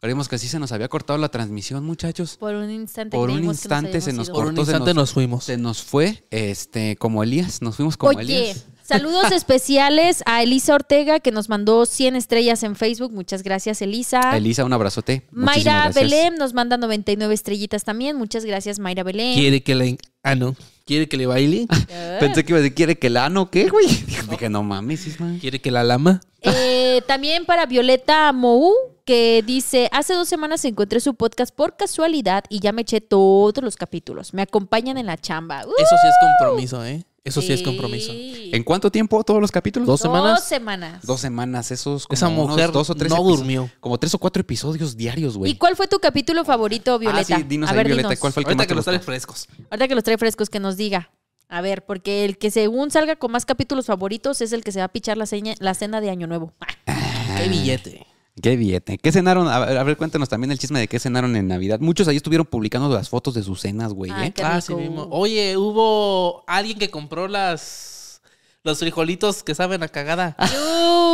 Creímos 0.00 0.28
que 0.28 0.36
sí 0.36 0.48
se 0.48 0.58
nos 0.58 0.72
había 0.72 0.88
cortado 0.88 1.16
la 1.18 1.28
transmisión, 1.28 1.84
muchachos. 1.84 2.36
Por 2.36 2.54
un 2.56 2.68
instante. 2.70 3.16
Por 3.16 3.30
un 3.30 3.44
instante 3.44 4.00
se 4.00 4.12
nos 4.12 4.26
ido. 4.26 4.34
Por 4.34 4.46
un 4.46 4.54
Cortó, 4.56 4.64
se 4.64 4.70
instante 4.72 4.94
nos- 4.94 5.02
nos 5.02 5.12
fuimos. 5.12 5.44
Se 5.44 5.56
nos 5.58 5.82
fue, 5.82 6.24
este, 6.32 6.96
como 6.96 7.22
Elías, 7.22 7.62
nos 7.62 7.76
fuimos 7.76 7.96
como 7.96 8.18
Oye, 8.18 8.22
Elías. 8.50 8.66
saludos 8.82 9.30
especiales 9.32 10.24
a 10.26 10.42
Elisa 10.42 10.74
Ortega 10.74 11.20
que 11.20 11.30
nos 11.30 11.48
mandó 11.48 11.86
100 11.86 12.16
estrellas 12.16 12.64
en 12.64 12.74
Facebook. 12.74 13.12
Muchas 13.12 13.44
gracias, 13.44 13.80
Elisa. 13.80 14.36
Elisa, 14.36 14.64
un 14.64 14.72
abrazote. 14.72 15.28
Mayra 15.30 15.52
Muchísimas 15.52 15.82
gracias. 15.94 15.94
Belén 16.10 16.34
nos 16.34 16.52
manda 16.52 16.76
99 16.78 17.32
estrellitas 17.32 17.84
también. 17.84 18.16
Muchas 18.16 18.44
gracias, 18.44 18.80
Mayra 18.80 19.04
Belén. 19.04 19.34
¿Quiere 19.38 19.62
que 19.62 19.76
le... 19.76 19.98
Ah, 20.24 20.34
no. 20.34 20.56
¿Quiere 20.84 21.08
que 21.08 21.16
le 21.16 21.26
baile? 21.26 21.66
Pensé 22.20 22.44
que 22.44 22.52
iba 22.52 22.58
a 22.58 22.62
decir, 22.62 22.74
¿quiere 22.74 22.98
que 22.98 23.10
la 23.10 23.26
ano 23.26 23.50
qué, 23.50 23.68
güey? 23.68 23.86
Dije, 24.30 24.48
no 24.48 24.62
mames, 24.62 25.06
Isma. 25.06 25.36
¿Quiere 25.40 25.60
que 25.60 25.70
la 25.70 25.84
lama? 25.84 26.20
Eh, 26.44 27.02
también 27.06 27.44
para 27.44 27.66
Violeta 27.66 28.32
Mou, 28.32 28.72
que 29.04 29.44
dice, 29.46 29.88
hace 29.92 30.14
dos 30.14 30.28
semanas 30.28 30.64
encontré 30.64 30.98
su 30.98 31.14
podcast 31.14 31.54
por 31.54 31.76
casualidad 31.76 32.42
y 32.48 32.58
ya 32.58 32.72
me 32.72 32.82
eché 32.82 33.00
todos 33.00 33.62
los 33.62 33.76
capítulos. 33.76 34.34
Me 34.34 34.42
acompañan 34.42 34.98
en 34.98 35.06
la 35.06 35.16
chamba. 35.16 35.64
Uh, 35.64 35.70
Eso 35.78 35.96
sí 36.02 36.08
es 36.08 36.14
compromiso, 36.20 36.84
¿eh? 36.84 37.04
Eso 37.24 37.40
sí 37.40 37.52
es 37.52 37.62
compromiso. 37.62 38.10
¿En 38.14 38.64
cuánto 38.64 38.90
tiempo 38.90 39.22
todos 39.22 39.40
los 39.40 39.52
capítulos? 39.52 39.86
Dos 39.86 40.00
semanas. 40.00 40.40
Dos 40.40 40.44
semanas. 40.48 41.06
Dos 41.06 41.20
semanas, 41.20 41.70
esos 41.70 42.06
como 42.08 42.14
Esa 42.16 42.28
unos 42.28 42.48
mujer 42.48 42.72
dos 42.72 42.90
o 42.90 42.94
tres 42.96 43.10
no 43.12 43.22
durmió. 43.22 43.70
Como 43.78 43.96
tres 43.98 44.12
o 44.14 44.18
cuatro 44.18 44.40
episodios 44.40 44.96
diarios, 44.96 45.36
güey. 45.38 45.52
¿Y 45.52 45.56
cuál 45.56 45.76
fue 45.76 45.86
tu 45.86 46.00
capítulo 46.00 46.44
favorito, 46.44 46.98
Violeta? 46.98 47.36
Ah, 47.36 47.38
sí, 47.38 47.44
dinos 47.44 47.68
A 47.68 47.72
ahí, 47.72 47.76
ver, 47.76 47.86
Violeta, 47.86 48.08
dinos. 48.08 48.20
¿cuál 48.20 48.32
fue 48.32 48.40
el 48.40 48.44
que 48.46 48.50
Ahorita 48.50 48.64
que 48.64 48.68
te 48.68 48.74
los 48.74 48.84
trae 48.84 48.98
frescos. 48.98 49.48
Ahorita 49.70 49.88
que 49.88 49.94
los 49.94 50.02
trae 50.04 50.18
frescos, 50.18 50.50
que 50.50 50.58
nos 50.58 50.76
diga. 50.76 51.10
A 51.48 51.60
ver, 51.60 51.84
porque 51.84 52.24
el 52.24 52.38
que 52.38 52.50
según 52.50 52.90
salga 52.90 53.14
con 53.16 53.30
más 53.30 53.44
capítulos 53.46 53.86
favoritos 53.86 54.40
es 54.40 54.52
el 54.52 54.64
que 54.64 54.72
se 54.72 54.80
va 54.80 54.86
a 54.86 54.88
pichar 54.88 55.16
la, 55.16 55.26
seña- 55.26 55.54
la 55.60 55.74
cena 55.74 56.00
de 56.00 56.10
Año 56.10 56.26
Nuevo. 56.26 56.54
Qué 57.36 57.48
billete. 57.48 58.06
Qué 58.40 58.56
billete. 58.56 58.96
¿Qué 58.96 59.12
cenaron? 59.12 59.46
A 59.48 59.58
ver, 59.58 59.76
a 59.76 59.82
ver, 59.84 59.96
cuéntanos 59.98 60.28
también 60.28 60.50
el 60.52 60.58
chisme 60.58 60.80
de 60.80 60.88
qué 60.88 60.98
cenaron 60.98 61.36
en 61.36 61.48
Navidad. 61.48 61.80
Muchos 61.80 62.08
ahí 62.08 62.16
estuvieron 62.16 62.46
publicando 62.46 62.88
las 62.88 63.10
fotos 63.10 63.34
de 63.34 63.42
sus 63.42 63.60
cenas, 63.60 63.92
güey, 63.92 64.10
Ay, 64.10 64.28
¿eh? 64.28 64.32
Qué 64.32 64.42
Ah, 64.42 64.60
sí 64.60 64.72
rico. 64.72 64.80
mismo. 64.80 65.08
Oye, 65.10 65.56
hubo 65.58 66.42
alguien 66.46 66.78
que 66.78 66.90
compró 66.90 67.28
las 67.28 67.91
los 68.64 68.78
frijolitos 68.78 69.42
que 69.42 69.54
saben 69.54 69.82
a 69.82 69.88
cagada. 69.88 70.36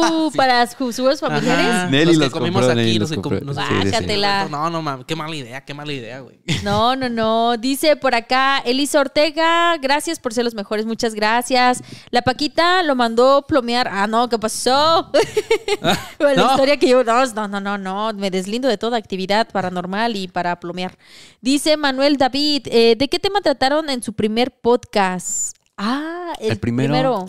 Uh, 0.00 0.30
Para 0.36 0.64
sus 0.66 0.96
familiares. 0.96 1.66
Ajá, 1.66 1.86
Nelly 1.90 2.04
los 2.04 2.14
que 2.14 2.24
los 2.24 2.32
comimos 2.32 2.62
compró, 2.62 2.70
aquí, 2.70 2.80
Nelly 2.86 2.98
los 3.00 3.10
los 3.10 3.20
que 3.20 3.38
Sí. 3.38 3.90
Bájatela. 3.90 4.48
No, 4.48 4.70
no 4.70 4.80
mames, 4.80 5.06
qué 5.06 5.16
mala 5.16 5.34
idea, 5.34 5.64
qué 5.64 5.74
mala 5.74 5.92
idea, 5.92 6.20
güey. 6.20 6.38
No, 6.62 6.94
no, 6.94 7.08
no. 7.08 7.56
Dice 7.56 7.96
por 7.96 8.14
acá 8.14 8.58
Elisa 8.64 9.00
Ortega, 9.00 9.76
gracias 9.78 10.20
por 10.20 10.32
ser 10.32 10.44
los 10.44 10.54
mejores, 10.54 10.86
muchas 10.86 11.14
gracias. 11.14 11.82
La 12.10 12.22
Paquita 12.22 12.82
lo 12.84 12.94
mandó 12.94 13.44
plomear. 13.46 13.88
Ah, 13.90 14.06
no, 14.06 14.28
¿qué 14.28 14.38
pasó? 14.38 15.10
Bueno, 16.18 16.42
La 16.42 16.42
no. 16.44 16.50
historia 16.52 16.76
que 16.76 16.88
yo, 16.88 17.02
no, 17.04 17.26
no, 17.26 17.48
no, 17.48 17.60
no, 17.60 17.78
no, 17.78 18.12
me 18.12 18.30
deslindo 18.30 18.68
de 18.68 18.78
toda 18.78 18.98
actividad 18.98 19.48
paranormal 19.50 20.16
y 20.16 20.28
para 20.28 20.58
plomear. 20.60 20.96
Dice 21.40 21.76
Manuel 21.76 22.16
David, 22.16 22.66
eh, 22.70 22.94
¿de 22.96 23.08
qué 23.08 23.18
tema 23.18 23.40
trataron 23.40 23.88
en 23.90 24.02
su 24.02 24.12
primer 24.12 24.52
podcast? 24.52 25.57
Ah, 25.78 26.34
el, 26.40 26.52
El 26.52 26.58
primero. 26.58 26.92
primero. 26.92 27.26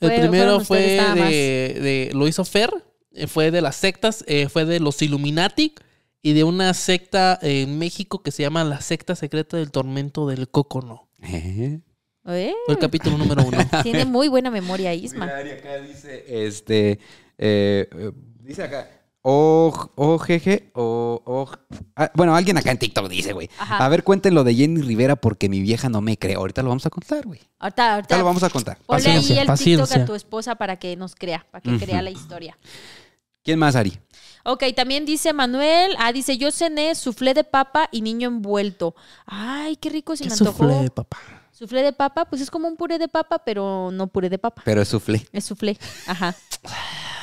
El 0.00 0.08
Fue- 0.10 0.18
primero 0.20 0.60
fue 0.60 0.80
de, 0.80 1.80
de- 1.80 2.10
Lo 2.14 2.26
hizo 2.28 2.44
Fer, 2.44 2.70
eh, 3.12 3.26
fue 3.26 3.50
de 3.50 3.60
las 3.60 3.76
sectas, 3.76 4.24
eh, 4.26 4.48
fue 4.48 4.64
de 4.64 4.80
los 4.80 5.00
Illuminati 5.02 5.74
y 6.22 6.32
de 6.32 6.44
una 6.44 6.72
secta 6.74 7.38
en 7.42 7.78
México 7.78 8.22
que 8.22 8.30
se 8.30 8.42
llama 8.42 8.64
la 8.64 8.80
secta 8.80 9.14
secreta 9.16 9.56
del 9.56 9.70
tormento 9.70 10.26
del 10.26 10.48
Cócono. 10.48 11.08
¿Eh? 11.22 11.80
Eh, 12.26 12.54
Fue 12.66 12.74
el 12.74 12.78
capítulo 12.80 13.18
número 13.18 13.44
uno. 13.44 13.58
Tiene 13.82 14.04
muy 14.06 14.28
buena 14.28 14.50
memoria 14.50 14.94
Isma. 14.94 15.26
Mira, 15.26 15.46
y 15.46 15.50
acá 15.50 15.76
dice, 15.78 16.24
este, 16.46 16.98
eh, 17.38 17.88
dice 18.40 18.62
acá, 18.62 18.88
O- 19.26 19.90
OGG 19.96 20.70
o, 20.74 21.22
o- 21.24 21.48
ah, 21.96 22.10
bueno, 22.14 22.36
alguien 22.36 22.58
acá 22.58 22.70
en 22.70 22.76
TikTok 22.78 23.08
dice, 23.08 23.32
güey. 23.32 23.48
A 23.58 23.88
ver, 23.88 24.04
cuenten 24.04 24.34
lo 24.34 24.44
de 24.44 24.54
Jenny 24.54 24.82
Rivera 24.82 25.16
porque 25.16 25.48
mi 25.48 25.62
vieja 25.62 25.88
no 25.88 26.02
me 26.02 26.18
cree. 26.18 26.34
Ahorita 26.34 26.62
lo 26.62 26.68
vamos 26.68 26.84
a 26.84 26.90
contar, 26.90 27.24
güey. 27.26 27.40
Ahorita, 27.58 27.94
Ahorita 27.94 27.94
ahorita. 27.94 28.18
lo 28.18 28.24
vamos 28.26 28.42
a 28.42 28.50
contar. 28.50 28.76
Ponle 28.84 29.02
ahí 29.10 29.16
Paciencia, 29.16 29.34
el 29.36 29.38
TikTok 29.40 29.52
paciencia. 29.56 30.02
a 30.02 30.04
tu 30.04 30.14
esposa 30.14 30.56
para 30.56 30.76
que 30.76 30.94
nos 30.96 31.14
crea, 31.14 31.46
para 31.50 31.62
que 31.62 31.78
crea 31.78 32.02
la 32.02 32.10
historia. 32.10 32.58
¿Quién 33.42 33.58
más, 33.58 33.76
Ari? 33.76 33.98
Ok, 34.44 34.62
también 34.76 35.06
dice 35.06 35.32
Manuel, 35.32 35.94
ah, 35.98 36.12
dice, 36.12 36.36
yo 36.36 36.50
cené 36.52 36.94
suflé 36.94 37.32
de 37.32 37.44
papa 37.44 37.88
y 37.90 38.02
niño 38.02 38.28
envuelto. 38.28 38.94
Ay, 39.24 39.76
qué 39.76 39.88
rico 39.88 40.16
se 40.16 40.24
¿Qué 40.24 40.28
me 40.30 40.34
antojó. 40.34 40.68
suflé, 40.70 40.90
papá? 40.90 41.16
Suflé 41.50 41.82
de 41.82 41.92
papa, 41.94 42.26
pues 42.26 42.42
es 42.42 42.50
como 42.50 42.68
un 42.68 42.76
puré 42.76 42.98
de 42.98 43.08
papa, 43.08 43.38
pero 43.38 43.90
no 43.90 44.06
puré 44.08 44.28
de 44.28 44.38
papa. 44.38 44.60
Pero 44.66 44.82
es 44.82 44.88
suflé. 44.88 45.26
Es 45.32 45.44
suflé, 45.46 45.78
ajá. 46.06 46.34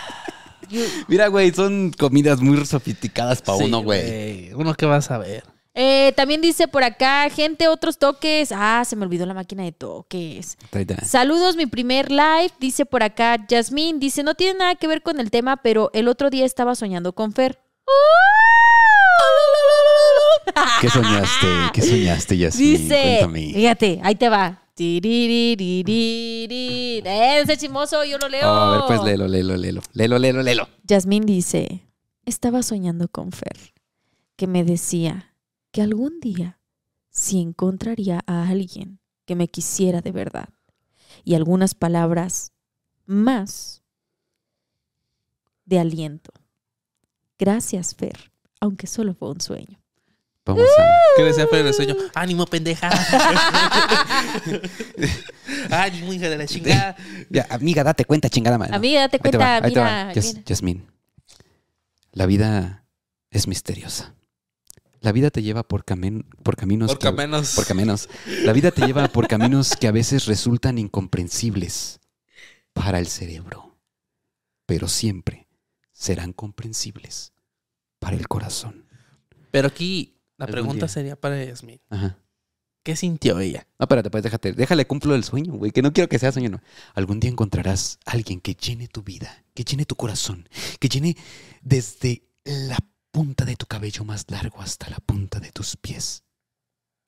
Mira, 1.07 1.27
güey, 1.27 1.51
son 1.53 1.91
comidas 1.97 2.41
muy 2.41 2.65
sofisticadas 2.65 3.41
para 3.41 3.57
Sí, 3.57 3.63
uno, 3.65 3.81
güey. 3.83 4.53
Uno 4.53 4.73
que 4.73 4.85
va 4.85 4.97
a 4.97 5.01
saber. 5.01 5.43
Eh, 5.73 6.11
también 6.17 6.41
dice 6.41 6.67
por 6.67 6.83
acá, 6.83 7.29
gente, 7.29 7.69
otros 7.69 7.97
toques. 7.97 8.51
Ah, 8.51 8.83
se 8.85 8.95
me 8.97 9.05
olvidó 9.05 9.25
la 9.25 9.33
máquina 9.33 9.63
de 9.63 9.71
toques. 9.71 10.57
Tráete. 10.69 11.05
Saludos, 11.05 11.55
mi 11.55 11.65
primer 11.65 12.11
live. 12.11 12.51
Dice 12.59 12.85
por 12.85 13.03
acá, 13.03 13.37
Yasmín, 13.47 13.99
dice, 13.99 14.23
no 14.23 14.35
tiene 14.35 14.59
nada 14.59 14.75
que 14.75 14.87
ver 14.87 15.01
con 15.01 15.19
el 15.19 15.31
tema, 15.31 15.57
pero 15.57 15.89
el 15.93 16.09
otro 16.09 16.29
día 16.29 16.45
estaba 16.45 16.75
soñando 16.75 17.13
con 17.13 17.31
Fer. 17.31 17.57
¿Qué 20.81 20.89
soñaste? 20.89 21.47
¿Qué 21.73 21.81
soñaste, 21.81 22.37
Yasmin? 22.37 22.71
Dice, 22.73 23.01
Cuéntame. 23.01 23.53
fíjate, 23.53 23.99
ahí 24.03 24.15
te 24.15 24.29
va. 24.29 24.60
Eh, 27.03 27.41
ese 27.41 27.57
chismoso, 27.57 28.03
yo 28.03 28.17
lo 28.17 28.29
leo. 28.29 28.49
Oh, 28.49 28.55
a 28.55 28.71
ver, 28.71 28.81
pues 28.87 29.03
léelo, 29.03 29.27
léelo, 29.27 29.57
léelo. 29.57 29.81
Léelo, 29.93 30.19
léelo, 30.19 30.41
léelo. 30.43 30.67
Yasmín 30.83 31.25
dice, 31.25 31.87
estaba 32.25 32.63
soñando 32.63 33.07
con 33.07 33.31
Fer, 33.31 33.73
que 34.35 34.47
me 34.47 34.63
decía 34.63 35.35
que 35.71 35.81
algún 35.81 36.19
día 36.19 36.59
sí 37.09 37.39
encontraría 37.41 38.21
a 38.25 38.47
alguien 38.47 38.99
que 39.25 39.35
me 39.35 39.47
quisiera 39.47 40.01
de 40.01 40.11
verdad. 40.11 40.49
Y 41.23 41.35
algunas 41.35 41.75
palabras 41.75 42.53
más 43.05 43.83
de 45.65 45.79
aliento. 45.79 46.31
Gracias, 47.37 47.95
Fer, 47.95 48.31
aunque 48.59 48.87
solo 48.87 49.13
fue 49.13 49.31
un 49.31 49.41
sueño. 49.41 49.80
Vamos 50.45 50.65
a... 50.77 50.83
¿Qué 51.17 51.23
decía 51.23 51.47
en 51.51 51.67
el 51.67 51.73
sueño? 51.73 51.95
¡Ánimo, 52.15 52.45
pendeja! 52.47 52.89
¡Ánimo, 55.69 56.13
hija 56.13 56.29
de 56.29 56.37
la 56.37 56.45
chingada! 56.47 56.95
Ya, 57.29 57.45
amiga, 57.49 57.83
date 57.83 58.05
cuenta, 58.05 58.29
chingada 58.29 58.57
madre. 58.57 58.75
Amiga, 58.75 59.01
date 59.01 59.17
Ahí 59.17 59.19
te 59.31 59.37
cuenta, 59.37 59.37
va, 59.59 59.65
ahí 59.65 59.73
te 59.73 59.79
va. 59.79 59.85
mira, 60.05 60.13
Yas- 60.13 60.33
mira. 60.33 60.43
Yasmín, 60.45 60.87
la 62.11 62.25
vida 62.25 62.85
es 63.29 63.47
misteriosa. 63.47 64.15
La 64.99 65.11
vida 65.11 65.31
te 65.31 65.41
lleva 65.41 65.63
por, 65.63 65.83
camen- 65.85 66.25
por 66.43 66.55
caminos... 66.55 66.95
Por 66.95 67.13
menos. 67.13 67.55
Por 67.55 67.65
caminos. 67.65 68.09
La 68.43 68.53
vida 68.53 68.71
te 68.71 68.85
lleva 68.85 69.07
por 69.07 69.27
caminos 69.27 69.75
que 69.75 69.87
a 69.87 69.91
veces 69.91 70.25
resultan 70.25 70.77
incomprensibles 70.77 71.99
para 72.73 72.99
el 72.99 73.07
cerebro, 73.07 73.77
pero 74.65 74.87
siempre 74.87 75.47
serán 75.91 76.33
comprensibles 76.33 77.33
para 77.99 78.15
el 78.15 78.27
corazón. 78.27 78.85
Pero 79.49 79.67
aquí 79.67 80.20
la 80.45 80.51
pregunta 80.51 80.85
día. 80.85 80.87
sería 80.87 81.15
para 81.15 81.43
Yasmin. 81.43 81.79
Ajá. 81.89 82.17
¿Qué 82.83 82.95
sintió 82.95 83.39
ella? 83.39 83.67
No, 83.77 83.83
espérate, 83.83 84.09
pues 84.09 84.23
déjate, 84.23 84.53
déjale 84.53 84.87
cumplo 84.87 85.13
el 85.13 85.23
sueño, 85.23 85.53
güey, 85.53 85.71
que 85.71 85.83
no 85.83 85.93
quiero 85.93 86.09
que 86.09 86.17
sea 86.17 86.31
sueño, 86.31 86.49
no. 86.49 86.61
Algún 86.95 87.19
día 87.19 87.29
encontrarás 87.29 87.99
a 88.05 88.11
alguien 88.11 88.41
que 88.41 88.55
llene 88.55 88.87
tu 88.87 89.03
vida, 89.03 89.45
que 89.53 89.63
llene 89.63 89.85
tu 89.85 89.95
corazón, 89.95 90.49
que 90.79 90.89
llene 90.89 91.15
desde 91.61 92.23
la 92.43 92.77
punta 93.11 93.45
de 93.45 93.55
tu 93.55 93.67
cabello 93.67 94.03
más 94.03 94.25
largo 94.31 94.61
hasta 94.61 94.89
la 94.89 94.97
punta 94.97 95.39
de 95.39 95.51
tus 95.51 95.77
pies, 95.77 96.23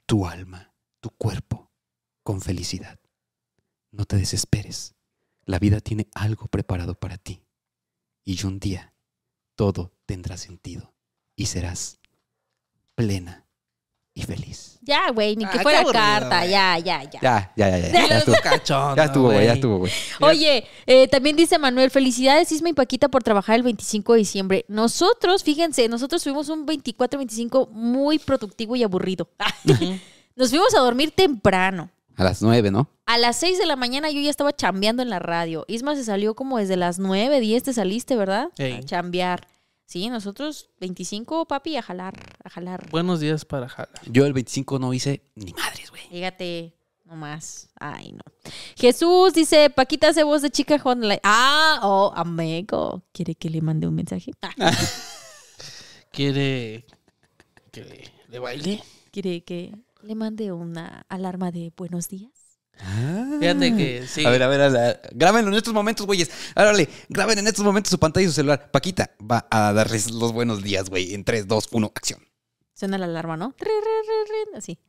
tu 0.06 0.28
alma, 0.28 0.74
tu 1.00 1.10
cuerpo, 1.10 1.72
con 2.22 2.42
felicidad. 2.42 3.00
No 3.90 4.06
te 4.06 4.18
desesperes, 4.18 4.94
la 5.46 5.58
vida 5.58 5.80
tiene 5.80 6.08
algo 6.14 6.48
preparado 6.48 6.94
para 6.94 7.18
ti 7.18 7.42
y 8.24 8.46
un 8.46 8.60
día 8.60 8.94
todo 9.56 9.92
tendrá 10.06 10.38
sentido 10.38 10.94
y 11.36 11.48
serás 11.48 12.00
plena 12.96 13.46
y 14.14 14.22
feliz. 14.24 14.78
Ya, 14.82 15.10
güey, 15.12 15.36
ni 15.38 15.46
que 15.46 15.58
Ah, 15.60 15.62
fuera 15.62 15.80
aburrido, 15.80 16.02
carta, 16.04 16.40
güey. 16.40 16.52
ya, 16.52 16.78
ya, 16.78 17.04
ya. 17.04 17.20
Ya, 17.22 17.52
ya, 17.56 17.70
ya, 17.70 17.78
ya. 17.78 18.08
Ya 18.08 18.18
estuvo, 18.18 18.36
Cachondo, 18.44 18.96
ya 18.98 19.04
estuvo, 19.06 19.24
güey, 19.32 19.46
ya 19.46 19.54
estuvo, 19.54 19.78
güey. 19.80 19.92
Oye, 20.22 20.66
eh, 20.86 21.08
también 21.08 21.36
dice 21.38 21.58
Manuel, 21.58 21.90
felicidades 21.90 22.52
Isma 22.52 22.70
y 22.70 22.74
Paquita 22.74 23.08
por 23.08 23.24
trabajar 23.24 23.56
el 23.56 23.64
25 23.64 24.14
de 24.14 24.20
diciembre. 24.20 24.66
Nosotros, 24.68 25.44
fíjense, 25.44 25.88
nosotros 25.88 26.22
tuvimos 26.22 26.50
un 26.50 26.66
24-25 26.68 27.70
muy 27.70 28.20
productivo 28.20 28.76
y 28.76 28.84
aburrido. 28.84 29.30
Nos 30.36 30.50
fuimos 30.50 30.74
a 30.76 30.80
dormir 30.80 31.12
temprano. 31.12 31.90
A 32.16 32.24
las 32.24 32.42
nueve, 32.42 32.70
¿no? 32.70 32.90
A 33.08 33.18
las 33.18 33.38
6 33.38 33.58
de 33.58 33.66
la 33.66 33.76
mañana 33.76 34.12
yo 34.12 34.20
ya 34.22 34.30
estaba 34.30 34.52
chambeando 34.54 35.02
en 35.02 35.10
la 35.10 35.18
radio. 35.20 35.66
Isma 35.68 35.96
se 35.96 36.04
salió 36.04 36.36
como 36.36 36.58
desde 36.60 36.78
las 36.78 37.00
9, 37.00 37.40
10 37.40 37.64
te 37.64 37.74
saliste, 37.74 38.16
¿verdad? 38.16 38.50
Ey. 38.58 38.74
A 38.74 38.84
chambear. 38.84 39.48
Sí, 39.86 40.10
nosotros 40.10 40.70
25, 40.80 41.48
papi, 41.48 41.78
a 41.78 41.82
jalar, 41.82 42.14
a 42.44 42.50
jalar. 42.50 42.90
Buenos 42.90 43.20
días 43.20 43.46
para 43.46 43.68
jalar. 43.70 44.02
Yo 44.10 44.26
el 44.26 44.34
25 44.34 44.80
no 44.80 44.94
hice 44.94 45.22
ni 45.36 45.54
madres, 45.54 45.92
güey. 45.92 46.04
Fíjate, 46.10 46.74
nomás. 47.06 47.70
Ay, 47.80 48.14
no. 48.14 48.24
Jesús 48.76 49.34
dice, 49.34 49.70
Paquita 49.70 50.10
hace 50.10 50.24
voz 50.24 50.42
de 50.42 50.50
chica 50.50 50.80
hotline. 50.80 51.20
Ah, 51.24 51.80
oh, 51.84 52.12
amigo. 52.16 53.04
¿Quiere 53.12 53.36
que 53.36 53.50
le 53.50 53.62
mande 53.62 53.88
un 53.88 53.96
mensaje? 53.96 54.32
Ah, 54.42 54.52
¿Quiere 56.12 56.86
que 57.72 57.84
le, 57.84 58.04
le 58.30 58.40
baile? 58.40 58.84
¿Quiere 59.12 59.44
que 59.44 59.76
le 60.02 60.16
mande 60.16 60.52
una 60.52 61.06
alarma 61.10 61.52
de 61.52 61.72
buenos 61.76 62.10
días? 62.10 62.32
Fíjate 63.40 63.76
que 63.76 64.06
sí. 64.08 64.26
A 64.26 64.30
ver, 64.30 64.44
a 64.44 64.48
ver, 64.48 64.62
a 64.62 64.70
ver, 64.70 65.02
grábenlo 65.14 65.52
en 65.52 65.58
estos 65.58 65.74
momentos, 65.74 66.06
güeyes. 66.06 66.30
Árale, 66.56 66.90
graben 67.10 67.40
en 67.40 67.48
estos 67.48 67.64
momentos 67.64 67.92
su 67.92 68.00
pantalla 68.00 68.26
y 68.26 68.30
su 68.30 68.36
celular. 68.36 68.72
Paquita 68.72 69.12
va 69.20 69.48
a 69.50 69.74
darles 69.74 70.12
los 70.12 70.34
buenos 70.34 70.64
días, 70.64 70.90
güey. 70.90 71.14
En 71.14 71.24
3, 71.24 71.48
2, 71.48 71.70
1, 71.72 71.92
acción. 71.96 72.20
Suena 72.74 72.98
la 72.98 73.06
alarma, 73.06 73.38
¿no? 73.38 73.56
Así. 74.56 74.80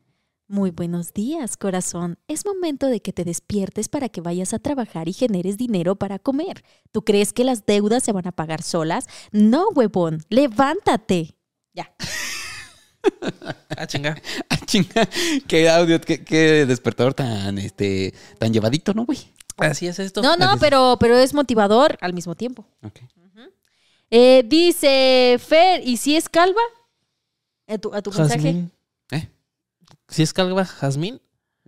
Muy 0.46 0.70
buenos 0.70 1.14
días, 1.14 1.56
corazón. 1.56 2.18
Es 2.28 2.44
momento 2.44 2.88
de 2.88 3.00
que 3.00 3.14
te 3.14 3.24
despiertes 3.24 3.88
para 3.88 4.10
que 4.10 4.20
vayas 4.20 4.52
a 4.52 4.58
trabajar 4.58 5.08
y 5.08 5.14
generes 5.14 5.56
dinero 5.56 5.96
para 5.96 6.18
comer. 6.18 6.64
¿Tú 6.92 7.02
crees 7.02 7.32
que 7.32 7.44
las 7.44 7.64
deudas 7.64 8.02
se 8.02 8.12
van 8.12 8.26
a 8.26 8.32
pagar 8.32 8.62
solas? 8.62 9.06
No, 9.32 9.68
huevón. 9.70 10.22
Levántate. 10.28 11.36
Ya. 11.72 11.94
Ah, 13.76 13.86
chinga. 13.88 14.16
Ah, 14.48 14.58
chinga, 14.66 15.08
qué 15.48 15.68
audio, 15.68 16.00
qué, 16.00 16.22
qué 16.24 16.64
despertador 16.64 17.12
tan, 17.12 17.58
este, 17.58 18.14
tan 18.38 18.52
llevadito, 18.52 18.94
¿no, 18.94 19.04
güey? 19.04 19.18
Así 19.56 19.88
es 19.88 19.98
esto. 19.98 20.22
No, 20.22 20.36
no, 20.36 20.58
pero, 20.58 20.96
pero 21.00 21.16
es 21.16 21.34
motivador 21.34 21.98
al 22.00 22.12
mismo 22.12 22.34
tiempo. 22.36 22.66
Ok. 22.82 23.00
Eh, 24.10 24.44
dice 24.46 25.38
Fer, 25.44 25.82
¿y 25.84 25.96
si 25.96 26.14
es 26.14 26.28
calva? 26.28 26.60
¿A 27.66 27.78
tu, 27.78 27.92
a 27.92 28.00
tu 28.00 28.12
mensaje? 28.12 28.68
¿Eh? 29.10 29.28
¿Si 30.08 30.22
es 30.22 30.32
calva 30.32 30.64
Jazmín? 30.64 31.20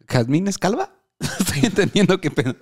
¿Jazmín 0.06 0.46
es 0.46 0.58
calva? 0.58 0.94
Estoy 1.18 1.64
entendiendo 1.64 2.20
qué 2.20 2.30
pedo. 2.30 2.54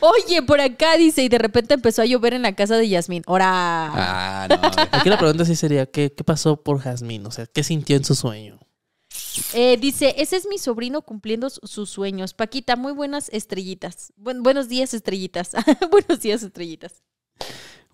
Oye, 0.00 0.42
por 0.42 0.60
acá 0.60 0.96
dice, 0.96 1.22
y 1.22 1.28
de 1.28 1.38
repente 1.38 1.74
empezó 1.74 2.02
a 2.02 2.06
llover 2.06 2.34
en 2.34 2.42
la 2.42 2.54
casa 2.54 2.76
de 2.76 2.88
Yasmín. 2.88 3.22
Ahora. 3.26 3.46
Ah, 3.46 4.46
no. 4.48 4.56
Aquí 4.92 5.08
la 5.08 5.18
pregunta 5.18 5.44
sí 5.44 5.56
sería, 5.56 5.86
¿qué, 5.86 6.12
qué 6.12 6.24
pasó 6.24 6.56
por 6.62 6.78
Jazmín? 6.80 7.26
O 7.26 7.30
sea, 7.30 7.46
¿qué 7.46 7.62
sintió 7.62 7.96
en 7.96 8.04
su 8.04 8.14
sueño? 8.14 8.58
Eh, 9.54 9.76
dice, 9.80 10.14
ese 10.18 10.36
es 10.36 10.46
mi 10.46 10.58
sobrino 10.58 11.02
cumpliendo 11.02 11.48
su- 11.50 11.60
sus 11.66 11.90
sueños. 11.90 12.34
Paquita, 12.34 12.76
muy 12.76 12.92
buenas 12.92 13.28
estrellitas. 13.30 14.12
Buen- 14.16 14.42
buenos 14.42 14.68
días, 14.68 14.94
estrellitas. 14.94 15.52
buenos 15.90 16.20
días, 16.20 16.42
estrellitas. 16.42 17.02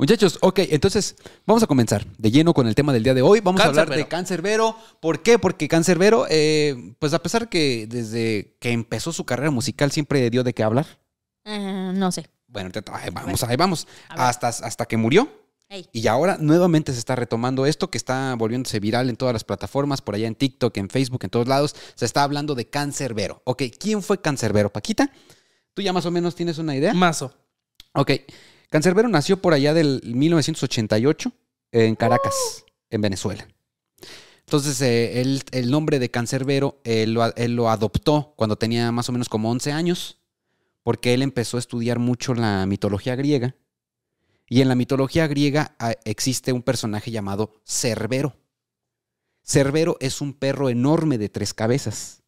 Muchachos, 0.01 0.38
ok, 0.43 0.61
entonces 0.71 1.17
vamos 1.45 1.62
a 1.64 1.67
comenzar 1.67 2.07
de 2.19 2.31
lleno 2.31 2.55
con 2.55 2.69
el 2.69 2.75
tema 2.77 2.93
del 2.93 3.03
día 3.03 3.14
de 3.14 3.23
hoy. 3.23 3.41
Vamos 3.41 3.61
a 3.61 3.64
hablar 3.64 3.88
de 3.91 4.07
Cancerbero. 4.07 4.76
¿Por 5.01 5.22
qué? 5.24 5.41
Porque 5.41 5.66
Cancerbero, 5.66 6.26
eh, 6.31 6.95
pues 7.01 7.14
a 7.14 7.18
pesar 7.20 7.49
que 7.49 7.87
desde 7.89 8.57
que 8.61 8.70
empezó 8.70 9.12
su 9.12 9.24
carrera 9.24 9.51
musical 9.51 9.91
siempre 9.91 10.31
dio 10.31 10.45
de 10.45 10.55
qué 10.55 10.62
hablar. 10.62 10.87
Ah, 11.49 11.92
no 11.94 12.12
sé. 12.12 12.28
Bueno, 12.46 12.70
te- 12.70 12.82
ahí 12.92 13.11
vamos, 13.12 13.42
ahí 13.42 13.57
vamos. 13.57 13.86
Hasta, 14.09 14.49
hasta 14.49 14.86
que 14.86 14.96
murió. 14.96 15.28
Y 15.92 16.07
ahora 16.07 16.38
nuevamente 16.40 16.92
se 16.94 16.99
está 16.99 17.14
retomando 17.14 17.66
esto 17.66 17.90
que 17.90 17.99
está 17.99 18.34
volviéndose 18.36 18.80
viral 18.80 19.11
en 19.11 19.16
todas 19.16 19.34
las 19.34 19.44
plataformas, 19.44 20.01
por 20.01 20.14
allá 20.14 20.26
en 20.26 20.34
TikTok, 20.34 20.74
en 20.78 20.88
Facebook, 20.88 21.20
en 21.24 21.30
todos 21.30 21.46
lados. 21.46 21.76
Se 21.94 22.07
está 22.07 22.22
hablando 22.22 22.55
de 22.55 22.70
Cancerbero. 22.70 23.42
Ok, 23.44 23.64
¿quién 23.78 24.03
fue 24.03 24.18
Cancerbero? 24.20 24.72
Paquita, 24.72 25.11
¿tú 25.74 25.82
ya 25.82 25.92
más 25.92 26.07
o 26.07 26.11
menos 26.11 26.34
tienes 26.34 26.57
una 26.59 26.74
idea? 26.74 26.94
Mazo. 26.94 27.34
Ok, 27.92 28.12
Cancerbero 28.70 29.09
nació 29.09 29.42
por 29.42 29.53
allá 29.53 29.74
del 29.74 30.01
1988 30.05 31.32
en 31.72 31.96
Caracas, 31.96 32.64
en 32.88 33.01
Venezuela. 33.03 33.46
Entonces, 34.46 34.80
eh, 34.80 35.20
él- 35.20 35.42
el 35.53 35.70
nombre 35.70 35.99
de 35.99 36.11
Cancerbero 36.11 36.80
él 36.84 37.12
lo, 37.12 37.22
a- 37.22 37.34
él 37.36 37.55
lo 37.57 37.68
adoptó 37.68 38.32
cuando 38.36 38.57
tenía 38.57 38.90
más 38.92 39.09
o 39.11 39.12
menos 39.12 39.28
como 39.28 39.51
11 39.51 39.72
años, 39.72 40.18
porque 40.83 41.14
él 41.14 41.22
empezó 41.22 41.57
a 41.57 41.61
estudiar 41.61 41.99
mucho 41.99 42.35
la 42.35 42.64
mitología 42.66 43.14
griega 43.16 43.55
Y 44.49 44.62
en 44.62 44.68
la 44.68 44.74
mitología 44.74 45.26
griega 45.26 45.74
ah, 45.79 45.93
existe 46.05 46.53
un 46.53 46.62
personaje 46.62 47.11
llamado 47.11 47.53
Cerbero. 47.66 48.35
Cerbero 49.43 49.97
es 50.01 50.20
un 50.20 50.33
perro 50.35 50.68
enorme 50.70 51.18
de 51.18 51.29
tres 51.29 51.53
cabezas 51.55 52.22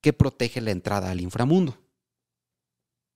que 0.00 0.12
protege 0.12 0.60
la 0.60 0.70
entrada 0.72 1.10
al 1.10 1.20
inframundo. 1.20 1.78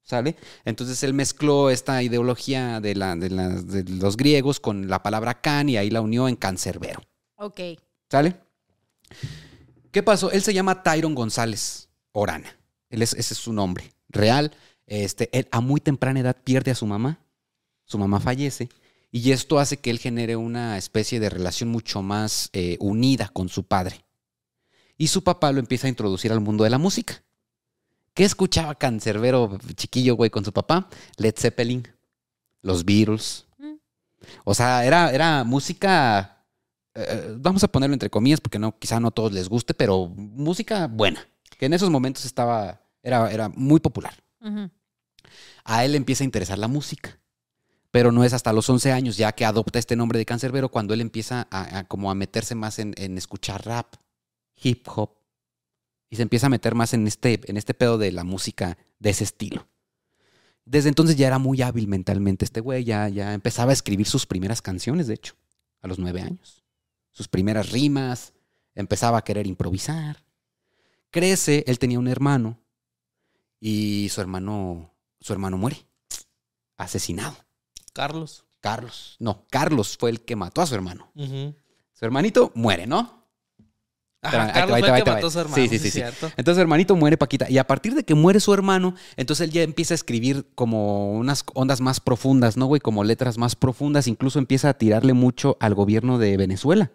¿Sale? 0.03 0.37
Entonces 0.65 1.03
él 1.03 1.15
mezcló 1.15 1.69
esta 1.71 2.01
ideología 2.03 2.81
de, 2.81 2.95
la- 2.95 3.17
de 3.17 3.29
la- 3.29 3.49
de 3.49 3.83
los 3.85 4.17
griegos 4.17 4.61
con 4.61 4.89
la 4.89 5.03
palabra 5.03 5.41
can 5.41 5.69
y 5.69 5.77
ahí 5.79 5.91
la 5.91 6.01
unió 6.01 6.29
en 6.29 6.37
cancerbero. 6.37 7.01
Ok. 7.37 7.61
¿Sale? 8.09 8.37
¿Qué 9.91 10.03
pasó? 10.03 10.31
Él 10.31 10.43
se 10.43 10.55
llama 10.55 10.83
Tyron 10.83 11.15
González 11.15 11.89
Orana. 12.13 12.57
Él 12.89 13.03
es, 13.03 13.15
ese 13.15 13.35
es 13.35 13.39
su 13.41 13.53
nombre 13.53 13.93
real. 14.09 14.53
Este, 14.87 15.29
él 15.33 15.49
a 15.51 15.61
muy 15.61 15.81
temprana 15.81 16.21
edad 16.21 16.37
pierde 16.43 16.71
a 16.71 16.75
su 16.75 16.87
mamá. 16.87 17.21
Su 17.85 17.99
mamá 17.99 18.21
fallece. 18.21 18.69
Y 19.11 19.33
esto 19.33 19.59
hace 19.59 19.79
que 19.79 19.91
él 19.91 19.99
genere 19.99 20.37
una 20.37 20.77
especie 20.77 21.21
de 21.21 21.31
relación 21.31 21.71
mucho 21.71 22.03
más 22.03 22.51
eh, 22.53 22.77
unida 22.81 23.29
con 23.29 23.49
su 23.49 23.65
padre. 23.65 24.05
Y 24.99 25.09
su 25.09 25.23
papá 25.23 25.53
lo 25.53 25.61
empieza 25.61 25.87
a 25.87 25.91
introducir 25.91 26.33
al 26.33 26.41
mundo 26.41 26.65
de 26.65 26.71
la 26.71 26.79
música. 26.79 27.23
¿Qué 28.15 28.25
escuchaba 28.25 28.75
Cancerbero 28.75 29.59
chiquillo, 29.75 30.17
güey, 30.17 30.31
con 30.31 30.45
su 30.45 30.53
papá? 30.53 30.89
Led 31.19 31.35
Zeppelin, 31.37 31.87
los 32.63 32.85
Beatles. 32.85 33.47
Mm. 33.59 33.75
O 34.45 34.55
sea, 34.55 34.87
era, 34.87 35.13
era 35.13 35.45
música 35.45 36.37
eh, 36.97 37.37
vamos 37.39 37.63
a 37.63 37.69
ponerlo 37.69 37.93
entre 37.93 38.09
comillas 38.09 38.41
porque 38.41 38.59
no, 38.59 38.77
quizá 38.79 38.99
no 38.99 39.09
a 39.09 39.11
todos 39.11 39.31
les 39.31 39.49
guste, 39.49 39.75
pero 39.75 40.09
música 40.09 40.87
buena, 40.87 41.29
que 41.59 41.67
en 41.67 41.75
esos 41.75 41.91
momentos 41.91 42.25
estaba, 42.25 42.81
era, 43.03 43.31
era 43.31 43.51
muy 43.51 43.81
popular. 43.81 44.15
Ujú. 44.41 44.71
A 45.65 45.85
él 45.85 45.95
empieza 45.95 46.25
a 46.25 46.27
interesar 46.27 46.59
la 46.59 46.69
música, 46.69 47.19
pero 47.91 48.13
no 48.13 48.25
es 48.25 48.33
hasta 48.33 48.53
los 48.53 48.69
11 48.69 48.93
años 48.93 49.17
ya 49.17 49.33
que 49.33 49.45
adopta 49.45 49.79
este 49.79 49.97
nombre 49.97 50.19
de 50.19 50.27
cancerbero 50.27 50.71
cuando 50.71 50.95
él 50.95 51.01
empieza 51.01 51.47
a, 51.51 51.79
a 51.79 51.85
como 51.85 52.11
a 52.11 52.15
meterse 52.15 52.55
más 52.55 52.79
en, 52.79 52.95
en 52.97 53.19
escuchar 53.19 53.65
rap, 53.65 53.95
hip 54.57 54.87
hop, 54.95 55.17
y 56.09 56.17
se 56.17 56.23
empieza 56.23 56.47
a 56.47 56.51
meter 56.51 56.75
más 56.75 56.95
en 56.95 57.07
este, 57.07 57.41
en 57.45 57.57
este 57.57 57.75
pedo 57.75 57.99
de 57.99 58.13
la 58.13 58.25
música 58.25 58.79
de 58.99 59.11
ese 59.11 59.25
estilo. 59.25 59.67
Desde 60.65 60.89
entonces 60.89 61.17
ya 61.17 61.27
era 61.27 61.39
muy 61.39 61.63
hábil 61.63 61.89
mentalmente 61.89 62.45
este 62.45 62.61
güey, 62.61 62.85
ya, 62.85 63.09
ya 63.09 63.35
empezaba 63.35 63.71
a 63.71 63.73
escribir 63.73 64.07
sus 64.07 64.27
primeras 64.27 64.63
canciones, 64.63 65.07
de 65.07 65.15
hecho, 65.15 65.35
a 65.81 65.89
los 65.89 65.99
nueve 65.99 66.23
años. 66.23 66.65
Sus 67.13 67.29
primeras 67.29 67.71
rimas, 67.71 68.35
empezaba 68.75 69.19
a 69.19 69.25
querer 69.25 69.47
improvisar. 69.47 70.25
Crece, 71.11 71.65
él 71.67 71.79
tenía 71.79 71.99
un 71.99 72.09
hermano 72.09 72.61
y 73.59 74.09
su 74.11 74.21
hermano, 74.21 74.93
su 75.27 75.33
hermano 75.33 75.59
muere, 75.59 75.85
asesinado. 76.77 77.35
Carlos. 77.93 78.45
Carlos, 78.61 79.17
no, 79.19 79.45
Carlos 79.51 79.97
fue 79.99 80.11
el 80.11 80.21
que 80.21 80.37
mató 80.37 80.63
a 80.63 80.67
su 80.67 80.75
hermano. 80.77 81.11
Su 81.15 82.05
hermanito 82.05 82.53
muere, 82.55 82.87
¿no? 82.87 83.27
Ajá, 84.23 84.53
Carlos 84.53 84.79
fue 84.79 84.89
el 84.89 85.05
que 85.05 85.11
mató 85.11 85.27
a 85.27 85.31
su 85.31 85.41
hermano. 85.41 85.69
Sí, 85.69 85.79
sí, 85.79 85.91
sí. 85.91 86.01
Entonces 86.01 86.55
su 86.55 86.61
hermanito 86.61 86.95
muere 86.95 87.17
Paquita. 87.17 87.51
Y 87.51 87.59
a 87.59 87.67
partir 87.67 87.95
de 87.97 88.05
que 88.05 88.15
muere 88.15 88.39
su 88.39 88.55
hermano, 88.55 88.95
entonces 89.17 89.49
él 89.49 89.53
ya 89.53 89.63
empieza 89.63 89.95
a 89.95 89.97
escribir 89.97 90.47
como 90.55 91.13
unas 91.13 91.45
ondas 91.55 91.81
más 91.81 91.99
profundas, 91.99 92.57
¿no, 92.57 92.67
güey? 92.67 92.81
Como 92.81 93.03
letras 93.03 93.37
más 93.37 93.57
profundas. 93.57 94.07
Incluso 94.07 94.39
empieza 94.39 94.69
a 94.69 94.75
tirarle 94.75 95.13
mucho 95.13 95.57
al 95.59 95.75
gobierno 95.75 96.19
de 96.19 96.37
Venezuela. 96.37 96.93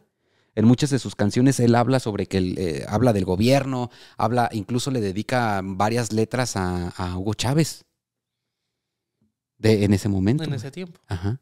En 0.55 0.65
muchas 0.65 0.89
de 0.89 0.99
sus 0.99 1.15
canciones 1.15 1.59
él 1.59 1.75
habla 1.75 1.99
sobre 1.99 2.27
que 2.27 2.37
él, 2.37 2.55
eh, 2.57 2.85
habla 2.87 3.11
del 3.11 3.25
gobierno, 3.25 3.89
habla, 4.17 4.49
incluso 4.53 4.89
le 4.89 5.01
dedica 5.01 5.61
varias 5.63 6.13
letras 6.13 6.55
a, 6.55 6.89
a 6.89 7.17
Hugo 7.17 7.33
Chávez. 7.33 7.85
De, 9.61 9.83
en 9.83 9.93
ese 9.93 10.09
momento. 10.09 10.43
En 10.43 10.53
ese 10.53 10.71
tiempo. 10.71 10.99
Ajá. 11.07 11.39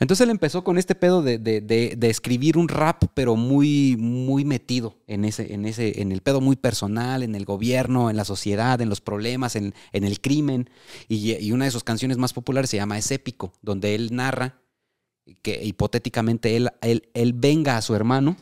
Entonces 0.00 0.24
él 0.24 0.30
empezó 0.30 0.64
con 0.64 0.78
este 0.78 0.94
pedo 0.94 1.22
de, 1.22 1.38
de- 1.38 1.60
de- 1.60 1.94
de 1.96 2.10
escribir 2.10 2.56
un 2.56 2.66
rap, 2.68 3.04
pero 3.14 3.36
muy, 3.36 3.96
muy 3.98 4.44
metido 4.44 4.96
en 5.06 5.24
ese, 5.24 5.52
en 5.52 5.64
ese, 5.66 6.00
en 6.00 6.12
el 6.12 6.22
pedo 6.22 6.40
muy 6.40 6.56
personal, 6.56 7.22
en 7.22 7.34
el 7.34 7.44
gobierno, 7.44 8.08
en 8.10 8.16
la 8.16 8.24
sociedad, 8.24 8.80
en 8.80 8.88
los 8.88 9.00
problemas, 9.00 9.54
en, 9.54 9.74
en 9.92 10.04
el 10.04 10.20
crimen. 10.20 10.70
Y, 11.08 11.34
y 11.34 11.52
una 11.52 11.66
de 11.66 11.70
sus 11.70 11.84
canciones 11.84 12.16
más 12.16 12.32
populares 12.32 12.70
se 12.70 12.78
llama 12.78 12.98
Es 12.98 13.10
épico, 13.10 13.52
donde 13.62 13.94
él 13.94 14.14
narra 14.14 14.60
que 15.42 15.62
hipotéticamente 15.64 16.56
él, 16.56 16.70
él, 16.80 17.08
él 17.14 17.32
venga 17.34 17.76
a 17.76 17.82
su 17.82 17.94
hermano 17.94 18.36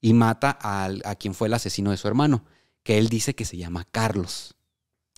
y 0.00 0.14
mata 0.14 0.50
al- 0.50 1.02
a 1.04 1.14
quien 1.16 1.34
fue 1.34 1.48
el 1.48 1.54
asesino 1.54 1.90
de 1.90 1.96
su 1.98 2.08
hermano, 2.08 2.44
que 2.82 2.96
él 2.98 3.08
dice 3.08 3.34
que 3.34 3.44
se 3.44 3.56
llama 3.58 3.86
Carlos. 3.90 4.54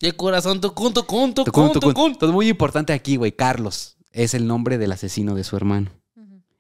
Y 0.03 0.07
el 0.07 0.17
corazón, 0.17 0.61
tucun, 0.61 0.93
tucun, 0.93 1.33
tucun, 1.33 1.45
Tucun, 1.45 1.73
tucun. 1.73 1.95
tucun. 1.95 2.11
Entonces, 2.11 2.35
muy 2.35 2.49
importante 2.49 2.93
aquí, 2.93 3.15
güey, 3.15 3.31
Carlos 3.31 3.97
es 4.11 4.35
el 4.35 4.49
nombre 4.49 4.77
del 4.77 4.91
asesino 4.91 5.37
de 5.37 5.45
su 5.45 5.57
hermano. 5.57 5.93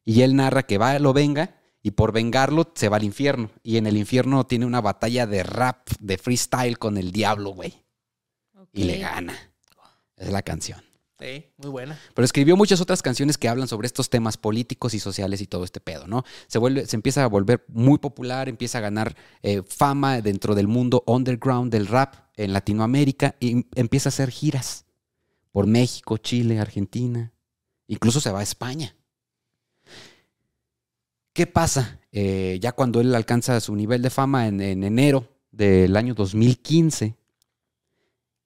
Y 0.05 0.22
él 0.22 0.36
narra 0.36 0.62
que 0.62 0.78
va, 0.78 0.97
lo 1.01 1.12
venga 1.12 1.57
y 1.82 1.90
por 1.90 2.12
vengarlo 2.12 2.70
se 2.76 2.88
va 2.88 2.99
al 2.99 3.03
infierno. 3.03 3.51
Y 3.64 3.78
en 3.78 3.88
el 3.88 3.97
infierno 3.97 4.47
tiene 4.47 4.64
una 4.64 4.80
batalla 4.80 5.26
de 5.26 5.43
rap, 5.43 5.88
de 5.99 6.18
freestyle 6.18 6.78
con 6.78 6.97
el 6.97 7.11
diablo, 7.11 7.51
güey. 7.51 7.74
Y 8.72 8.84
le 8.84 8.99
gana. 8.99 9.34
Es 10.16 10.30
la 10.30 10.43
canción. 10.43 10.80
Sí, 11.18 11.47
muy 11.57 11.70
buena. 11.70 11.99
Pero 12.14 12.24
escribió 12.24 12.57
muchas 12.57 12.80
otras 12.80 13.03
canciones 13.03 13.38
que 13.38 13.49
hablan 13.49 13.66
sobre 13.66 13.86
estos 13.86 14.09
temas 14.09 14.36
políticos 14.36 14.95
y 14.95 15.01
sociales 15.01 15.40
y 15.40 15.49
todo 15.49 15.64
este 15.64 15.80
pedo, 15.80 16.07
¿no? 16.07 16.24
Se, 16.47 16.59
vuelve, 16.59 16.86
se 16.86 16.95
empieza 16.95 17.24
a 17.24 17.26
volver 17.26 17.64
muy 17.66 17.99
popular, 17.99 18.49
empieza 18.49 18.78
a 18.78 18.82
ganar 18.82 19.16
eh, 19.43 19.62
fama 19.66 20.20
dentro 20.20 20.55
del 20.55 20.68
mundo 20.68 21.03
underground 21.09 21.72
del 21.72 21.88
rap 21.88 22.22
en 22.37 22.53
Latinoamérica 22.53 23.35
y 23.41 23.66
empieza 23.74 24.09
a 24.09 24.11
hacer 24.11 24.30
giras 24.30 24.85
por 25.51 25.66
México, 25.66 26.16
Chile, 26.18 26.59
Argentina. 26.59 27.33
Incluso 27.87 28.20
se 28.20 28.30
va 28.30 28.41
a 28.41 28.45
España. 28.45 28.95
¿Qué 31.33 31.47
pasa? 31.47 32.01
Eh, 32.12 32.59
ya 32.61 32.72
cuando 32.72 33.01
él 33.01 33.14
alcanza 33.14 33.59
su 33.61 33.74
nivel 33.74 34.03
de 34.03 34.11
fama 34.11 34.47
en, 34.49 34.61
en 34.61 34.85
enero 34.85 35.28
del 35.51 35.97
año 35.97 36.14
2015, 36.14 37.14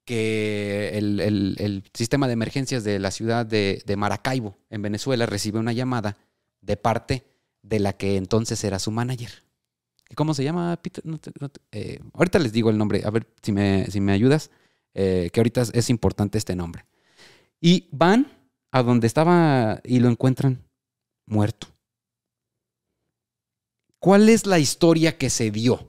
que 0.04 0.90
el, 0.94 1.18
el- 1.20 1.56
el 1.58 1.82
sistema 1.92 2.28
de 2.28 2.34
emergencias 2.34 2.84
de 2.84 2.98
la 3.00 3.10
ciudad 3.10 3.44
de, 3.44 3.82
de 3.84 3.96
Maracaibo, 3.96 4.56
en 4.70 4.82
Venezuela, 4.82 5.26
recibe 5.26 5.58
una 5.58 5.72
llamada 5.72 6.16
de 6.60 6.76
parte 6.76 7.24
de 7.62 7.80
la 7.80 7.92
que 7.92 8.16
entonces 8.16 8.62
era 8.62 8.78
su 8.78 8.92
manager. 8.92 9.30
¿Y 10.08 10.14
¿Cómo 10.14 10.34
se 10.34 10.44
llama, 10.44 10.76
Peter? 10.82 11.02
Eh, 11.72 12.00
ahorita 12.14 12.38
les 12.38 12.52
digo 12.52 12.70
el 12.70 12.78
nombre, 12.78 13.02
a 13.04 13.10
ver 13.10 13.26
si 13.42 13.52
me, 13.52 13.86
si 13.86 14.00
me 14.00 14.12
ayudas, 14.12 14.50
eh, 14.94 15.30
que 15.32 15.40
ahorita 15.40 15.64
es 15.72 15.90
importante 15.90 16.38
este 16.38 16.54
nombre. 16.54 16.84
Y 17.60 17.88
van 17.92 18.30
a 18.70 18.82
donde 18.82 19.06
estaba 19.06 19.80
y 19.84 20.00
lo 20.00 20.08
encuentran 20.08 20.64
muerto. 21.26 21.68
¿Cuál 23.98 24.28
es 24.28 24.46
la 24.46 24.58
historia 24.58 25.18
que 25.18 25.30
se 25.30 25.50
dio? 25.50 25.86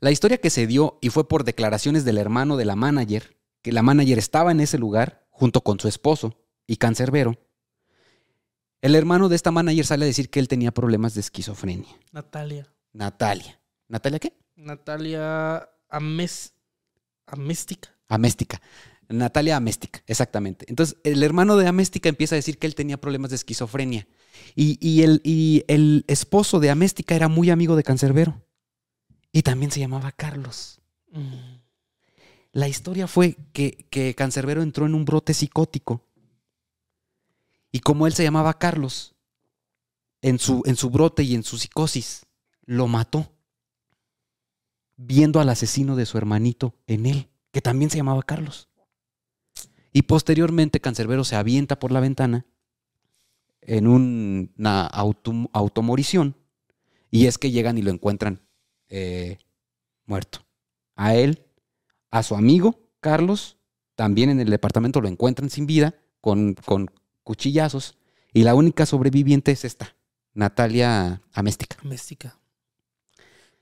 La 0.00 0.10
historia 0.10 0.38
que 0.38 0.50
se 0.50 0.66
dio 0.66 0.98
y 1.00 1.10
fue 1.10 1.28
por 1.28 1.44
declaraciones 1.44 2.04
del 2.04 2.18
hermano 2.18 2.56
de 2.56 2.64
la 2.64 2.76
manager, 2.76 3.36
que 3.62 3.72
la 3.72 3.82
manager 3.82 4.18
estaba 4.18 4.52
en 4.52 4.60
ese 4.60 4.78
lugar 4.78 5.26
junto 5.30 5.62
con 5.62 5.80
su 5.80 5.88
esposo 5.88 6.38
y 6.66 6.76
cancerbero. 6.76 7.38
El 8.84 8.94
hermano 8.96 9.30
de 9.30 9.36
esta 9.36 9.50
manager 9.50 9.86
sale 9.86 10.04
a 10.04 10.08
decir 10.08 10.28
que 10.28 10.38
él 10.38 10.46
tenía 10.46 10.70
problemas 10.70 11.14
de 11.14 11.22
esquizofrenia. 11.22 11.88
Natalia. 12.12 12.70
Natalia. 12.92 13.58
¿Natalia 13.88 14.18
qué? 14.18 14.36
Natalia 14.56 15.70
Ames... 15.88 16.52
Améstica. 17.24 17.96
Améstica. 18.08 18.60
Natalia 19.08 19.56
Améstica, 19.56 20.02
exactamente. 20.06 20.66
Entonces, 20.68 20.98
el 21.02 21.22
hermano 21.22 21.56
de 21.56 21.66
Améstica 21.66 22.10
empieza 22.10 22.34
a 22.34 22.36
decir 22.36 22.58
que 22.58 22.66
él 22.66 22.74
tenía 22.74 23.00
problemas 23.00 23.30
de 23.30 23.36
esquizofrenia. 23.36 24.06
Y, 24.54 24.76
y 24.86 25.00
el, 25.00 25.22
y 25.24 25.64
el 25.66 26.04
esposo 26.06 26.60
de 26.60 26.68
Améstica 26.68 27.14
era 27.14 27.28
muy 27.28 27.48
amigo 27.48 27.76
de 27.76 27.84
Cancerbero. 27.84 28.44
Y 29.32 29.44
también 29.44 29.70
se 29.70 29.80
llamaba 29.80 30.12
Carlos. 30.12 30.82
Mm. 31.10 31.56
La 32.52 32.68
historia 32.68 33.06
fue 33.06 33.38
que, 33.54 33.86
que 33.88 34.14
Cancerbero 34.14 34.60
entró 34.60 34.84
en 34.84 34.94
un 34.94 35.06
brote 35.06 35.32
psicótico. 35.32 36.04
Y 37.74 37.80
como 37.80 38.06
él 38.06 38.12
se 38.12 38.22
llamaba 38.22 38.56
Carlos, 38.56 39.16
en 40.22 40.38
su, 40.38 40.62
en 40.64 40.76
su 40.76 40.90
brote 40.90 41.24
y 41.24 41.34
en 41.34 41.42
su 41.42 41.58
psicosis, 41.58 42.24
lo 42.66 42.86
mató. 42.86 43.32
Viendo 44.96 45.40
al 45.40 45.48
asesino 45.48 45.96
de 45.96 46.06
su 46.06 46.16
hermanito 46.16 46.76
en 46.86 47.04
él, 47.06 47.28
que 47.50 47.60
también 47.60 47.90
se 47.90 47.96
llamaba 47.96 48.22
Carlos. 48.22 48.68
Y 49.92 50.02
posteriormente 50.02 50.78
Cancerbero 50.78 51.24
se 51.24 51.34
avienta 51.34 51.80
por 51.80 51.90
la 51.90 51.98
ventana 51.98 52.46
en 53.60 53.88
un- 53.88 54.52
una 54.56 54.88
autom- 54.92 55.50
automorición. 55.52 56.36
Y 57.10 57.26
es 57.26 57.38
que 57.38 57.50
llegan 57.50 57.76
y 57.76 57.82
lo 57.82 57.90
encuentran 57.90 58.40
eh, 58.88 59.38
muerto. 60.06 60.46
A 60.94 61.16
él, 61.16 61.44
a 62.12 62.22
su 62.22 62.36
amigo 62.36 62.78
Carlos, 63.00 63.56
también 63.96 64.30
en 64.30 64.38
el 64.38 64.50
departamento 64.50 65.00
lo 65.00 65.08
encuentran 65.08 65.50
sin 65.50 65.66
vida, 65.66 65.96
con, 66.20 66.54
con 66.54 66.88
cuchillazos. 67.24 67.96
Y 68.32 68.42
la 68.42 68.54
única 68.54 68.86
sobreviviente 68.86 69.52
es 69.52 69.64
esta, 69.64 69.96
Natalia 70.34 71.22
Améstica. 71.32 71.76
Améstica. 71.82 72.38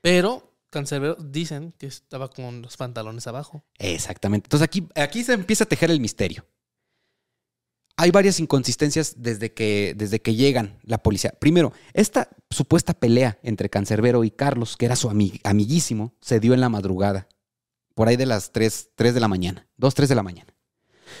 Pero 0.01 0.51
Cancerbero 0.69 1.15
dicen 1.15 1.73
que 1.77 1.85
estaba 1.87 2.27
con 2.29 2.61
los 2.61 2.77
pantalones 2.77 3.27
abajo. 3.27 3.63
Exactamente. 3.77 4.47
Entonces 4.47 4.65
aquí, 4.65 4.87
aquí 4.95 5.23
se 5.23 5.33
empieza 5.33 5.63
a 5.65 5.67
tejer 5.67 5.91
el 5.91 5.99
misterio. 5.99 6.45
hay 7.95 8.09
varias 8.09 8.39
inconsistencias 8.39 9.13
desde 9.17 9.53
que, 9.53 9.93
desde 9.95 10.19
que 10.19 10.33
llegan 10.33 10.79
la 10.83 10.97
policía. 10.97 11.31
Primero, 11.39 11.71
esta 11.93 12.27
supuesta 12.49 12.93
pelea 12.95 13.37
entre 13.43 13.69
Cancerbero 13.69 14.23
y 14.23 14.31
Carlos, 14.31 14.75
que 14.77 14.85
era 14.87 14.95
su 14.95 15.09
ami- 15.09 15.39
amiguísimo, 15.43 16.15
se 16.19 16.39
dio 16.39 16.55
en 16.55 16.61
la 16.61 16.69
madrugada, 16.69 17.29
por 17.93 18.07
ahí 18.07 18.15
de 18.17 18.25
las 18.25 18.51
3, 18.51 18.89
3 18.95 19.13
de 19.13 19.19
la 19.19 19.27
mañana, 19.27 19.67
2, 19.77 19.93
3 19.93 20.09
de 20.09 20.15
la 20.15 20.23
mañana. 20.23 20.52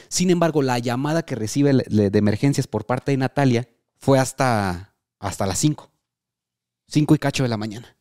Sin 0.07 0.29
embargo, 0.29 0.61
la 0.61 0.79
llamada 0.79 1.23
que 1.23 1.35
recibe 1.35 1.73
de 1.73 2.17
emergencias 2.17 2.67
por 2.67 2.85
parte 2.85 3.11
de 3.11 3.17
Natalia 3.17 3.67
fue 3.97 4.19
hasta, 4.19 4.95
hasta 5.19 5.45
las 5.45 5.57
5, 5.59 5.89
5 6.87 7.15
y 7.15 7.17
cacho 7.17 7.43
de 7.43 7.49
la 7.49 7.57
mañana. 7.57 7.95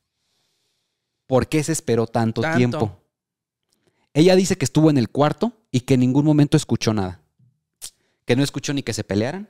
¿Por 1.26 1.49
qué 1.49 1.62
se 1.62 1.72
esperó 1.72 2.07
tanto, 2.07 2.40
Tanto. 2.43 2.59
tiempo? 2.59 2.99
Ella 4.14 4.36
dice 4.36 4.57
que 4.57 4.64
estuvo 4.64 4.90
en 4.90 4.99
el 4.99 5.09
cuarto 5.09 5.53
y 5.70 5.80
que 5.80 5.95
en 5.95 6.01
ningún 6.01 6.24
momento 6.24 6.57
escuchó 6.57 6.93
nada 6.93 7.22
que 8.24 8.36
no 8.36 8.43
escuchó 8.43 8.72
ni 8.72 8.82
que 8.82 8.93
se 8.93 9.05
pelearan, 9.05 9.49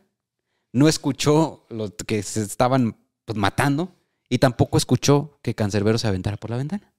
no 0.72 0.88
escuchó 0.88 1.66
lo 1.68 1.94
que 1.94 2.22
se 2.22 2.42
estaban 2.42 2.96
pues, 3.24 3.36
matando 3.36 3.94
y 4.28 4.38
tampoco 4.38 4.78
escuchó 4.78 5.38
que 5.42 5.54
Cancerbero 5.54 5.98
se 5.98 6.08
aventara 6.08 6.36
por 6.36 6.50
la 6.50 6.56
ventana. 6.56 6.92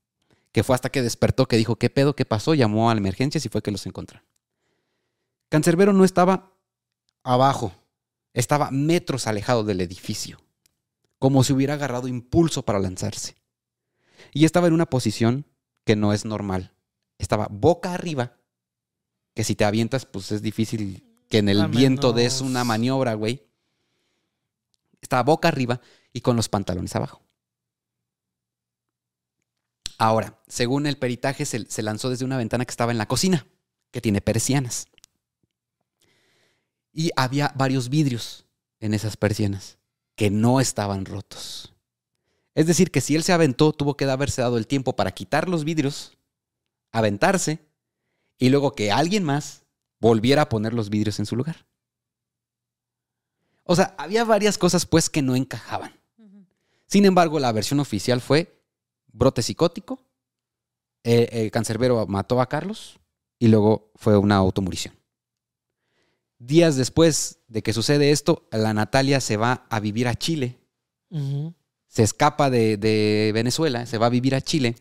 Que 0.52 0.64
fue 0.64 0.76
hasta 0.76 0.90
que 0.90 1.02
despertó 1.02 1.48
que 1.48 1.58
dijo, 1.58 1.78
¿qué 1.78 1.90
pedo? 1.90 2.16
¿Qué 2.16 2.26
pasó? 2.26 2.54
Llamó 2.54 2.92
a 2.92 2.94
la 2.94 3.00
emergencia 3.00 3.42
y 3.44 3.50
fue 3.50 3.64
que 3.64 3.72
los 3.72 3.86
encontraron. 3.88 4.26
Cancerbero 5.54 5.94
no 5.94 6.04
estaba 6.04 6.52
abajo, 7.22 7.76
estaba 8.34 8.72
metros 8.72 9.28
alejado 9.28 9.64
del 9.64 9.82
edificio, 9.82 10.42
como 11.20 11.44
si 11.44 11.54
hubiera 11.54 11.76
agarrado 11.76 12.08
impulso 12.08 12.66
para 12.66 12.80
lanzarse. 12.80 13.36
Y 14.32 14.46
estaba 14.46 14.66
en 14.66 14.74
una 14.74 14.88
posición 14.88 15.46
que 15.86 15.96
no 15.96 16.12
es 16.12 16.26
normal. 16.26 16.74
Estaba 17.20 17.50
boca 17.52 17.94
arriba, 17.94 18.36
que 19.36 19.44
si 19.44 19.54
te 19.54 19.64
avientas, 19.64 20.08
pues 20.08 20.32
es 20.32 20.42
difícil 20.42 21.06
que 21.30 21.38
en 21.38 21.50
el 21.50 21.62
A 21.62 21.68
viento 21.68 22.14
des 22.14 22.42
una 22.42 22.64
maniobra, 22.64 23.14
güey. 23.14 23.46
Estaba 25.02 25.22
boca 25.22 25.50
arriba 25.50 25.82
y 26.14 26.22
con 26.22 26.36
los 26.36 26.50
pantalones 26.50 26.96
abajo. 26.96 27.22
Ahora, 30.00 30.42
según 30.48 30.88
el 30.88 30.98
peritaje, 30.98 31.46
se, 31.46 31.70
se 31.70 31.84
lanzó 31.84 32.10
desde 32.10 32.26
una 32.26 32.38
ventana 32.38 32.66
que 32.66 32.72
estaba 32.72 32.92
en 32.92 32.98
la 32.98 33.08
cocina, 33.08 33.46
que 33.92 34.02
tiene 34.02 34.20
persianas. 34.20 34.88
Y 36.94 37.12
había 37.16 37.52
varios 37.56 37.90
vidrios 37.90 38.46
en 38.80 38.94
esas 38.94 39.18
persianas 39.18 39.78
que 40.16 40.30
no 40.30 40.60
estaban 40.60 41.06
rotos. 41.06 41.74
Es 42.56 42.68
decir, 42.68 42.92
que 42.92 43.02
si 43.02 43.16
él 43.16 43.24
se 43.24 43.34
aventó, 43.34 43.74
tuvo 43.74 43.98
que 43.98 44.06
haberse 44.06 44.42
dado 44.42 44.58
el 44.58 44.68
tiempo 44.68 44.96
para 44.96 45.12
quitar 45.12 45.50
los 45.50 45.64
vidrios, 45.64 46.18
aventarse 46.92 47.60
y 48.38 48.50
luego 48.50 48.74
que 48.74 48.92
alguien 48.92 49.24
más 49.24 49.64
volviera 50.00 50.44
a 50.44 50.50
poner 50.50 50.74
los 50.74 50.90
vidrios 50.90 51.20
en 51.20 51.26
su 51.26 51.36
lugar. 51.36 51.66
O 53.64 53.76
sea, 53.76 53.96
había 53.98 54.24
varias 54.24 54.58
cosas 54.58 54.86
pues 54.86 55.10
que 55.10 55.22
no 55.22 55.36
encajaban. 55.36 56.00
Sin 56.86 57.06
embargo, 57.06 57.40
la 57.40 57.52
versión 57.52 57.80
oficial 57.80 58.22
fue 58.22 58.62
brote 59.12 59.42
psicótico, 59.42 60.00
eh, 61.04 61.30
el 61.32 61.52
cancerbero 61.52 62.06
mató 62.08 62.40
a 62.40 62.48
Carlos 62.48 63.00
y 63.40 63.48
luego 63.48 63.92
fue 63.96 64.18
una 64.18 64.36
automurición. 64.36 64.96
Días 66.46 66.76
después 66.76 67.40
de 67.48 67.62
que 67.64 67.74
sucede 67.74 68.12
esto, 68.12 68.48
la 68.52 68.74
Natalia 68.74 69.22
se 69.22 69.38
va 69.38 69.66
a 69.70 69.80
vivir 69.80 70.08
a 70.08 70.16
Chile 70.16 70.60
se 71.88 72.02
escapa 72.02 72.50
de, 72.50 72.76
de 72.78 73.32
Venezuela, 73.34 73.86
se 73.86 74.00
va 74.00 74.08
a 74.08 74.10
vivir 74.10 74.34
a 74.34 74.42
Chile. 74.42 74.76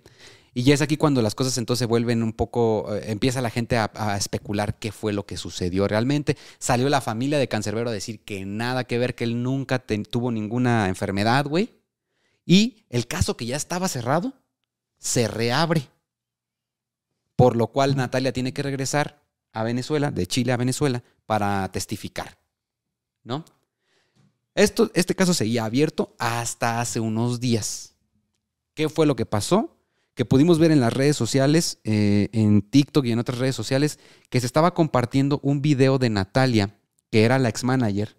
Y 0.55 0.63
ya 0.65 0.75
es 0.75 0.81
aquí 0.83 0.97
cuando 0.97 1.21
las 1.23 1.35
cosas 1.35 1.57
entonces 1.59 1.87
vuelven 1.87 2.23
un 2.23 2.33
poco, 2.33 2.95
eh, 2.95 3.05
empieza 3.11 3.41
la 3.43 3.51
gente 3.51 3.77
a, 3.77 3.91
a 3.95 4.17
especular 4.17 4.79
qué 4.79 4.93
fue 4.93 5.13
lo 5.13 5.25
que 5.27 5.37
sucedió 5.37 5.87
realmente. 5.87 6.37
Salió 6.59 6.89
la 6.89 7.01
familia 7.03 7.39
de 7.39 7.49
Cancerbero 7.49 7.91
a 7.91 7.93
decir 7.93 8.25
que 8.25 8.45
nada 8.47 8.85
que 8.85 8.99
ver, 8.99 9.15
que 9.15 9.25
él 9.25 9.43
nunca 9.43 9.79
te- 9.79 9.99
tuvo 10.05 10.31
ninguna 10.33 10.89
enfermedad, 10.89 11.47
güey. 11.47 11.81
Y 12.45 12.85
el 12.91 13.07
caso 13.07 13.37
que 13.37 13.47
ya 13.47 13.57
estaba 13.57 13.89
cerrado, 13.89 14.33
se 14.99 15.29
reabre. 15.29 15.89
Por 17.37 17.57
lo 17.57 17.69
cual 17.69 17.95
Natalia 17.97 18.33
tiene 18.33 18.53
que 18.53 18.63
regresar 18.63 19.22
a 19.53 19.63
Venezuela, 19.63 20.11
de 20.11 20.27
Chile 20.27 20.53
a 20.53 20.57
Venezuela, 20.57 21.03
para 21.27 21.71
testificar. 21.71 22.39
¿No? 23.25 23.45
Esto, 24.55 24.91
este 24.95 25.15
caso 25.15 25.33
seguía 25.33 25.65
abierto 25.65 26.15
hasta 26.19 26.81
hace 26.81 27.01
unos 27.01 27.41
días. 27.41 27.95
¿Qué 28.75 28.89
fue 28.89 29.07
lo 29.07 29.17
que 29.17 29.27
pasó? 29.27 29.77
Que 30.15 30.25
pudimos 30.25 30.59
ver 30.59 30.73
en 30.73 30.81
las 30.81 30.93
redes 30.93 31.17
sociales, 31.17 31.79
eh, 31.85 32.29
en 32.33 32.63
TikTok 32.63 33.07
y 33.07 33.13
en 33.13 33.19
otras 33.19 33.39
redes 33.39 33.57
sociales, 33.57 33.99
que 34.29 34.41
se 34.41 34.47
estaba 34.47 34.75
compartiendo 34.75 35.41
un 35.43 35.63
video 35.63 35.99
de 35.99 36.11
Natalia, 36.11 36.79
que 37.11 37.25
era 37.25 37.39
la 37.39 37.49
ex 37.49 37.65
manager, 37.65 38.17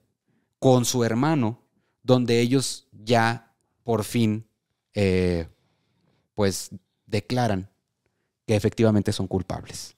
con 0.59 0.85
su 0.85 1.03
hermano, 1.03 1.61
donde 2.01 2.39
ellos 2.39 2.87
ya 2.91 3.53
por 3.83 4.03
fin, 4.03 4.47
eh, 4.93 5.47
pues, 6.35 6.69
declaran 7.05 7.69
que 8.47 8.55
efectivamente 8.55 9.11
son 9.11 9.27
culpables. 9.27 9.95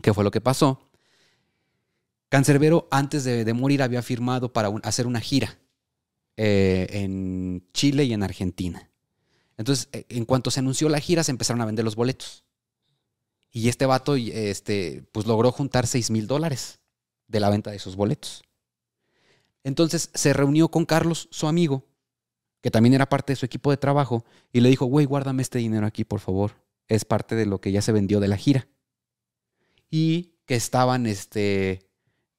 ¿Qué 0.00 0.14
fue 0.14 0.24
lo 0.24 0.30
que 0.30 0.40
pasó? 0.40 0.88
Cancerbero, 2.28 2.88
antes 2.90 3.24
de, 3.24 3.52
morir, 3.54 3.82
había 3.82 4.02
firmado 4.02 4.52
para 4.52 4.68
hacer 4.82 5.06
una 5.06 5.20
gira 5.20 5.58
eh, 6.36 6.86
en 6.90 7.66
Chile 7.72 8.04
y 8.04 8.12
en 8.12 8.22
Argentina. 8.22 8.90
Entonces, 9.56 9.88
eh, 9.92 10.04
en 10.10 10.26
cuanto 10.26 10.50
se 10.50 10.60
anunció 10.60 10.88
la 10.88 11.00
gira, 11.00 11.24
se 11.24 11.30
empezaron 11.30 11.62
a 11.62 11.66
vender 11.66 11.84
los 11.84 11.96
boletos. 11.96 12.44
Y 13.50 13.68
este 13.68 13.86
vato, 13.86 14.14
este, 14.14 15.04
pues 15.10 15.26
logró 15.26 15.50
juntar 15.52 15.86
6 15.86 16.10
mil 16.10 16.26
dólares 16.26 16.80
de 17.28 17.40
la 17.40 17.48
venta 17.48 17.70
de 17.70 17.76
esos 17.76 17.96
boletos. 17.96 18.44
Entonces 19.64 20.10
se 20.12 20.34
reunió 20.34 20.70
con 20.70 20.84
Carlos, 20.84 21.28
su 21.30 21.46
amigo, 21.48 21.86
que 22.60 22.70
también 22.70 22.94
era 22.94 23.08
parte 23.08 23.32
de 23.32 23.36
su 23.36 23.46
equipo 23.46 23.70
de 23.70 23.78
trabajo, 23.78 24.24
y 24.52 24.60
le 24.60 24.68
dijo, 24.68 24.84
güey, 24.84 25.06
guárdame 25.06 25.42
este 25.42 25.58
dinero 25.58 25.86
aquí, 25.86 26.04
por 26.04 26.20
favor. 26.20 26.52
Es 26.88 27.06
parte 27.06 27.34
de 27.36 27.46
lo 27.46 27.60
que 27.60 27.72
ya 27.72 27.80
se 27.80 27.92
vendió 27.92 28.20
de 28.20 28.28
la 28.28 28.36
gira 28.36 28.68
y 29.90 30.34
que 30.46 30.54
estaban, 30.54 31.06
este, 31.06 31.88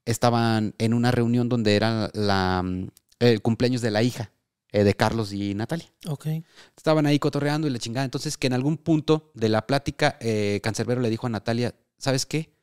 estaban 0.06 0.76
en 0.78 0.93
una 0.93 1.12
reunión 1.12 1.50
donde 1.50 1.76
era 1.76 2.10
la, 2.14 2.62
mm, 2.64 2.89
el 3.20 3.41
cumpleaños 3.41 3.82
de 3.82 3.91
la 3.91 4.04
hija 4.04 4.32
eh, 4.72 4.84
de 4.84 4.93
Carlos 4.93 5.34
y 5.34 5.56
Natalia. 5.56 5.91
Ok. 6.08 6.28
Estaban 6.78 7.06
ahí 7.06 7.20
cotorreando 7.20 7.68
y 7.68 7.72
la 7.72 7.80
chingada. 7.80 8.06
Entonces, 8.06 8.38
que 8.38 8.47
en 8.47 8.54
algún 8.54 8.78
punto 8.78 9.32
de 9.34 9.50
la 9.50 9.66
plática, 9.66 10.18
eh, 10.22 10.60
Cancerbero 10.64 11.02
le 11.02 11.10
dijo 11.10 11.28
a 11.28 11.30
Natalia, 11.30 11.76
¿sabes 11.97 12.26
qué? 12.26 12.54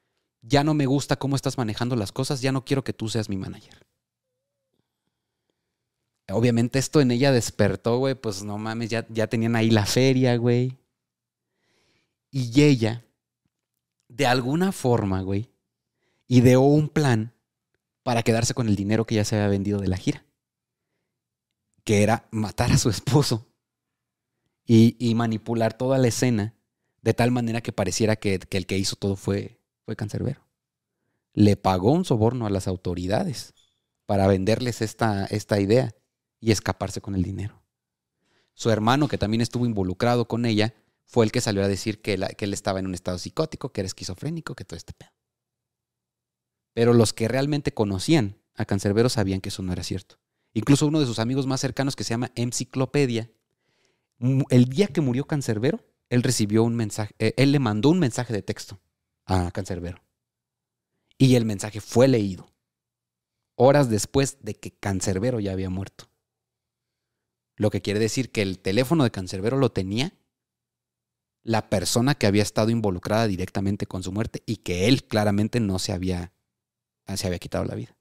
Ya 0.42 0.62
no 0.62 0.74
me 0.74 0.86
gusta 0.86 1.16
cómo 1.16 1.34
estás 1.34 1.58
manejando 1.58 1.96
las 1.96 2.12
cosas, 2.12 2.40
ya 2.40 2.52
no 2.52 2.64
quiero 2.64 2.84
que 2.84 2.92
tú 2.92 3.08
seas 3.08 3.28
mi 3.28 3.36
manager. 3.36 3.86
Obviamente 6.28 6.78
esto 6.78 7.00
en 7.00 7.12
ella 7.12 7.30
despertó, 7.32 7.98
güey, 7.98 8.14
pues 8.14 8.42
no 8.42 8.58
mames, 8.58 8.90
ya, 8.90 9.06
ya 9.08 9.28
tenían 9.28 9.54
ahí 9.54 9.70
la 9.70 9.86
feria, 9.86 10.36
güey. 10.36 10.76
Y 12.30 12.62
ella, 12.62 13.05
de 14.08 14.26
alguna 14.26 14.72
forma, 14.72 15.22
güey, 15.22 15.50
ideó 16.28 16.62
un 16.62 16.88
plan 16.88 17.32
para 18.02 18.22
quedarse 18.22 18.54
con 18.54 18.68
el 18.68 18.76
dinero 18.76 19.04
que 19.04 19.16
ya 19.16 19.24
se 19.24 19.36
había 19.36 19.48
vendido 19.48 19.80
de 19.80 19.88
la 19.88 19.96
gira. 19.96 20.24
Que 21.84 22.02
era 22.02 22.28
matar 22.30 22.72
a 22.72 22.78
su 22.78 22.88
esposo 22.88 23.46
y, 24.64 24.96
y 24.98 25.14
manipular 25.14 25.76
toda 25.76 25.98
la 25.98 26.08
escena 26.08 26.54
de 27.02 27.14
tal 27.14 27.30
manera 27.30 27.60
que 27.60 27.72
pareciera 27.72 28.16
que, 28.16 28.38
que 28.38 28.56
el 28.56 28.66
que 28.66 28.78
hizo 28.78 28.96
todo 28.96 29.16
fue, 29.16 29.60
fue 29.84 29.94
Cancerbero. 29.94 30.44
Le 31.32 31.56
pagó 31.56 31.92
un 31.92 32.04
soborno 32.04 32.46
a 32.46 32.50
las 32.50 32.66
autoridades 32.66 33.54
para 34.06 34.26
venderles 34.26 34.82
esta, 34.82 35.26
esta 35.26 35.60
idea 35.60 35.94
y 36.40 36.50
escaparse 36.50 37.00
con 37.00 37.14
el 37.14 37.22
dinero. 37.22 37.62
Su 38.54 38.70
hermano, 38.70 39.06
que 39.06 39.18
también 39.18 39.40
estuvo 39.40 39.66
involucrado 39.66 40.26
con 40.26 40.46
ella, 40.46 40.74
fue 41.06 41.24
el 41.24 41.32
que 41.32 41.40
salió 41.40 41.62
a 41.62 41.68
decir 41.68 42.02
que, 42.02 42.14
él 42.14 42.52
estaba 42.52 42.80
en 42.80 42.86
un 42.86 42.94
estado 42.94 43.18
psicótico, 43.18 43.72
que 43.72 43.80
era 43.80 43.86
esquizofrénico, 43.86 44.54
que 44.54 44.64
todo 44.64 44.76
este 44.76 44.92
pedo. 44.92 45.10
Pero 46.74 46.92
los 46.92 47.12
que 47.12 47.28
realmente 47.28 47.72
conocían 47.72 48.42
a 48.54 48.66
Cancerbero 48.66 49.08
sabían 49.08 49.40
que 49.40 49.48
eso 49.48 49.62
no 49.62 49.72
era 49.72 49.84
cierto. 49.84 50.18
Incluso 50.52 50.86
uno 50.86 51.00
de 51.00 51.06
sus 51.06 51.20
amigos 51.20 51.46
más 51.46 51.60
cercanos, 51.60 51.96
que 51.96 52.04
se 52.04 52.10
llama 52.10 52.32
Enciclopedia, 52.34 53.30
el 54.50 54.64
día 54.66 54.88
que 54.88 55.00
murió 55.00 55.26
Cancerbero, 55.26 55.84
él 56.10 56.22
recibió 56.22 56.64
un 56.64 56.74
mensaje, 56.74 57.14
eh, 57.18 57.34
él 57.36 57.52
le 57.52 57.58
mandó 57.60 57.90
un 57.90 57.98
mensaje 57.98 58.32
de 58.32 58.42
texto 58.42 58.80
a 59.24 59.50
Cancerbero. 59.52 60.02
Y 61.18 61.36
el 61.36 61.44
mensaje 61.44 61.80
fue 61.80 62.08
leído 62.08 62.52
horas 63.54 63.88
después 63.88 64.38
de 64.42 64.54
que 64.54 64.72
Cancerbero 64.72 65.40
ya 65.40 65.52
había 65.52 65.70
muerto. 65.70 66.10
Lo 67.56 67.70
que 67.70 67.80
quiere 67.80 68.00
decir 68.00 68.30
que 68.30 68.42
el 68.42 68.58
teléfono 68.58 69.04
de 69.04 69.10
Cancerbero 69.10 69.56
lo 69.56 69.72
tenía 69.72 70.12
la 71.46 71.70
persona 71.70 72.16
que 72.16 72.26
había 72.26 72.42
estado 72.42 72.70
involucrada 72.70 73.28
directamente 73.28 73.86
con 73.86 74.02
su 74.02 74.10
muerte 74.10 74.42
y 74.46 74.56
que 74.56 74.88
él 74.88 75.04
claramente 75.04 75.60
no 75.60 75.78
se 75.78 75.92
había, 75.92 76.32
se 77.14 77.26
había 77.28 77.38
quitado 77.38 77.64
la 77.64 77.76
vida. 77.76 77.96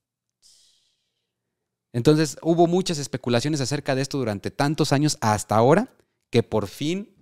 Entonces 1.93 2.37
hubo 2.41 2.65
muchas 2.65 2.97
especulaciones 2.97 3.61
acerca 3.61 3.93
de 3.93 4.01
esto 4.01 4.17
durante 4.17 4.49
tantos 4.49 4.91
años 4.91 5.19
hasta 5.21 5.55
ahora 5.55 5.95
que 6.31 6.41
por 6.41 6.65
fin 6.65 7.15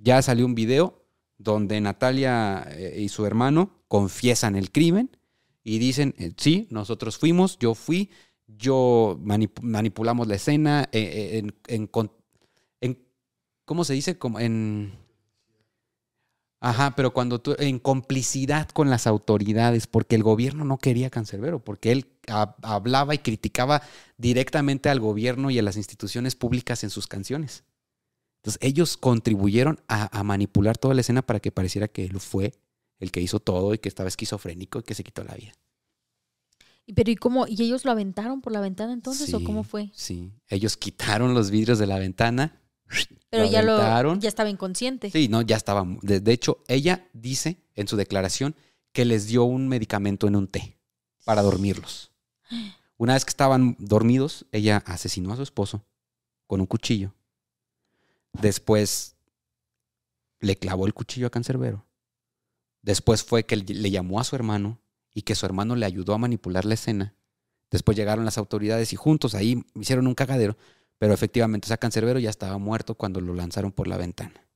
ya 0.00 0.22
salió 0.22 0.46
un 0.46 0.54
video 0.54 1.04
donde 1.38 1.80
Natalia 1.80 2.68
eh, 2.70 3.00
y 3.00 3.08
su 3.08 3.26
hermano 3.26 3.82
confiesan 3.88 4.54
el 4.54 4.70
crimen 4.70 5.16
y 5.64 5.80
dicen, 5.80 6.14
eh, 6.18 6.32
sí, 6.36 6.68
nosotros 6.70 7.18
fuimos, 7.18 7.58
yo 7.58 7.74
fui, 7.74 8.10
yo 8.46 9.18
manip- 9.24 9.60
manipulamos 9.60 10.28
la 10.28 10.36
escena 10.36 10.88
eh, 10.92 11.42
en, 11.66 11.90
¿cómo 13.64 13.84
se 13.84 13.94
dice? 13.94 14.18
Como. 14.18 14.38
Ajá, 16.66 16.96
pero 16.96 17.12
cuando 17.12 17.42
tú, 17.42 17.54
en 17.58 17.78
complicidad 17.78 18.70
con 18.70 18.88
las 18.88 19.06
autoridades, 19.06 19.86
porque 19.86 20.16
el 20.16 20.22
gobierno 20.22 20.64
no 20.64 20.78
quería 20.78 21.10
Cancerbero, 21.10 21.62
porque 21.62 21.92
él 21.92 22.06
ha- 22.26 22.56
hablaba 22.62 23.14
y 23.14 23.18
criticaba 23.18 23.82
directamente 24.16 24.88
al 24.88 24.98
gobierno 24.98 25.50
y 25.50 25.58
a 25.58 25.62
las 25.62 25.76
instituciones 25.76 26.36
públicas 26.36 26.82
en 26.82 26.88
sus 26.88 27.06
canciones. 27.06 27.64
Entonces 28.38 28.58
ellos 28.62 28.96
contribuyeron 28.96 29.78
a, 29.88 30.18
a 30.18 30.22
manipular 30.24 30.78
toda 30.78 30.94
la 30.94 31.02
escena 31.02 31.20
para 31.20 31.38
que 31.38 31.52
pareciera 31.52 31.86
que 31.86 32.06
él 32.06 32.18
fue 32.18 32.54
el 32.98 33.10
que 33.10 33.20
hizo 33.20 33.40
todo 33.40 33.74
y 33.74 33.78
que 33.78 33.90
estaba 33.90 34.08
esquizofrénico 34.08 34.78
y 34.78 34.84
que 34.84 34.94
se 34.94 35.04
quitó 35.04 35.22
la 35.22 35.34
vida. 35.34 35.52
Y 36.86 36.94
Pero 36.94 37.10
¿y 37.10 37.16
cómo? 37.16 37.46
¿Y 37.46 37.62
ellos 37.62 37.84
lo 37.84 37.90
aventaron 37.90 38.40
por 38.40 38.54
la 38.54 38.60
ventana 38.60 38.94
entonces 38.94 39.34
o 39.34 39.40
cómo 39.44 39.64
fue? 39.64 39.90
Sí, 39.92 40.32
ellos 40.48 40.78
quitaron 40.78 41.34
los 41.34 41.50
vidrios 41.50 41.78
de 41.78 41.86
la 41.86 41.98
ventana. 41.98 42.58
Pero 43.30 43.44
lo 43.44 43.50
ya 43.50 43.62
lo 43.62 44.14
ya 44.16 44.28
estaba 44.28 44.48
inconsciente. 44.48 45.10
Sí, 45.10 45.28
no, 45.28 45.42
ya 45.42 45.56
estaba. 45.56 45.84
De, 46.02 46.20
de 46.20 46.32
hecho, 46.32 46.62
ella 46.68 47.08
dice 47.12 47.58
en 47.74 47.88
su 47.88 47.96
declaración 47.96 48.54
que 48.92 49.04
les 49.04 49.26
dio 49.26 49.44
un 49.44 49.68
medicamento 49.68 50.28
en 50.28 50.36
un 50.36 50.48
té 50.48 50.78
para 51.24 51.42
dormirlos. 51.42 52.12
Una 52.96 53.14
vez 53.14 53.24
que 53.24 53.30
estaban 53.30 53.76
dormidos, 53.78 54.46
ella 54.52 54.82
asesinó 54.86 55.32
a 55.32 55.36
su 55.36 55.42
esposo 55.42 55.84
con 56.46 56.60
un 56.60 56.66
cuchillo. 56.66 57.12
Después 58.32 59.16
le 60.40 60.56
clavó 60.56 60.86
el 60.86 60.94
cuchillo 60.94 61.26
a 61.26 61.30
Cancerbero. 61.30 61.84
Después 62.82 63.24
fue 63.24 63.44
que 63.44 63.56
le 63.56 63.90
llamó 63.90 64.20
a 64.20 64.24
su 64.24 64.36
hermano 64.36 64.78
y 65.12 65.22
que 65.22 65.34
su 65.34 65.46
hermano 65.46 65.74
le 65.74 65.86
ayudó 65.86 66.14
a 66.14 66.18
manipular 66.18 66.64
la 66.64 66.74
escena. 66.74 67.14
Después 67.70 67.96
llegaron 67.96 68.24
las 68.24 68.38
autoridades 68.38 68.92
y 68.92 68.96
juntos 68.96 69.34
ahí 69.34 69.64
hicieron 69.74 70.06
un 70.06 70.14
cagadero, 70.14 70.56
pero 70.98 71.14
efectivamente, 71.14 71.66
o 71.66 71.68
sea, 71.68 71.76
Cancerbero 71.76 72.18
ya 72.18 72.30
estaba 72.30 72.58
muerto 72.58 72.94
cuando 72.94 73.20
lo 73.20 73.34
lanzaron 73.34 73.72
por 73.72 73.88
la 73.88 73.96
ventana. 73.96 74.46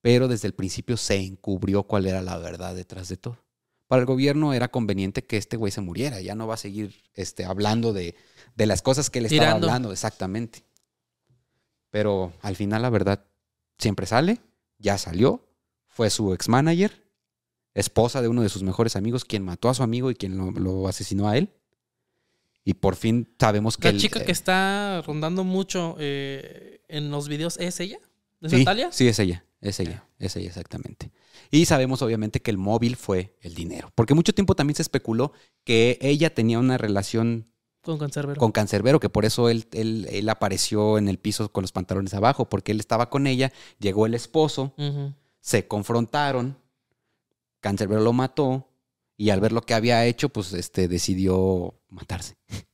Pero 0.00 0.28
desde 0.28 0.48
el 0.48 0.54
principio 0.54 0.96
se 0.96 1.16
encubrió 1.16 1.84
cuál 1.84 2.06
era 2.06 2.22
la 2.22 2.36
verdad 2.38 2.74
detrás 2.74 3.08
de 3.08 3.16
todo. 3.16 3.38
Para 3.86 4.00
el 4.00 4.06
gobierno 4.06 4.52
era 4.54 4.68
conveniente 4.68 5.24
que 5.24 5.36
este 5.36 5.56
güey 5.56 5.70
se 5.70 5.80
muriera, 5.80 6.20
ya 6.20 6.34
no 6.34 6.46
va 6.46 6.54
a 6.54 6.58
seguir 6.58 7.02
este, 7.14 7.44
hablando 7.44 7.92
de, 7.92 8.16
de 8.56 8.66
las 8.66 8.82
cosas 8.82 9.10
que 9.10 9.18
él 9.18 9.26
estaba 9.26 9.48
Tirando. 9.48 9.66
hablando, 9.68 9.92
exactamente. 9.92 10.64
Pero 11.90 12.32
al 12.40 12.56
final 12.56 12.82
la 12.82 12.90
verdad 12.90 13.26
siempre 13.78 14.06
sale, 14.06 14.40
ya 14.78 14.96
salió, 14.98 15.46
fue 15.86 16.08
su 16.08 16.32
ex 16.32 16.48
manager, 16.48 17.06
esposa 17.74 18.22
de 18.22 18.28
uno 18.28 18.42
de 18.42 18.48
sus 18.48 18.62
mejores 18.62 18.96
amigos, 18.96 19.24
quien 19.24 19.44
mató 19.44 19.68
a 19.68 19.74
su 19.74 19.82
amigo 19.82 20.10
y 20.10 20.14
quien 20.14 20.38
lo, 20.38 20.50
lo 20.52 20.88
asesinó 20.88 21.28
a 21.28 21.36
él. 21.36 21.52
Y 22.64 22.74
por 22.74 22.96
fin 22.96 23.28
sabemos 23.38 23.76
que... 23.76 23.92
La 23.92 23.98
chica 23.98 24.20
eh, 24.20 24.24
que 24.24 24.32
está 24.32 25.02
rondando 25.06 25.44
mucho 25.44 25.96
eh, 25.98 26.80
en 26.88 27.10
los 27.10 27.28
videos, 27.28 27.56
¿es 27.58 27.80
ella? 27.80 27.98
¿Es 28.40 28.50
sí, 28.50 28.58
Natalia? 28.58 28.92
Sí, 28.92 29.08
es 29.08 29.18
ella, 29.18 29.44
es 29.60 29.80
ella, 29.80 30.04
es 30.18 30.36
ella 30.36 30.48
exactamente. 30.48 31.10
Y 31.50 31.64
sabemos 31.66 32.02
obviamente 32.02 32.40
que 32.40 32.50
el 32.50 32.58
móvil 32.58 32.96
fue 32.96 33.36
el 33.40 33.54
dinero, 33.54 33.90
porque 33.94 34.14
mucho 34.14 34.32
tiempo 34.32 34.54
también 34.54 34.76
se 34.76 34.82
especuló 34.82 35.32
que 35.64 35.98
ella 36.00 36.34
tenía 36.34 36.58
una 36.58 36.78
relación 36.78 37.48
Con 37.82 37.98
Cancerbero. 37.98 38.38
con 38.38 38.52
Cancerbero, 38.52 39.00
que 39.00 39.08
por 39.08 39.24
eso 39.24 39.48
él, 39.48 39.66
él, 39.72 40.06
él 40.10 40.28
apareció 40.28 40.98
en 40.98 41.08
el 41.08 41.18
piso 41.18 41.50
con 41.50 41.62
los 41.62 41.72
pantalones 41.72 42.14
abajo, 42.14 42.48
porque 42.48 42.72
él 42.72 42.80
estaba 42.80 43.10
con 43.10 43.26
ella, 43.26 43.52
llegó 43.80 44.06
el 44.06 44.14
esposo, 44.14 44.74
se 45.40 45.66
confrontaron, 45.66 46.56
Cancerbero 47.60 48.00
lo 48.00 48.12
mató 48.12 48.71
y 49.22 49.30
al 49.30 49.40
ver 49.40 49.52
lo 49.52 49.62
que 49.62 49.74
había 49.74 50.04
hecho, 50.04 50.30
pues 50.30 50.52
este 50.52 50.88
decidió 50.88 51.80
matarse. 51.88 52.34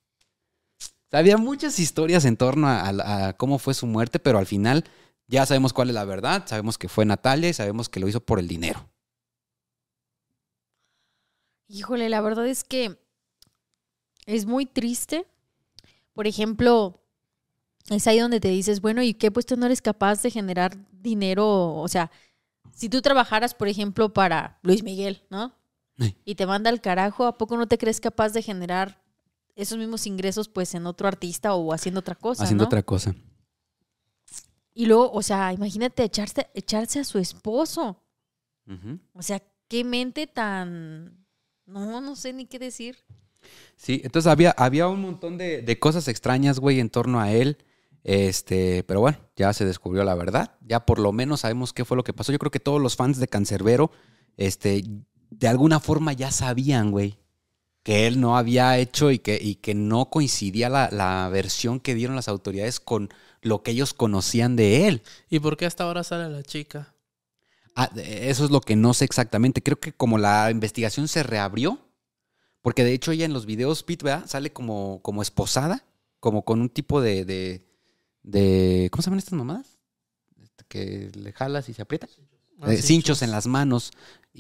Había 1.13 1.37
muchas 1.37 1.79
historias 1.79 2.25
en 2.25 2.39
torno 2.39 2.69
a, 2.69 2.89
a- 3.29 3.33
cómo 3.35 3.59
fue 3.59 3.75
su 3.75 3.87
muerte, 3.87 4.19
pero 4.19 4.39
al 4.39 4.47
final 4.47 4.85
ya 5.27 5.45
sabemos 5.45 5.75
cuál 5.75 5.89
es 5.91 5.95
la 5.95 6.07
verdad, 6.07 6.45
sabemos 6.47 6.79
que 6.79 6.89
fue 6.89 7.05
Natalia 7.05 7.51
y 7.51 7.53
sabemos 7.53 7.91
que 7.91 8.01
lo 8.01 8.09
hizo 8.09 8.21
por 8.21 8.39
el 8.39 8.49
dinero. 8.49 8.89
Híjole, 11.69 12.09
la 12.09 12.23
verdad 12.23 12.47
es 12.47 12.65
que 12.65 12.99
es 14.25 14.47
muy 14.47 14.65
triste. 14.65 15.27
Por 16.15 16.27
ejemplo, 16.27 17.03
es 17.91 18.07
ahí 18.07 18.19
donde 18.21 18.41
te 18.41 18.49
dices, 18.49 18.81
bueno, 18.81 19.03
¿y 19.03 19.13
qué? 19.13 19.31
Pues 19.31 19.45
tú 19.45 19.57
no 19.59 19.67
eres 19.67 19.83
capaz 19.83 20.23
de 20.23 20.31
generar 20.31 20.79
dinero. 20.93 21.75
O 21.75 21.89
sea, 21.89 22.11
si 22.73 22.89
tú 22.89 23.03
trabajaras, 23.03 23.55
por 23.55 23.69
ejemplo, 23.69 24.15
para 24.15 24.59
Luis 24.63 24.83
Miguel, 24.83 25.23
¿no? 25.31 25.58
Y 26.25 26.35
te 26.37 26.47
manda 26.47 26.71
al 26.71 26.81
carajo, 26.81 27.27
¿a 27.27 27.37
poco 27.37 27.57
no 27.57 27.67
te 27.67 27.79
crees 27.79 28.01
capaz 28.01 28.31
de 28.31 28.43
generar 28.43 29.03
esos 29.57 29.79
mismos 29.79 30.07
ingresos, 30.07 30.49
pues, 30.49 30.75
en 30.75 30.87
otro 30.87 31.09
artista 31.09 31.55
o 31.55 31.73
haciendo 31.73 32.01
otra 32.01 32.15
cosa? 32.15 32.45
haciendo 32.45 32.63
¿no? 32.63 32.69
otra 32.69 32.83
cosa. 32.83 33.15
Y 34.73 34.87
luego, 34.87 35.11
o 35.11 35.23
sea, 35.23 35.53
imagínate 35.53 36.05
echarse, 36.05 36.49
echarse 36.55 37.01
a 37.01 37.05
su 37.05 37.19
esposo. 37.19 38.01
O 39.15 39.23
sea, 39.23 39.43
qué 39.67 39.83
mente 39.83 40.27
tan. 40.27 41.27
No, 41.67 42.01
no 42.01 42.15
sé 42.15 42.33
ni 42.33 42.47
qué 42.47 42.59
decir. 42.59 42.99
Sí, 43.77 44.01
entonces 44.05 44.31
había, 44.31 44.51
había 44.53 44.89
un 44.89 45.01
montón 45.01 45.39
de, 45.39 45.63
de 45.63 45.79
cosas 45.79 46.07
extrañas, 46.07 46.61
güey, 46.61 46.81
en 46.81 46.91
torno 46.91 47.19
a 47.19 47.33
él. 47.33 47.59
Este, 48.05 48.85
pero 48.85 49.01
bueno, 49.01 49.19
ya 49.37 49.53
se 49.53 49.65
descubrió 49.65 50.05
la 50.05 50.15
verdad. 50.15 50.57
Ya 50.61 50.87
por 50.87 50.99
lo 50.99 51.13
menos 51.13 51.41
sabemos 51.41 51.73
qué 51.73 51.85
fue 51.85 51.97
lo 51.97 52.05
que 52.05 52.13
pasó. 52.13 52.33
Yo 52.33 52.39
creo 52.39 52.51
que 52.51 52.61
todos 52.61 52.81
los 52.81 52.97
fans 52.97 53.19
de 53.19 53.29
Cancerbero, 53.29 53.91
este, 54.37 54.83
de 55.31 55.49
alguna 55.49 55.81
forma 55.81 56.13
ya 56.13 56.31
sabían, 56.31 56.91
güey, 56.91 57.19
que 57.85 58.07
él 58.07 58.21
no 58.21 58.37
había 58.39 58.79
hecho 58.79 59.11
y 59.11 59.19
que, 59.21 59.39
y 59.43 59.57
que 59.57 59.75
no 59.75 60.11
coincidía 60.11 60.69
la, 60.69 60.91
la 60.93 61.29
versión 61.31 61.81
que 61.81 61.95
dieron 61.95 62.17
las 62.17 62.29
autoridades 62.29 62.81
con 62.81 63.11
lo 63.43 63.63
que 63.63 63.73
ellos 63.73 63.95
conocían 63.95 64.57
de 64.57 64.89
él. 64.89 65.03
¿Y 65.31 65.41
por 65.41 65.57
qué 65.57 65.67
hasta 65.67 65.85
ahora 65.85 66.05
sale 66.05 66.29
la 66.31 66.43
chica? 66.43 66.95
Ah, 67.75 67.91
eso 67.97 68.45
es 68.45 68.51
lo 68.51 68.61
que 68.61 68.77
no 68.77 68.93
sé 68.95 69.05
exactamente. 69.05 69.63
Creo 69.63 69.79
que 69.79 69.93
como 69.93 70.19
la 70.19 70.51
investigación 70.51 71.07
se 71.09 71.23
reabrió, 71.23 71.79
porque 72.63 72.85
de 72.85 72.95
hecho 72.95 73.13
ella 73.13 73.27
en 73.27 73.33
los 73.35 73.47
videos, 73.47 73.83
Pete, 73.85 74.05
¿verdad? 74.07 74.27
Sale 74.29 74.53
como, 74.53 75.01
como 75.03 75.23
esposada, 75.23 75.85
como 76.21 76.45
con 76.45 76.61
un 76.61 76.71
tipo 76.71 77.01
de, 77.01 77.25
de, 77.25 77.67
de- 78.23 78.89
¿Cómo 78.93 79.03
se 79.03 79.09
llaman 79.09 79.21
estas 79.21 79.35
mamadas? 79.35 79.79
Este, 80.43 80.65
Que 80.69 81.11
le 81.19 81.33
jalas 81.33 81.69
y 81.69 81.75
se 81.75 81.83
aprieta. 81.83 82.09
Ah, 82.61 82.73
Eh, 82.73 82.83
cinchos 82.83 83.23
en 83.23 83.31
las 83.31 83.47
manos 83.47 83.93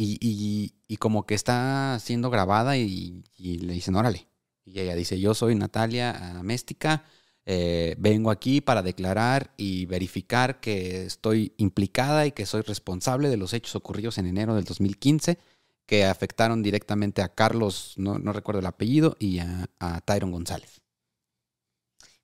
y, 0.04 0.18
y- 0.20 0.74
y 0.88 0.96
como 0.96 1.26
que 1.26 1.34
está 1.34 1.98
siendo 2.00 2.30
grabada 2.30 2.76
y, 2.76 3.24
y 3.36 3.58
le 3.58 3.72
dicen, 3.74 3.96
órale. 3.96 4.28
Y 4.64 4.80
ella 4.80 4.94
dice, 4.94 5.18
yo 5.20 5.34
soy 5.34 5.54
Natalia 5.54 6.38
Améstica, 6.38 7.04
eh, 7.46 7.94
vengo 7.98 8.30
aquí 8.30 8.60
para 8.60 8.82
declarar 8.82 9.52
y 9.56 9.86
verificar 9.86 10.60
que 10.60 11.04
estoy 11.06 11.52
implicada 11.56 12.26
y 12.26 12.32
que 12.32 12.46
soy 12.46 12.60
responsable 12.62 13.28
de 13.30 13.36
los 13.38 13.54
hechos 13.54 13.74
ocurridos 13.76 14.18
en 14.18 14.26
enero 14.26 14.54
del 14.54 14.64
2015 14.64 15.38
que 15.86 16.04
afectaron 16.04 16.62
directamente 16.62 17.22
a 17.22 17.28
Carlos, 17.34 17.94
no, 17.96 18.18
no 18.18 18.32
recuerdo 18.34 18.60
el 18.60 18.66
apellido, 18.66 19.16
y 19.18 19.38
a, 19.38 19.70
a 19.78 20.00
Tyron 20.02 20.30
González. 20.32 20.82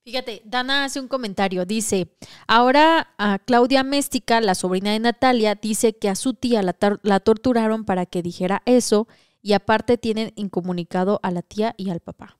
Fíjate, 0.05 0.42
Dana 0.44 0.84
hace 0.84 1.00
un 1.00 1.09
comentario. 1.09 1.64
Dice: 1.64 2.09
Ahora 2.46 3.14
a 3.16 3.38
Claudia 3.38 3.82
Méstica, 3.82 4.40
la 4.42 4.55
sobrina 4.55 4.92
de 4.92 5.00
Natalia, 5.00 5.55
dice 5.55 5.96
que 5.96 6.11
a 6.11 6.14
su 6.14 6.34
tía 6.34 6.62
la, 6.62 7.20
torturaron 7.20 7.84
para 7.84 8.05
que 8.05 8.22
dijera 8.22 8.62
eso 8.66 9.09
y 9.40 9.55
aparte 9.55 9.96
tienen 9.96 10.32
incomunicado 10.36 11.20
a 11.22 11.30
la 11.30 11.40
tía 11.40 11.74
y 11.78 11.88
al 11.88 12.00
papá. 12.00 12.38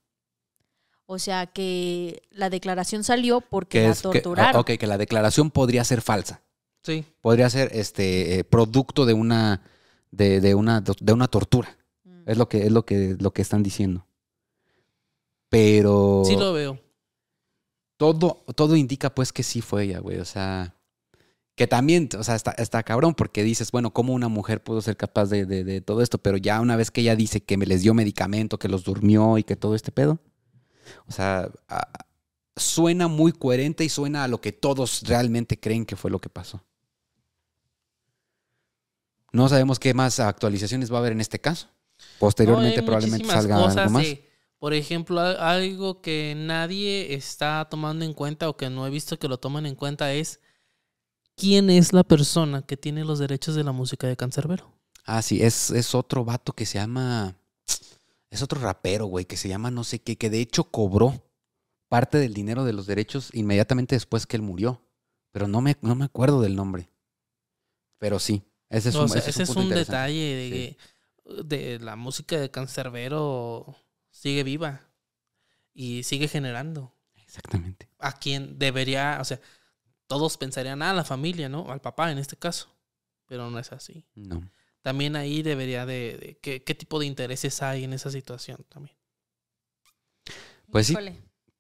O 1.07 1.19
sea 1.19 1.47
que 1.47 2.23
la 2.31 2.51
declaración 2.51 3.03
salió 3.03 3.41
porque 3.41 3.79
Que 3.79 3.85
la 3.85 3.91
es 3.93 3.99
que, 4.03 4.09
torturaron. 4.21 4.61
ok, 4.61 4.73
que 4.79 4.87
la 4.87 4.99
declaración 4.99 5.51
podría 5.51 5.85
ser 5.85 6.03
falsa. 6.03 6.43
Sí. 6.83 7.03
podría 7.23 7.49
ser 7.49 7.71
este 7.73 8.39
eh, 8.41 8.45
producto 8.45 9.07
de 9.07 9.15
una 9.15 9.63
de, 10.11 10.43
de 10.43 10.55
una 10.55 10.83
de 10.83 11.13
una 11.15 11.29
tortura. 11.29 11.79
Mm. 12.05 12.29
Es 12.29 12.37
lo 12.37 12.47
que 12.51 12.67
es 12.67 12.73
lo 12.73 12.85
que 12.85 13.17
lo 13.19 13.33
que 13.33 13.41
están 13.41 13.63
diciendo. 13.63 14.07
Pero 15.49 16.25
Sí 16.27 16.37
lo 16.37 16.53
veo. 16.53 16.79
Todo 17.97 18.45
todo 18.55 18.77
indica 18.77 19.15
pues 19.15 19.33
que 19.33 19.43
sí 19.43 19.61
fue 19.61 19.85
ella, 19.85 20.01
güey, 20.01 20.19
o 20.19 20.25
sea, 20.25 20.75
que 21.57 21.67
también, 21.69 22.09
o 22.19 22.25
sea, 22.25 22.35
está, 22.35 22.51
está 22.53 22.83
cabrón 22.83 23.15
porque 23.15 23.45
dices, 23.45 23.71
bueno, 23.71 23.93
¿cómo 23.93 24.13
una 24.13 24.29
mujer 24.29 24.63
pudo 24.63 24.83
ser 24.83 24.97
capaz 24.97 25.27
de, 25.27 25.47
de- 25.47 25.63
de 25.65 25.81
todo 25.81 26.03
esto? 26.03 26.19
Pero 26.19 26.37
ya 26.37 26.61
una 26.61 26.75
vez 26.77 26.91
que 26.91 27.01
ella 27.03 27.15
dice 27.17 27.43
que 27.43 27.57
me 27.57 27.67
les 27.67 27.83
dio 27.83 27.95
medicamento, 27.95 28.59
que 28.59 28.69
los 28.69 28.83
durmió 28.85 29.39
y 29.39 29.45
que 29.45 29.55
todo 29.57 29.75
este 29.77 29.93
pedo, 29.93 30.19
o 31.07 31.13
sea, 31.13 31.49
a- 31.69 31.89
suena 32.57 33.07
muy 33.09 33.33
coherente 33.33 33.85
y 33.85 33.89
suena 33.89 34.25
a 34.25 34.29
lo 34.29 34.41
que 34.41 34.53
todos 34.53 35.03
realmente 35.03 35.59
creen 35.61 35.87
que 35.87 35.97
fue 35.97 36.11
lo 36.11 36.21
que 36.21 36.29
pasó. 36.29 36.63
No 39.33 39.49
sabemos 39.49 39.79
qué 39.81 39.95
más 39.95 40.21
actualizaciones 40.21 40.93
va 40.93 40.97
a 40.97 41.01
haber 41.01 41.13
en 41.13 41.21
este 41.21 41.41
caso. 41.41 41.69
Posteriormente 42.19 42.81
No, 42.81 42.87
probablemente 42.87 43.27
salga 43.29 43.57
algo 43.57 43.91
más. 43.91 44.07
sí. 44.07 44.25
Por 44.65 44.73
ejemplo, 44.73 45.21
al- 45.21 45.37
algo 45.39 46.01
que 46.01 46.33
nadie 46.35 47.13
está 47.13 47.69
tomando 47.69 48.03
en 48.07 48.15
cuenta 48.15 48.49
o 48.49 48.57
que 48.57 48.71
no 48.71 48.87
he 48.87 48.91
visto 48.91 49.19
que 49.19 49.29
lo 49.29 49.37
toman 49.37 49.67
en 49.67 49.75
cuenta 49.75 50.15
es 50.15 50.41
quién 51.37 51.69
es 51.69 51.93
la 51.93 52.03
persona 52.03 52.63
que 52.63 52.79
tiene 52.79 53.05
los 53.05 53.19
derechos 53.19 53.57
de 53.57 53.63
la 53.63 53.73
música 53.73 54.07
de 54.07 54.17
Cancerbero. 54.17 54.73
Ah, 55.05 55.21
sí, 55.21 55.43
es, 55.43 55.71
es 55.71 55.95
otro 55.95 56.25
vato 56.25 56.55
que 56.55 56.65
se 56.65 56.79
llama. 56.79 57.37
Es 58.31 58.41
otro 58.41 58.59
rapero, 58.59 59.05
güey, 59.05 59.27
que 59.27 59.37
se 59.37 59.51
llama 59.51 59.71
no 59.71 59.85
sé 59.85 59.99
qué, 59.99 60.17
que 60.17 60.31
de 60.31 60.41
hecho 60.41 60.65
cobró 60.65 61.13
parte 61.91 62.17
del 62.17 62.33
dinero 62.33 62.65
de 62.65 62.73
los 62.73 62.87
derechos 62.87 63.29
inmediatamente 63.35 63.97
después 63.97 64.27
que 64.27 64.37
él 64.37 64.43
murió. 64.43 64.81
Pero 65.31 65.47
no 65.47 65.61
me, 65.61 65.77
no 65.83 65.95
me 65.95 66.07
acuerdo 66.07 66.41
del 66.41 66.57
nombre. 66.57 66.89
Pero 67.99 68.19
sí, 68.19 68.43
ese 68.71 68.89
es 68.89 68.95
un, 68.95 69.11
sea, 69.11 69.19
ese 69.19 69.29
es 69.29 69.37
ese 69.37 69.43
es 69.43 69.49
punto 69.51 69.61
un 69.61 69.69
detalle 69.75 70.77
de 71.27 71.43
de 71.45 71.79
la 71.81 71.97
música 71.97 72.39
de 72.39 72.51
Cancerbero 72.51 73.77
sigue 74.25 74.43
viva 74.43 74.81
y 75.75 76.03
sigue 76.03 76.29
generando. 76.29 76.97
Exactamente. 77.15 77.91
A 77.99 78.13
quien 78.19 78.59
debería, 78.59 79.19
o 79.21 79.25
sea, 79.27 79.39
todos 80.07 80.39
pensarían, 80.39 80.81
ah, 80.81 80.95
la 80.95 81.05
familia, 81.05 81.51
¿no? 81.51 81.71
Al 81.71 81.83
papá 81.83 82.11
en 82.11 82.17
este 82.17 82.35
caso. 82.39 82.75
Pero 83.27 83.51
no 83.51 83.59
es 83.59 83.71
así. 83.73 84.07
No. 84.15 84.51
También 84.81 85.15
ahí 85.15 85.43
debería 85.43 85.85
de, 85.85 86.17
de- 86.17 86.39
¿qué, 86.41 86.63
qué 86.65 86.75
tipo 86.75 86.99
de 86.99 87.05
intereses 87.05 87.61
hay 87.61 87.85
en 87.85 87.93
esa 87.93 88.11
situación 88.11 88.65
también. 88.71 88.97
Pues 90.71 90.87
sí. 90.87 90.95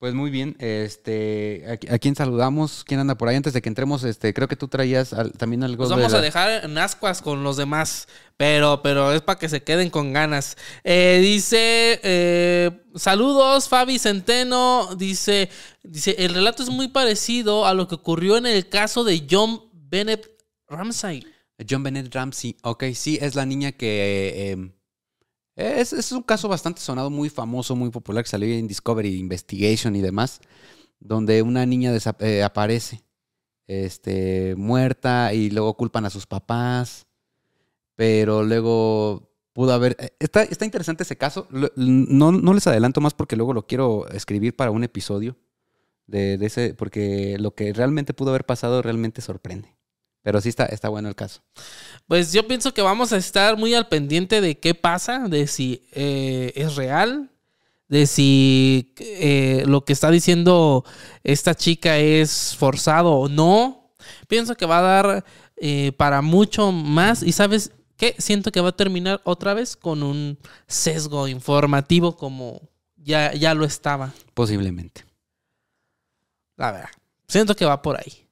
Pues 0.04 0.12
muy 0.12 0.30
bien. 0.30 0.54
Este, 0.58 1.64
¿a, 1.90 1.96
quién 1.98 2.14
saludamos? 2.14 2.84
¿Quién 2.84 3.00
anda 3.00 3.14
por 3.14 3.26
ahí? 3.26 3.36
Antes 3.36 3.54
de 3.54 3.62
que 3.62 3.70
entremos, 3.70 4.04
este, 4.04 4.34
creo 4.34 4.48
que 4.48 4.54
tú 4.54 4.68
traías 4.68 5.14
al- 5.14 5.32
también 5.32 5.64
algo 5.64 5.88
de 5.88 5.94
vamos 5.94 6.12
a 6.12 6.20
dejar 6.20 6.62
en 6.66 6.76
ascuas 6.76 7.22
con 7.22 7.42
los 7.42 7.56
demás, 7.56 8.06
pero, 8.36 8.82
pero 8.82 9.14
es 9.14 9.22
para 9.22 9.38
que 9.38 9.48
se 9.48 9.62
queden 9.62 9.88
con 9.88 10.12
ganas. 10.12 10.58
Eh, 10.84 11.20
dice, 11.22 12.00
eh, 12.02 12.70
saludos 12.94 13.70
Fabi 13.70 13.98
Centeno, 13.98 14.94
dice, 14.94 15.48
dice, 15.82 16.14
el 16.18 16.34
relato 16.34 16.62
es 16.62 16.68
muy 16.68 16.88
parecido 16.88 17.64
a 17.64 17.72
lo 17.72 17.88
que 17.88 17.94
ocurrió 17.94 18.36
en 18.36 18.44
el 18.44 18.68
caso 18.68 19.04
de 19.04 19.26
John 19.30 19.58
Bennett 19.72 20.30
Ramsay. 20.68 21.26
John 21.66 21.82
Bennett 21.82 22.14
Ramsey. 22.14 22.58
Ok, 22.62 22.84
sí, 22.92 23.18
es 23.22 23.36
la 23.36 23.46
niña 23.46 23.72
que... 23.72 24.52
eh, 24.52 24.70
es, 25.56 25.92
es 25.92 26.12
un 26.12 26.22
caso 26.22 26.48
bastante 26.48 26.80
sonado, 26.80 27.10
muy 27.10 27.28
famoso, 27.30 27.76
muy 27.76 27.90
popular, 27.90 28.24
que 28.24 28.30
salió 28.30 28.48
en 28.52 28.66
Discovery 28.68 29.18
Investigation 29.18 29.94
y 29.96 30.00
demás, 30.00 30.40
donde 31.00 31.42
una 31.42 31.66
niña 31.66 31.92
eh, 32.20 32.42
aparece 32.42 33.04
este, 33.66 34.54
muerta 34.56 35.32
y 35.34 35.50
luego 35.50 35.76
culpan 35.76 36.04
a 36.06 36.10
sus 36.10 36.26
papás, 36.26 37.06
pero 37.96 38.42
luego 38.42 39.30
pudo 39.52 39.72
haber... 39.72 39.96
eh, 40.00 40.10
Está, 40.18 40.42
está 40.42 40.64
interesante 40.64 41.04
ese 41.04 41.16
caso. 41.16 41.48
No, 41.76 42.32
no 42.32 42.54
les 42.54 42.66
adelanto 42.66 43.00
más 43.00 43.14
porque 43.14 43.36
luego 43.36 43.52
lo 43.54 43.66
quiero 43.66 44.08
escribir 44.08 44.56
para 44.56 44.70
un 44.70 44.84
episodio 44.84 45.36
de, 46.06 46.38
de 46.38 46.46
ese, 46.46 46.74
porque 46.74 47.36
lo 47.38 47.54
que 47.54 47.72
realmente 47.72 48.14
pudo 48.14 48.30
haber 48.30 48.44
pasado 48.46 48.82
realmente 48.82 49.20
sorprende. 49.22 49.76
Pero 50.24 50.40
sí 50.40 50.48
está, 50.48 50.64
está 50.64 50.88
bueno 50.88 51.10
el 51.10 51.14
caso. 51.14 51.42
Pues 52.08 52.32
yo 52.32 52.48
pienso 52.48 52.72
que 52.72 52.80
vamos 52.80 53.12
a 53.12 53.18
estar 53.18 53.58
muy 53.58 53.74
al 53.74 53.88
pendiente 53.88 54.40
de 54.40 54.58
qué 54.58 54.74
pasa, 54.74 55.28
de 55.28 55.46
si 55.46 55.86
eh, 55.92 56.50
es 56.56 56.76
real, 56.76 57.30
de 57.88 58.06
si 58.06 58.94
eh, 58.96 59.64
lo 59.66 59.84
que 59.84 59.92
está 59.92 60.10
diciendo 60.10 60.82
esta 61.24 61.54
chica 61.54 61.98
es 61.98 62.56
forzado 62.58 63.12
o 63.12 63.28
no. 63.28 63.92
Pienso 64.26 64.56
que 64.56 64.64
va 64.64 64.78
a 64.78 65.02
dar 65.02 65.24
eh, 65.58 65.92
para 65.98 66.22
mucho 66.22 66.72
más 66.72 67.22
y 67.22 67.32
sabes 67.32 67.72
qué, 67.98 68.14
siento 68.16 68.50
que 68.50 68.62
va 68.62 68.70
a 68.70 68.76
terminar 68.76 69.20
otra 69.24 69.52
vez 69.52 69.76
con 69.76 70.02
un 70.02 70.38
sesgo 70.66 71.28
informativo 71.28 72.16
como 72.16 72.62
ya, 72.96 73.34
ya 73.34 73.52
lo 73.52 73.66
estaba, 73.66 74.14
Posiblemente. 74.32 75.04
la 76.56 76.72
verdad. 76.72 76.90
Siento 77.28 77.54
que 77.54 77.66
va 77.66 77.82
por 77.82 77.98
ahí. 77.98 78.23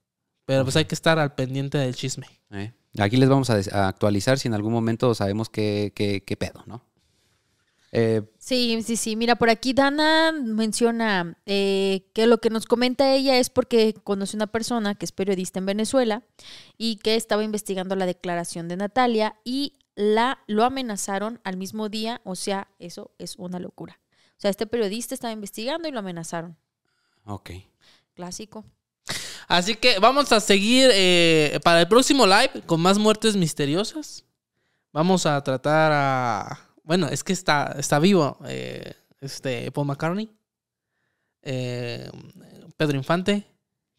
Pero 0.44 0.64
pues 0.64 0.76
hay 0.76 0.84
que 0.84 0.94
estar 0.94 1.18
al 1.18 1.34
pendiente 1.34 1.78
del 1.78 1.94
chisme. 1.94 2.26
¿eh? 2.50 2.72
Aquí 2.98 3.16
les 3.16 3.28
vamos 3.28 3.48
a, 3.50 3.88
actualizar 3.88 4.38
si 4.38 4.48
en 4.48 4.54
algún 4.54 4.72
momento 4.72 5.14
sabemos 5.14 5.48
qué, 5.48 5.92
qué- 5.94 6.22
qué 6.24 6.36
pedo, 6.36 6.62
¿no? 6.66 6.84
Eh, 7.94 8.22
Sí, 8.38 8.82
sí, 8.82 8.96
sí. 8.96 9.16
Mira, 9.16 9.36
por 9.36 9.50
aquí 9.50 9.74
Dana 9.74 10.32
menciona 10.32 11.36
eh, 11.46 12.08
que 12.14 12.26
lo 12.26 12.38
que 12.38 12.48
nos 12.50 12.64
comenta 12.66 13.12
ella 13.14 13.36
es 13.36 13.50
porque 13.50 13.94
conoce 14.02 14.34
una 14.36 14.46
persona 14.46 14.94
que 14.94 15.04
es 15.04 15.12
periodista 15.12 15.58
en 15.58 15.66
Venezuela 15.66 16.22
y 16.78 16.96
que 16.96 17.16
estaba 17.16 17.44
investigando 17.44 17.94
la 17.94 18.06
declaración 18.06 18.66
de 18.68 18.78
Natalia 18.78 19.36
y 19.44 19.74
la 19.94 20.38
lo 20.46 20.64
amenazaron 20.64 21.40
al 21.44 21.58
mismo 21.58 21.90
día. 21.90 22.22
O 22.24 22.34
sea, 22.34 22.68
eso 22.78 23.10
es 23.18 23.36
una 23.36 23.58
locura. 23.58 24.00
O 24.30 24.40
sea, 24.42 24.50
este 24.50 24.66
periodista 24.66 25.14
estaba 25.14 25.32
investigando 25.32 25.86
y 25.86 25.92
lo 25.92 25.98
amenazaron. 26.00 26.56
ok. 27.24 27.50
Clásico. 28.14 28.64
Así 29.48 29.74
que 29.74 29.98
vamos 29.98 30.32
a 30.32 30.40
seguir 30.40 30.90
eh, 30.92 31.60
para 31.64 31.80
el 31.80 31.88
próximo 31.88 32.26
live 32.26 32.62
con 32.66 32.80
más 32.80 32.98
muertes 32.98 33.36
misteriosas. 33.36 34.24
Vamos 34.92 35.26
a 35.26 35.42
tratar 35.42 35.92
a. 35.92 36.68
Bueno, 36.84 37.08
es 37.08 37.24
que 37.24 37.32
está, 37.32 37.74
está 37.78 37.98
vivo 37.98 38.38
eh, 38.46 38.94
este 39.20 39.70
Paul 39.72 39.86
McCartney. 39.86 40.30
eh, 41.42 42.10
Pedro 42.76 42.96
Infante, 42.96 43.44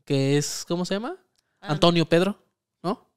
que 0.05 0.37
es. 0.37 0.65
¿Cómo 0.67 0.85
se 0.85 0.95
llama? 0.95 1.15
Antonio 1.61 2.05
Pedro, 2.05 2.37
¿no? 2.83 3.09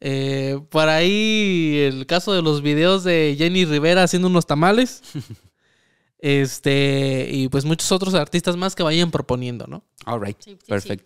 Eh, 0.00 0.58
por 0.70 0.88
ahí 0.88 1.78
el 1.86 2.06
caso 2.06 2.32
de 2.32 2.42
los 2.42 2.62
videos 2.62 3.04
de 3.04 3.34
Jenny 3.38 3.64
Rivera 3.66 4.02
haciendo 4.02 4.28
unos 4.28 4.46
tamales. 4.46 5.02
este, 6.18 7.28
y 7.30 7.48
pues 7.48 7.64
muchos 7.64 7.92
otros 7.92 8.14
artistas 8.14 8.56
más 8.56 8.74
que 8.74 8.82
vayan 8.82 9.10
proponiendo, 9.10 9.66
¿no? 9.66 9.84
All 10.06 10.20
right. 10.20 10.36
Sí, 10.40 10.58
sí, 10.66 10.80
sí. 10.80 10.98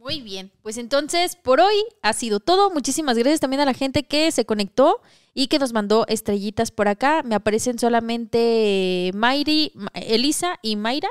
Muy 0.00 0.22
bien, 0.22 0.50
pues 0.62 0.78
entonces 0.78 1.36
por 1.36 1.60
hoy 1.60 1.74
ha 2.00 2.14
sido 2.14 2.40
todo. 2.40 2.70
Muchísimas 2.70 3.18
gracias 3.18 3.40
también 3.40 3.60
a 3.60 3.66
la 3.66 3.74
gente 3.74 4.02
que 4.04 4.32
se 4.32 4.46
conectó 4.46 5.02
y 5.34 5.48
que 5.48 5.58
nos 5.58 5.74
mandó 5.74 6.06
estrellitas 6.08 6.70
por 6.70 6.88
acá. 6.88 7.22
Me 7.22 7.34
aparecen 7.34 7.78
solamente 7.78 9.10
Mayri, 9.14 9.72
Ma- 9.74 9.90
Elisa 9.94 10.58
y 10.62 10.76
Mayra. 10.76 11.08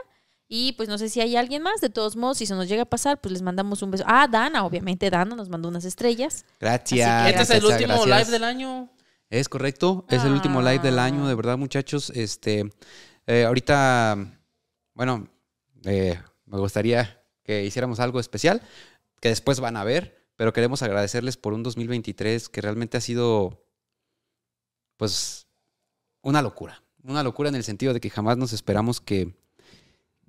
Y 0.47 0.71
pues 0.73 0.89
no 0.89 0.97
sé 0.97 1.09
si 1.09 1.21
hay 1.21 1.35
alguien 1.35 1.61
más. 1.61 1.81
De 1.81 1.91
todos 1.91 2.15
modos, 2.15 2.39
si 2.39 2.47
se 2.47 2.55
nos 2.55 2.67
llega 2.67 2.81
a 2.81 2.85
pasar, 2.89 3.21
pues 3.21 3.31
les 3.31 3.43
mandamos 3.43 3.83
un 3.83 3.91
beso. 3.91 4.03
Ah, 4.07 4.27
Dana, 4.27 4.65
obviamente 4.65 5.07
Dana 5.11 5.35
nos 5.35 5.49
mandó 5.49 5.69
unas 5.69 5.85
estrellas. 5.85 6.43
Gracias. 6.59 7.07
Así 7.07 7.23
que 7.35 7.41
Este 7.41 7.43
es 7.53 7.59
el 7.63 7.65
último 7.71 7.93
gracias. 7.93 8.19
live 8.27 8.31
del 8.31 8.43
año. 8.43 8.89
Es 9.29 9.47
correcto, 9.47 10.03
es 10.09 10.23
el 10.23 10.31
último 10.31 10.63
live 10.63 10.79
del 10.79 10.97
año, 10.97 11.27
de 11.27 11.35
verdad, 11.35 11.59
muchachos. 11.59 12.09
Este, 12.15 12.67
eh, 13.27 13.43
ahorita, 13.45 14.17
bueno, 14.95 15.29
eh, 15.85 16.19
me 16.47 16.57
gustaría 16.57 17.18
que 17.49 17.65
hiciéramos 17.65 17.99
algo 17.99 18.19
especial, 18.19 18.61
que 19.19 19.29
después 19.29 19.59
van 19.59 19.75
a 19.75 19.83
ver, 19.83 20.23
pero 20.35 20.53
queremos 20.53 20.83
agradecerles 20.83 21.35
por 21.35 21.53
un 21.53 21.63
2023 21.63 22.47
que 22.47 22.61
realmente 22.61 22.95
ha 22.97 23.01
sido, 23.01 23.65
pues, 24.97 25.47
una 26.21 26.43
locura. 26.43 26.83
Una 27.03 27.23
locura 27.23 27.49
en 27.49 27.55
el 27.55 27.63
sentido 27.63 27.91
de 27.91 28.01
que 28.01 28.11
jamás 28.11 28.37
nos 28.37 28.53
esperamos 28.53 29.01
que, 29.01 29.33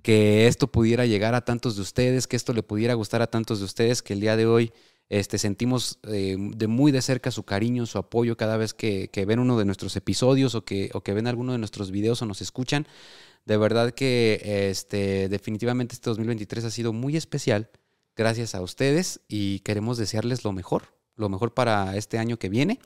que 0.01 0.47
esto 0.47 0.71
pudiera 0.71 1.05
llegar 1.05 1.35
a 1.35 1.45
tantos 1.45 1.75
de 1.75 1.83
ustedes, 1.83 2.25
que 2.25 2.37
esto 2.37 2.53
le 2.53 2.63
pudiera 2.63 2.95
gustar 2.95 3.21
a 3.21 3.27
tantos 3.27 3.59
de 3.59 3.65
ustedes, 3.65 4.01
que 4.01 4.13
el 4.13 4.19
día 4.19 4.35
de 4.35 4.47
hoy 4.47 4.73
este, 5.09 5.37
sentimos 5.37 5.99
eh, 6.07 6.37
de 6.39 6.65
muy 6.65 6.91
de 6.91 7.03
cerca 7.03 7.29
su 7.29 7.43
cariño, 7.43 7.85
su 7.85 7.99
apoyo 7.99 8.35
cada 8.35 8.57
vez 8.57 8.73
que, 8.73 9.09
que 9.09 9.25
ven 9.25 9.37
uno 9.37 9.59
de 9.59 9.65
nuestros 9.65 9.95
episodios 9.95 10.55
o 10.55 10.65
que, 10.65 10.89
o 10.95 11.01
que 11.01 11.13
ven 11.13 11.27
alguno 11.27 11.51
de 11.51 11.59
nuestros 11.59 11.91
videos 11.91 12.19
o 12.23 12.25
nos 12.25 12.41
escuchan. 12.41 12.87
De 13.45 13.57
verdad 13.57 13.91
que 13.93 14.69
este, 14.69 15.29
definitivamente 15.29 15.95
este 15.95 16.09
2023 16.09 16.65
ha 16.65 16.71
sido 16.71 16.93
muy 16.93 17.17
especial 17.17 17.69
gracias 18.15 18.53
a 18.55 18.61
ustedes 18.61 19.21
y 19.27 19.59
queremos 19.59 19.97
desearles 19.97 20.43
lo 20.43 20.51
mejor, 20.51 20.83
lo 21.15 21.27
mejor 21.29 21.53
para 21.53 21.95
este 21.97 22.17
año 22.19 22.37
que 22.37 22.49
viene. 22.49 22.79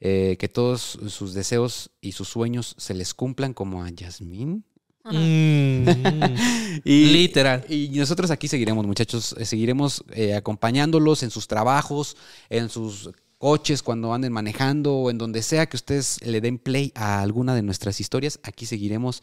eh, 0.00 0.36
que 0.38 0.48
todos 0.48 0.98
sus 1.08 1.32
deseos 1.32 1.90
y 2.02 2.12
sus 2.12 2.28
sueños 2.28 2.74
se 2.78 2.92
les 2.94 3.14
cumplan 3.14 3.54
como 3.54 3.82
a 3.84 3.90
Yasmín. 3.90 4.64
Mm. 5.04 5.84
Y, 6.84 7.06
Literal. 7.06 7.64
Y 7.68 7.88
nosotros 7.90 8.30
aquí 8.30 8.48
seguiremos, 8.48 8.86
muchachos. 8.86 9.34
eh, 9.38 9.44
Seguiremos 9.46 10.04
eh, 10.12 10.34
acompañándolos 10.34 11.22
en 11.22 11.30
sus 11.30 11.46
trabajos, 11.46 12.16
en 12.50 12.68
sus 12.68 13.10
coches, 13.38 13.82
cuando 13.82 14.12
anden 14.12 14.32
manejando 14.32 14.94
o 14.96 15.10
en 15.10 15.18
donde 15.18 15.42
sea 15.42 15.66
que 15.66 15.76
ustedes 15.76 16.20
le 16.26 16.40
den 16.40 16.58
play 16.58 16.92
a 16.94 17.20
alguna 17.22 17.54
de 17.54 17.62
nuestras 17.62 18.00
historias. 18.00 18.40
Aquí 18.42 18.66
seguiremos 18.66 19.22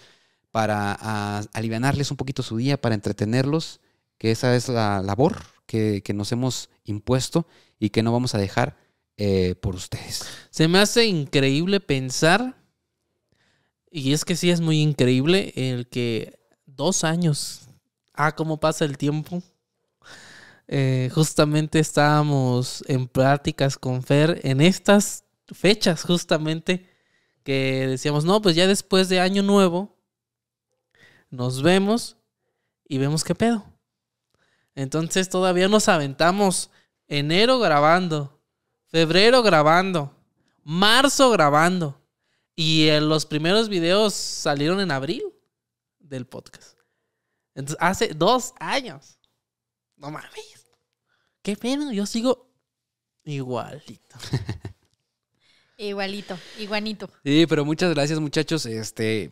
para 0.51 0.97
a, 0.99 1.43
alivianarles 1.53 2.11
un 2.11 2.17
poquito 2.17 2.43
su 2.43 2.57
día, 2.57 2.79
para 2.79 2.95
entretenerlos, 2.95 3.79
que 4.17 4.31
esa 4.31 4.55
es 4.55 4.69
la 4.69 5.01
labor 5.01 5.41
que, 5.65 6.03
nos 6.13 6.31
hemos 6.31 6.69
impuesto 6.83 7.47
y 7.79 7.89
que 7.89 8.03
no 8.03 8.11
vamos 8.11 8.35
a 8.35 8.37
dejar 8.37 8.77
eh, 9.17 9.55
por 9.55 9.75
ustedes. 9.75 10.25
Se 10.49 10.67
me 10.67 10.79
hace 10.79 11.05
increíble 11.05 11.79
pensar, 11.79 12.57
y 13.89 14.13
es 14.13 14.25
que 14.25 14.35
sí 14.35 14.49
es 14.51 14.61
muy 14.61 14.81
increíble, 14.81 15.53
el 15.55 15.87
que 15.87 16.39
dos 16.65 17.03
años, 17.03 17.61
ah, 18.13 18.35
cómo 18.35 18.59
pasa 18.59 18.85
el 18.85 18.97
tiempo. 18.97 19.41
Eh, 20.67 21.09
justamente 21.13 21.79
estábamos 21.79 22.83
en 22.87 23.07
prácticas 23.07 23.77
con 23.77 24.03
Fer 24.03 24.39
en 24.43 24.61
estas 24.61 25.25
fechas, 25.47 26.03
justamente, 26.03 26.87
que 27.43 27.87
decíamos, 27.87 28.23
no, 28.23 28.41
pues 28.41 28.55
ya 28.55 28.67
después 28.67 29.09
de 29.09 29.19
Año 29.19 29.43
Nuevo, 29.43 29.97
nos 31.31 31.63
vemos 31.63 32.17
y 32.87 32.99
vemos 32.99 33.23
qué 33.23 33.33
pedo. 33.33 33.65
Entonces 34.75 35.29
todavía 35.29 35.67
nos 35.67 35.87
aventamos 35.89 36.69
enero 37.07 37.59
grabando, 37.59 38.39
febrero 38.85 39.41
grabando, 39.41 40.15
marzo 40.63 41.31
grabando. 41.31 41.99
Y 42.55 42.89
eh, 42.89 43.01
los 43.01 43.25
primeros 43.25 43.69
videos 43.69 44.13
salieron 44.13 44.79
en 44.81 44.91
abril 44.91 45.23
del 45.99 46.27
podcast. 46.27 46.77
Entonces, 47.55 47.77
hace 47.79 48.09
dos 48.09 48.53
años. 48.59 49.17
No 49.95 50.11
mames. 50.11 50.31
Qué 51.41 51.55
pena, 51.55 51.91
yo 51.91 52.05
sigo 52.05 52.53
igualito. 53.23 54.17
Igualito, 55.77 56.37
iguanito. 56.59 57.09
Sí, 57.23 57.47
pero 57.49 57.65
muchas 57.65 57.91
gracias, 57.91 58.19
muchachos. 58.19 58.67
Este, 58.67 59.31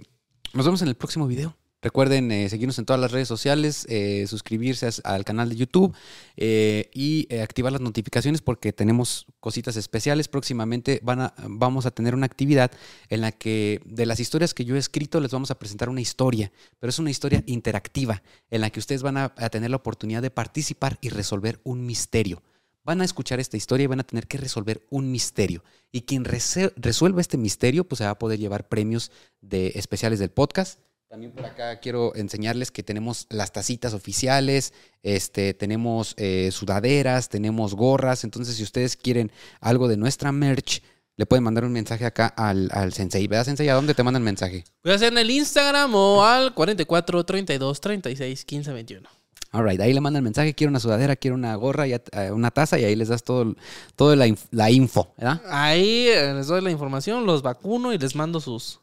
nos 0.52 0.66
vemos 0.66 0.82
en 0.82 0.88
el 0.88 0.96
próximo 0.96 1.28
video. 1.28 1.56
Recuerden 1.82 2.30
eh, 2.34 2.50
seguirnos 2.50 2.78
en 2.78 2.86
todas 2.86 3.00
las 3.00 3.14
redes 3.14 3.30
sociales, 3.30 3.86
eh, 3.88 4.26
suscribirse 4.28 4.90
al 5.06 5.24
canal 5.24 5.48
de 5.48 5.56
YouTube 5.56 5.96
eh, 6.36 6.90
y 6.94 7.34
activar 7.38 7.72
las 7.72 7.80
notificaciones 7.80 8.42
porque 8.42 8.74
tenemos 8.74 9.26
cositas 9.40 9.78
especiales. 9.78 10.28
Próximamente 10.28 11.00
van 11.04 11.22
a, 11.22 11.34
vamos 11.48 11.86
a 11.86 11.92
tener 11.92 12.16
una 12.16 12.26
actividad 12.26 12.70
en 13.08 13.22
la 13.22 13.32
que 13.32 13.80
de 13.86 14.06
las 14.06 14.20
historias 14.20 14.54
que 14.54 14.66
yo 14.66 14.76
he 14.76 14.80
escrito 14.80 15.22
les 15.22 15.32
vamos 15.32 15.52
a 15.52 15.60
presentar 15.60 15.88
una 15.88 16.02
historia, 16.02 16.52
pero 16.80 16.90
es 16.90 17.00
una 17.00 17.12
historia 17.12 17.44
interactiva 17.46 18.24
en 18.50 18.60
la 18.60 18.72
que 18.72 18.80
ustedes 18.80 19.02
van 19.02 19.16
a, 19.16 19.30
tener 19.50 19.70
la 19.70 19.78
oportunidad 19.78 20.22
de 20.22 20.32
participar 20.32 20.98
y 21.00 21.08
resolver 21.08 21.62
un 21.64 21.86
misterio. 21.86 22.44
Van 22.84 23.00
a 23.00 23.06
escuchar 23.06 23.40
esta 23.40 23.56
historia 23.56 23.86
y 23.86 23.88
van 23.88 24.02
a 24.02 24.06
tener 24.06 24.28
que 24.28 24.38
resolver 24.38 24.86
un 24.90 25.12
misterio. 25.12 25.64
Y 25.94 26.02
quien 26.02 26.26
resuelva 26.26 27.22
este 27.22 27.38
misterio, 27.38 27.86
pues 27.86 28.00
se 28.00 28.04
va 28.04 28.12
a 28.12 28.20
poder 28.20 28.38
llevar 28.38 28.68
premios 28.68 29.12
de 29.42 29.72
especiales 29.76 30.20
del 30.20 30.32
podcast. 30.32 30.80
También 31.10 31.32
por 31.32 31.44
acá 31.44 31.80
quiero 31.80 32.14
enseñarles 32.16 32.70
que 32.70 32.84
tenemos 32.84 33.26
las 33.32 33.52
tacitas 33.52 33.94
oficiales, 33.96 34.74
este, 35.02 35.56
tenemos 35.56 36.14
eh, 36.18 36.50
sudaderas, 36.52 37.30
tenemos 37.30 37.74
gorras. 37.74 38.24
Entonces, 38.24 38.56
si 38.58 38.64
ustedes 38.64 38.96
quieren 38.96 39.32
algo 39.60 39.88
de 39.88 39.98
nuestra 39.98 40.32
merch, 40.32 40.84
le 41.18 41.26
pueden 41.26 41.44
mandar 41.44 41.66
un 41.66 41.72
mensaje 41.72 42.06
acá 42.06 42.28
al, 42.28 42.70
al 42.72 42.94
Sensei. 42.94 43.26
¿Verdad, 43.28 43.46
Sensei? 43.46 43.70
¿A 43.70 43.74
dónde 43.74 43.96
te 43.96 44.04
mandan 44.04 44.22
mensaje? 44.22 44.64
Voy 44.84 44.94
a 44.94 44.96
hacer 44.98 45.12
en 45.12 45.18
el 45.18 45.32
Instagram 45.32 45.96
o 45.96 46.24
al 46.24 46.54
44 46.54 47.24
32 47.26 47.82
36 47.82 48.46
15 48.46 48.72
21. 48.72 49.10
Alright, 49.52 49.82
ahí 49.82 49.94
le 49.94 50.02
mandan 50.02 50.24
mensaje, 50.24 50.54
quiero 50.54 50.70
una 50.70 50.80
sudadera, 50.80 51.16
quiero 51.16 51.34
una 51.34 51.56
gorra, 51.56 51.88
ya- 51.88 52.04
eh, 52.12 52.30
una 52.32 52.52
taza 52.52 52.78
y 52.78 52.84
ahí 52.84 52.96
les 52.96 53.08
das 53.08 53.24
todo, 53.24 53.56
todo 53.96 54.16
la, 54.16 54.28
inf- 54.28 54.46
la 54.52 54.70
info, 54.70 55.12
¿verdad? 55.18 55.42
Ahí 55.50 56.08
eh, 56.08 56.36
les 56.36 56.46
doy 56.46 56.62
la 56.62 56.70
información, 56.70 57.26
los 57.26 57.42
vacuno 57.42 57.92
y 57.92 57.98
les 57.98 58.16
mando 58.16 58.40
sus, 58.40 58.80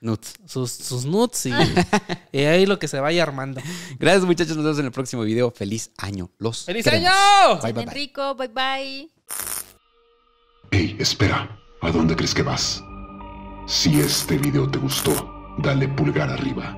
Nuts. 0.00 0.34
sus, 0.46 0.70
sus 0.70 1.04
nuts 1.06 1.46
y, 1.46 1.50
y 2.32 2.38
ahí 2.44 2.66
lo 2.66 2.78
que 2.78 2.86
se 2.86 3.00
vaya 3.00 3.22
armando. 3.22 3.60
Gracias 3.98 4.24
muchachos, 4.24 4.56
nos 4.56 4.64
vemos 4.64 4.78
en 4.78 4.86
el 4.86 4.92
próximo 4.92 5.22
video. 5.22 5.50
Feliz 5.50 5.90
año. 5.98 6.30
Los 6.38 6.64
¡Feliz 6.64 6.84
queremos. 6.84 7.08
año! 7.08 7.60
Bye, 7.62 7.72
bye, 7.72 7.84
bye. 7.84 7.94
rico, 7.94 8.34
bye 8.36 8.48
bye. 8.48 9.08
Hey, 10.70 10.96
espera, 11.00 11.58
¿a 11.82 11.90
dónde 11.90 12.14
crees 12.14 12.34
que 12.34 12.42
vas? 12.42 12.82
Si 13.66 13.98
este 14.00 14.38
video 14.38 14.70
te 14.70 14.78
gustó, 14.78 15.12
dale 15.58 15.88
pulgar 15.88 16.30
arriba. 16.30 16.76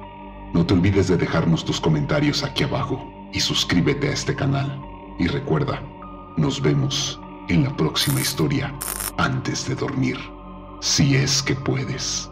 No 0.55 0.64
te 0.66 0.75
olvides 0.75 1.09
de 1.09 1.16
dejarnos 1.16 1.64
tus 1.64 1.81
comentarios 1.81 2.43
aquí 2.43 2.64
abajo 2.64 3.05
y 3.33 3.41
suscríbete 3.41 4.09
a 4.09 4.12
este 4.12 4.35
canal. 4.35 4.81
Y 5.18 5.27
recuerda, 5.27 5.83
nos 6.39 6.61
vemos 6.62 7.21
en 7.49 7.64
la 7.64 7.77
próxima 7.77 8.21
historia 8.21 8.75
antes 9.18 9.68
de 9.68 9.75
dormir. 9.75 10.16
Si 10.81 11.14
es 11.16 11.43
que 11.43 11.55
puedes. 11.55 12.30